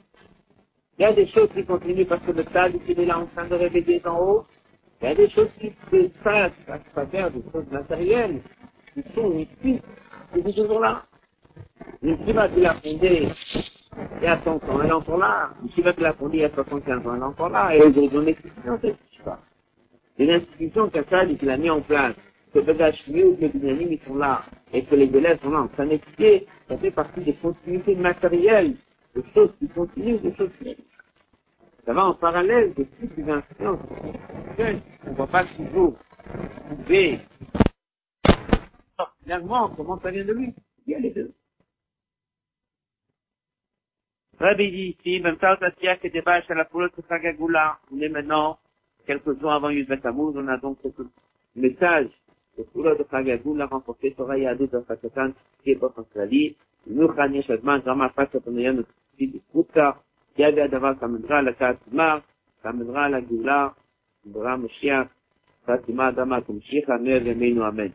Il 0.97 1.03
y 1.03 1.05
a 1.05 1.13
des 1.13 1.27
choses 1.27 1.49
qui 1.53 1.65
continuent 1.65 2.05
parce 2.05 2.25
que 2.25 2.31
le 2.31 2.43
stade, 2.43 2.73
il 2.87 2.99
est 2.99 3.05
là 3.05 3.19
en 3.19 3.25
train 3.27 3.45
de 3.45 3.55
réveiller 3.55 4.01
en 4.07 4.19
haut. 4.19 4.45
Il 5.01 5.05
y 5.05 5.11
a 5.11 5.15
des 5.15 5.29
choses 5.29 5.49
qui 5.59 5.71
se 5.91 6.07
passent 6.23 6.51
à 6.67 6.79
travers 6.79 7.29
des 7.31 7.43
choses 7.51 7.67
matérielles, 7.71 8.41
qui 8.93 9.03
sont 9.13 9.31
ici, 9.33 9.81
qui 10.33 10.41
sont 10.41 10.53
toujours 10.53 10.79
là. 10.79 11.05
Une 12.01 12.17
Shiva 12.25 12.49
qui 12.49 12.61
l'a 12.61 12.73
fondé 12.75 13.29
il 14.19 14.23
y 14.23 14.27
a 14.27 14.39
100 14.43 14.55
ans, 14.55 14.81
elle 14.81 14.89
est 14.89 14.93
encore 14.93 15.17
là. 15.17 15.51
Une 15.63 15.71
Shiva 15.71 15.93
qui 15.93 16.01
l'a 16.01 16.13
fondé 16.13 16.37
il 16.37 16.41
y 16.41 16.45
a 16.45 16.49
75 16.51 17.05
ans, 17.05 17.15
elle 17.15 17.21
est 17.21 17.23
encore 17.23 17.49
là. 17.49 17.75
Et 17.75 17.81
aujourd'hui, 17.81 18.17
on 18.17 18.25
est 18.25 18.37
les 20.17 20.31
institutions 20.33 20.89
qu'Assad 20.89 21.37
qu'il 21.37 21.49
a 21.49 21.57
mis 21.57 21.69
en 21.69 21.81
place, 21.81 22.15
que 22.53 22.59
Bedashmiou, 22.59 23.37
que 23.37 23.47
Binanim, 23.47 23.93
ils 23.93 24.01
sont 24.01 24.15
là, 24.15 24.43
et 24.73 24.83
que 24.83 24.95
les 24.95 25.05
élèves 25.05 25.39
sont 25.41 25.51
là 25.51 25.67
train 25.67 25.85
d'étudier, 25.85 26.47
ça 26.67 26.77
fait 26.77 26.91
partie 26.91 27.21
des 27.21 27.33
continuités 27.33 27.95
matérielles, 27.95 28.75
des 29.15 29.23
choses 29.33 29.51
qui 29.59 29.67
continuent, 29.67 30.19
des 30.19 30.35
choses 30.35 30.51
qui 30.61 30.75
ça 31.87 31.93
va 31.93 32.05
en 32.05 32.15
parallèle 32.15 32.73
de 32.73 32.83
toutes 32.83 33.15
les 33.15 33.29
influences 33.31 33.79
On 35.05 35.09
ne 35.09 35.15
voit 35.15 35.27
pas 35.27 35.45
toujours 35.45 35.97
trouver 36.65 37.21
clairement 39.23 39.69
comment 39.69 39.97
ça 40.01 40.11
vient 40.11 40.25
de 40.25 40.33
lui? 40.33 40.53
Il 40.85 40.91
y 40.91 40.95
a 40.95 40.99
les 40.99 41.11
deux. 41.11 41.33
Rabbi 44.37 44.69
dit 44.69 44.97
ici, 44.99 45.21
même 45.21 45.37
temps, 45.37 45.55
Tatia, 45.55 45.95
qui 45.95 46.07
était 46.07 46.21
à 46.27 46.41
la 46.53 46.65
poule 46.65 46.91
de 46.95 47.01
Sagagula, 47.07 47.79
on 47.89 48.01
est 48.01 48.09
maintenant, 48.09 48.59
quelques 49.07 49.39
jours 49.39 49.51
avant 49.51 49.69
Yud 49.69 49.87
on 50.05 50.47
a 50.47 50.57
donc 50.57 50.77
ce 50.83 50.89
message 51.55 52.09
de 52.57 52.63
de 52.63 53.05
Sagagula 53.09 53.65
remporté 53.65 54.13
sur 54.13 54.27
de 54.27 55.27
qui 55.63 55.71
est 55.71 56.55
nous, 56.89 57.07
Khani 57.09 57.43
Shadman, 57.43 57.81
Rama 57.85 58.09
Fakatan, 58.09 58.51
notre 58.51 58.89
petit 59.11 59.27
de 59.27 59.39
Kouta, 59.51 59.97
qui 60.35 60.43
avait 60.43 60.61
à 60.61 60.67
Davar, 60.67 60.95
ça 60.99 61.07
mènera 61.07 61.39
à 61.39 61.41
la 61.41 61.53
Katzmar, 61.53 62.21
ça 62.63 62.71
mènera 62.71 63.05
à 63.05 63.09
la 63.09 63.21
Goula, 63.21 63.75
Bra 64.25 64.57
Moshiach, 64.57 65.09
Fatima, 65.65 66.11
Dama, 66.11 66.41
Kumshich, 66.41 66.87
Amer, 66.89 67.21
Yemenu, 67.23 67.61
Amen. 67.61 67.91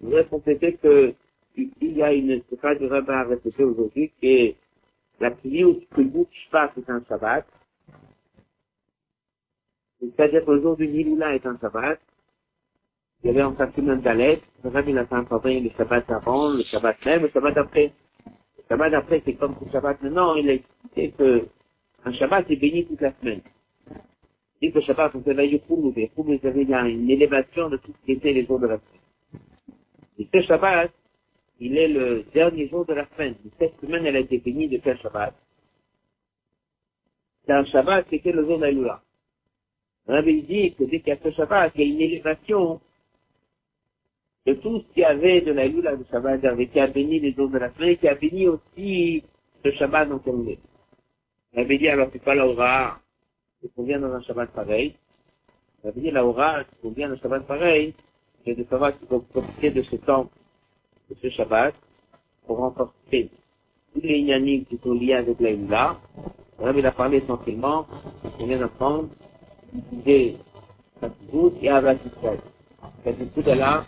Je 0.00 0.06
voudrais 0.06 0.26
compléter 0.26 0.74
que, 0.74 1.14
il 1.56 1.70
y 1.80 2.02
a 2.02 2.12
une, 2.12 2.42
c'est 2.50 2.60
pas 2.60 2.74
du 2.74 2.86
rabbin 2.86 3.14
à 3.14 3.24
répéter 3.24 3.62
aujourd'hui, 3.62 4.10
qui 4.18 4.26
est 4.26 4.56
la 5.20 5.30
prière 5.30 5.68
que 5.94 6.02
Shvat 6.02 6.72
est 6.76 6.90
un 6.90 7.02
Shabbat. 7.08 7.46
C'est-à-dire 10.02 10.44
que 10.44 10.50
le 10.50 10.62
jour 10.62 10.76
du 10.76 10.88
Niloula 10.88 11.34
est 11.34 11.46
un 11.46 11.56
Shabbat. 11.58 12.00
Il 13.22 13.28
y 13.28 13.30
avait 13.30 13.42
en 13.42 13.54
fait 13.54 13.70
une 13.78 13.94
Dalet. 14.00 14.40
Le 14.64 14.70
Rabbi 14.70 14.90
il 14.90 14.98
a 14.98 15.06
fait 15.06 15.14
un 15.14 15.22
le 15.22 15.70
Shabbat 15.76 16.10
avant, 16.10 16.50
le 16.50 16.62
Shabbat 16.64 17.04
même, 17.06 17.22
le 17.22 17.28
Shabbat 17.28 17.56
après. 17.56 17.92
Le 18.26 18.64
Shabbat 18.68 18.94
après, 18.94 19.22
c'est 19.24 19.34
comme 19.34 19.54
le 19.64 19.70
Shabbat 19.70 20.02
maintenant. 20.02 20.34
Il 20.34 20.50
a 20.50 20.54
expliqué 20.54 21.12
que 21.12 21.46
un 22.04 22.12
Shabbat 22.12 22.50
est 22.50 22.56
béni 22.56 22.84
toute 22.84 23.00
la 23.00 23.12
semaine. 23.20 23.42
Et 24.60 24.72
que 24.72 24.78
le 24.78 24.84
Shabbat, 24.84 25.14
on 25.14 25.22
s'éveille 25.22 25.54
au 25.54 25.58
Khouloub. 25.60 25.96
Et 25.96 26.08
Khouloub, 26.08 26.40
il 26.42 26.68
y 26.68 26.74
a 26.74 26.88
une 26.88 27.08
élévation 27.08 27.70
de 27.70 27.76
tout 27.76 27.92
ce 27.92 28.06
qui 28.06 28.12
était 28.12 28.32
les 28.32 28.44
jours 28.44 28.58
de 28.58 28.66
la 28.66 28.78
semaine. 28.78 29.42
Et 30.18 30.28
ce 30.32 30.42
Shabbat, 30.42 30.90
il 31.60 31.78
est 31.78 31.88
le 31.88 32.24
dernier 32.34 32.68
jour 32.68 32.84
de 32.84 32.94
la 32.94 33.06
semaine. 33.14 33.36
Cette 33.60 33.80
semaine, 33.80 34.04
elle 34.04 34.16
a 34.16 34.20
été 34.20 34.38
bénie 34.38 34.68
de 34.68 34.78
quel 34.78 34.98
Shabbat 34.98 35.32
C'est 37.46 37.52
un 37.52 37.64
Shabbat, 37.66 38.06
c'était 38.10 38.32
le 38.32 38.44
jour 38.44 38.58
d'Aïloula. 38.58 39.00
Rabbi 40.08 40.42
dit 40.42 40.74
que 40.74 40.84
dès 40.84 41.00
qu'il 41.00 41.08
y 41.08 41.12
a 41.12 41.18
ce 41.22 41.30
Shabbat, 41.30 41.72
il 41.76 41.80
y 41.80 41.84
a 41.84 41.94
une 41.94 42.00
élévation 42.00 42.80
de 44.46 44.54
tout 44.54 44.80
ce 44.80 44.94
qu'il 44.94 45.02
y 45.02 45.04
avait 45.04 45.40
de 45.40 45.52
l'Aïloula 45.52 45.96
de 45.96 46.04
Shabbat, 46.10 46.40
qui 46.72 46.80
a 46.80 46.86
béni 46.88 47.20
les 47.20 47.32
jours 47.32 47.48
de 47.48 47.58
la 47.58 47.72
semaine, 47.74 47.96
qui 47.96 48.08
a 48.08 48.14
béni 48.14 48.48
aussi 48.48 49.22
ce 49.64 49.70
Shabbat 49.72 50.08
dont 50.08 50.20
on 50.26 50.46
est. 50.48 50.58
Rabbi 51.54 51.78
dit 51.78 51.88
alors 51.88 52.08
c'est 52.12 52.22
pas 52.22 52.34
l'aura, 52.34 52.98
c'est 53.60 53.72
qu'on 53.74 53.84
vient 53.84 54.00
dans 54.00 54.12
un 54.12 54.22
Shabbat 54.22 54.50
pareil. 54.50 54.94
Rabbi 55.84 56.00
dit 56.00 56.10
l'aura, 56.10 56.64
c'est 56.64 56.80
qu'on 56.80 56.90
vient 56.90 57.08
dans 57.08 57.14
un 57.14 57.18
Shabbat 57.18 57.46
pareil, 57.46 57.94
c'est 58.44 58.54
de 58.54 58.64
savoir 58.64 58.98
qu'il 58.98 59.06
faut 59.06 59.20
profiter 59.20 59.70
de 59.70 59.82
ce 59.82 59.96
temps 59.96 60.28
de 61.10 61.16
ce 61.22 61.28
Shabbat 61.30 61.74
pour 62.46 62.56
renforcer 62.56 63.30
tous 63.92 64.00
les 64.00 64.18
inaniques 64.18 64.68
qui 64.68 64.78
sont 64.78 64.94
liés 64.94 65.14
avec 65.14 65.38
la 65.38 65.96
On 66.58 66.72
il 66.74 66.86
a 66.86 66.92
parlé 66.92 67.18
essentiellement, 67.18 67.86
on 68.40 68.46
vient 68.46 68.58
d'apprendre, 68.58 69.08
Katsibut 69.72 71.52
et 71.62 71.68
Avat 71.70 71.94
Israël. 71.94 72.38
Katsibut 73.04 73.48
est 73.48 73.54
là, 73.54 73.84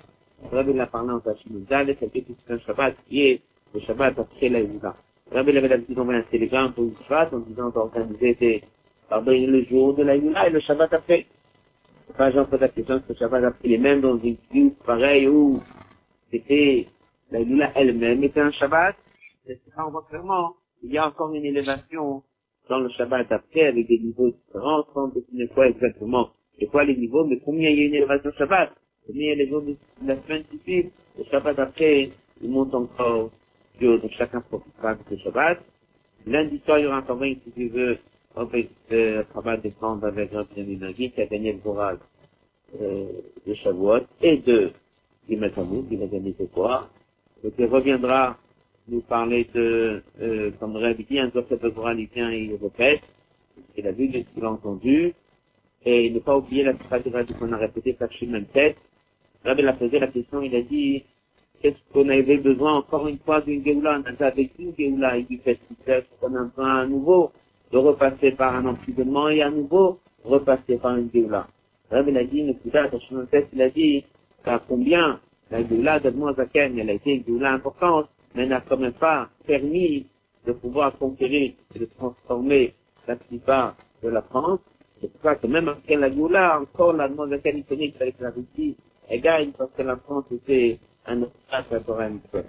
Rabbi 0.51 0.73
l'a 0.73 0.87
parlé 0.87 1.13
en 1.13 1.21
Tachim 1.21 1.65
Zal, 1.69 1.95
c'est 1.99 2.51
un 2.51 2.59
Shabbat 2.59 2.97
qui 3.09 3.23
est 3.23 3.43
le 3.75 3.81
Shabbat 3.81 4.19
après 4.19 4.49
la 4.49 4.61
Yehuda. 4.61 4.95
Rabbi 5.31 5.57
avait 5.57 5.69
l'habitude 5.69 5.97
d'envoyer 5.97 6.21
un 6.21 6.23
télégramme 6.23 6.73
pour 6.73 6.85
le 6.85 6.93
Shabbat 7.07 7.35
en 7.35 7.39
disant 7.41 7.71
d'organiser 7.71 8.63
pardon, 9.09 9.33
le 9.33 9.65
jour 9.65 9.95
de 9.95 10.03
la 10.05 10.17
et 10.17 10.51
le 10.51 10.61
Shabbat 10.61 10.93
après. 10.93 11.27
Pas 12.17 12.31
genre 12.31 12.47
pose 12.47 12.61
la 12.61 12.69
question, 12.69 13.01
que 13.01 13.13
le 13.13 13.15
Shabbat 13.17 13.45
après 13.45 13.69
les 13.69 13.79
mêmes 13.79 14.01
dans 14.01 14.19
une 14.19 14.37
queue 14.53 14.73
pareille 14.85 15.29
où 15.29 15.61
c'était 16.31 16.87
la 17.31 17.41
elle-même 17.75 18.25
était 18.25 18.41
un 18.41 18.53
Shabbat, 18.53 18.97
et 19.49 19.59
on 19.79 19.91
voit 19.91 20.07
clairement, 20.09 20.55
il 20.83 20.93
y 20.93 20.99
a 20.99 21.07
encore 21.07 21.35
une 21.35 21.45
élévation 21.45 22.23
dans 22.69 22.79
le 22.79 22.89
Shabbat 22.91 23.31
après 23.31 23.67
avec 23.67 23.87
des 23.87 23.99
niveaux 23.99 24.31
différents, 24.31 24.85
sans 24.95 25.09
définir 25.09 25.49
quoi 25.55 25.69
exactement, 25.69 26.31
et 26.59 26.67
quoi 26.67 26.85
les 26.85 26.97
niveaux, 26.97 27.25
mais 27.25 27.39
combien 27.45 27.71
il 27.71 27.79
y 27.79 27.83
a 27.83 27.87
une 27.87 27.95
élévation 27.95 28.31
Shabbat, 28.39 28.73
combien 29.07 29.23
il 29.23 29.29
y 29.29 29.33
a 29.33 29.35
les 29.37 29.49
jours 29.49 29.63
de 29.63 29.77
la 30.07 30.17
semaine 30.23 30.45
qui 30.51 30.59
suivent, 30.59 30.91
le 31.19 31.25
Shabbat 31.25 31.59
après, 31.59 32.11
il 32.43 32.51
monte 32.51 32.75
encore 32.75 33.31
plus 33.79 33.99
donc 33.99 34.11
chacun 34.13 34.41
profitera 34.41 34.95
de 34.95 35.01
ce 35.11 35.17
Shabbat. 35.23 35.59
Lundi 36.27 36.61
soir, 36.65 36.79
il 36.79 36.85
y 36.85 36.87
aura 36.87 36.99
encore 36.99 37.23
un 37.23 37.35
si 37.35 37.51
tu 37.55 37.69
veux, 37.69 37.99
le 38.37 39.23
travail 39.25 39.61
de 39.61 39.69
prendre 39.71 40.07
avec 40.07 40.33
un 40.33 40.47
Nagui 40.57 41.11
qui 41.11 41.21
a 41.21 41.27
gagné 41.27 41.53
le 41.53 41.59
courage 41.59 41.99
euh, 42.81 43.07
de 43.47 43.55
Shavuot 43.55 44.01
et 44.23 44.39
de 44.39 44.71
Gimatamou, 45.29 45.85
qui 45.89 45.97
va 45.97 46.07
gagner 46.07 46.35
ce 46.39 46.45
quoi 46.45 46.89
donc 47.45 47.53
il 47.59 47.67
reviendra 47.67 48.39
nous 48.89 49.01
parler 49.01 49.49
de, 49.55 50.03
euh, 50.21 50.51
comme 50.61 50.77
Rabbi 50.77 51.05
dit, 51.05 51.19
un 51.19 51.31
il 51.31 52.07
vient 52.07 52.31
et 52.31 52.41
il 52.41 52.57
répète, 52.57 53.03
il 53.77 53.87
a 53.87 53.93
vu 53.93 54.09
qu'il 54.09 54.45
a 54.45 54.51
entendu, 54.51 55.15
et 55.85 56.11
ne 56.11 56.19
pas 56.19 56.37
oublier 56.37 56.65
la 56.65 56.75
stratégie 56.75 57.35
qu'on 57.39 57.53
a 57.53 57.57
répété 57.57 57.97
chaque 57.99 58.23
même 58.23 58.47
tête. 58.47 58.77
Rabbi 59.45 59.67
a 59.67 59.73
posé 59.75 59.99
la 59.99 60.09
question, 60.09 60.43
il 60.43 60.55
a 60.55 60.63
dit, 60.63 61.05
qu'est-ce 61.61 61.77
qu'on 61.93 62.09
avait 62.09 62.39
besoin 62.39 62.75
encore 62.77 63.09
une 63.09 63.19
fois 63.19 63.41
d'une 63.41 63.65
Géoula, 63.65 64.01
on 64.01 64.23
a 64.23 64.27
avec 64.27 64.53
une 64.59 64.75
Géoula. 64.79 65.19
Et 65.19 65.23
du 65.23 65.39
festival, 65.39 66.05
qu'on 66.21 66.35
a 66.35 66.45
besoin 66.45 66.81
à 66.81 66.87
nouveau 66.87 67.33
de 67.73 67.79
repasser 67.79 68.33
par 68.33 68.55
un 68.55 68.67
emprisonnement 68.67 69.29
et 69.29 69.43
à 69.43 69.51
nouveau 69.51 69.99
repasser 70.25 70.77
par 70.77 70.97
une 70.97 71.11
Géoula. 71.13 71.49
Rabbi 71.91 72.17
a 72.17 72.25
dit, 72.25 72.43
ne 72.43 72.53
plus 72.53 72.71
tard, 72.71 72.89
il 73.53 73.63
a 73.63 73.69
dit, 73.71 74.05
à 74.45 74.59
combien 74.59 75.21
la 75.51 75.63
Géoula 75.63 76.01
d'Admoazaken, 76.01 76.79
elle 76.79 76.91
a 76.91 76.95
été 76.95 77.15
une 77.15 77.25
Géoula 77.25 77.53
importante, 77.53 78.09
mais 78.35 78.43
elle 78.43 78.49
n'a 78.51 78.61
quand 78.61 78.77
même 78.77 78.93
pas 78.93 79.29
permis 79.47 80.07
de 80.47 80.53
pouvoir 80.53 80.97
conquérir 80.99 81.53
et 81.75 81.79
de 81.79 81.85
transformer 81.87 82.75
la 83.07 83.17
plupart 83.17 83.77
de 84.03 84.09
la 84.09 84.23
France. 84.23 84.61
C'est 85.01 85.13
pour 85.13 85.23
ça 85.23 85.37
que 85.37 85.47
même 85.47 85.69
après 85.69 85.97
la 85.97 86.11
Géoula, 86.11 86.61
encore 86.61 86.93
la 86.93 87.09
Zaken 87.09 87.59
iconique 87.59 87.97
avec 88.01 88.17
la 88.21 88.31
Russie, 88.31 88.77
elle 89.09 89.21
gagne 89.21 89.53
parce 89.53 89.71
que 89.73 89.83
la 89.83 89.97
France 89.97 90.25
était 90.31 90.79
un 91.07 91.23
obstacle 91.23 91.83
pour 91.85 92.01
un 92.01 92.17
peuple. 92.33 92.49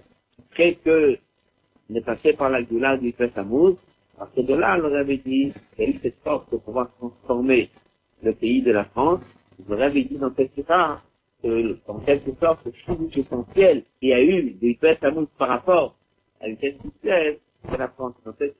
Après 0.51 0.75
que 0.75 1.17
on 1.89 1.95
est 1.95 2.01
passé 2.01 2.33
par 2.33 2.49
la 2.49 2.63
Géoula 2.63 2.97
du 2.97 3.13
Samouz, 3.33 3.75
parce 4.17 4.31
que 4.31 4.41
de 4.41 4.53
là, 4.53 4.79
on 4.81 4.93
avait 4.93 5.17
dit, 5.17 5.53
a 5.77 5.83
eu 5.83 5.99
force 6.23 6.49
de 6.49 6.57
pouvoir 6.57 6.89
transformer 6.97 7.69
le 8.23 8.33
pays 8.33 8.61
de 8.61 8.71
la 8.71 8.85
France. 8.85 9.21
Vous 9.59 9.73
avait 9.73 10.03
dit 10.03 10.17
dans 10.17 10.33
cette 10.35 10.65
cas, 10.65 11.01
que, 11.45 11.77
en 11.87 11.99
quelque 11.99 12.31
sorte, 12.39 12.59
changement 12.85 13.09
essentiel 13.15 13.83
qu'il 13.99 14.09
y 14.09 14.13
a 14.13 14.21
eu 14.21 14.51
de 14.51 14.67
Ypres 14.67 14.99
Tammuz 14.99 15.27
par 15.37 15.49
rapport 15.49 15.95
à 16.41 16.47
une 16.47 16.57
telle 16.57 16.77
succès, 16.81 17.39
c'est 17.69 17.77
la 17.77 17.89
France. 17.89 18.15
En 18.25 18.33
fait, 18.33 18.55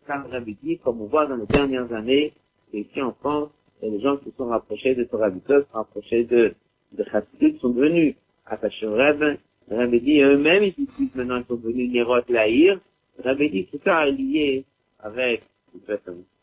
dit, 0.64 0.78
comme 0.78 1.02
on 1.02 1.08
voit 1.08 1.26
dans 1.26 1.36
les 1.36 1.48
dernières 1.48 1.92
années, 1.92 2.34
ici 2.74 3.02
en 3.02 3.14
France, 3.14 3.50
les 3.82 4.00
gens 4.02 4.18
qui 4.18 4.26
se 4.26 4.38
sont 4.38 4.48
rapprochés 4.48 4.94
de 4.94 5.04
Torah 5.06 5.32
se 5.32 5.66
rapprochés 5.74 6.26
de, 6.26 6.54
de 6.92 7.04
Chassidut, 7.06 7.58
sont 7.60 7.70
devenus 7.70 8.16
attachés 8.46 8.86
au 8.86 8.94
Rebbe. 8.94 9.38
Le 9.70 10.00
dit, 10.00 10.22
eux-mêmes, 10.22 10.64
ils 10.64 10.74
disent 10.74 11.16
maintenant, 11.16 11.38
ils 11.38 11.46
sont 11.46 11.56
devenus 11.56 11.92
Nérot 11.92 12.22
Lahir. 12.30 12.80
Dit, 13.24 13.68
tout 13.72 13.80
ça 13.84 14.08
est 14.08 14.12
lié 14.12 14.66
avec 15.00 15.42
Ypres 15.76 16.04
Tammuz. 16.06 16.35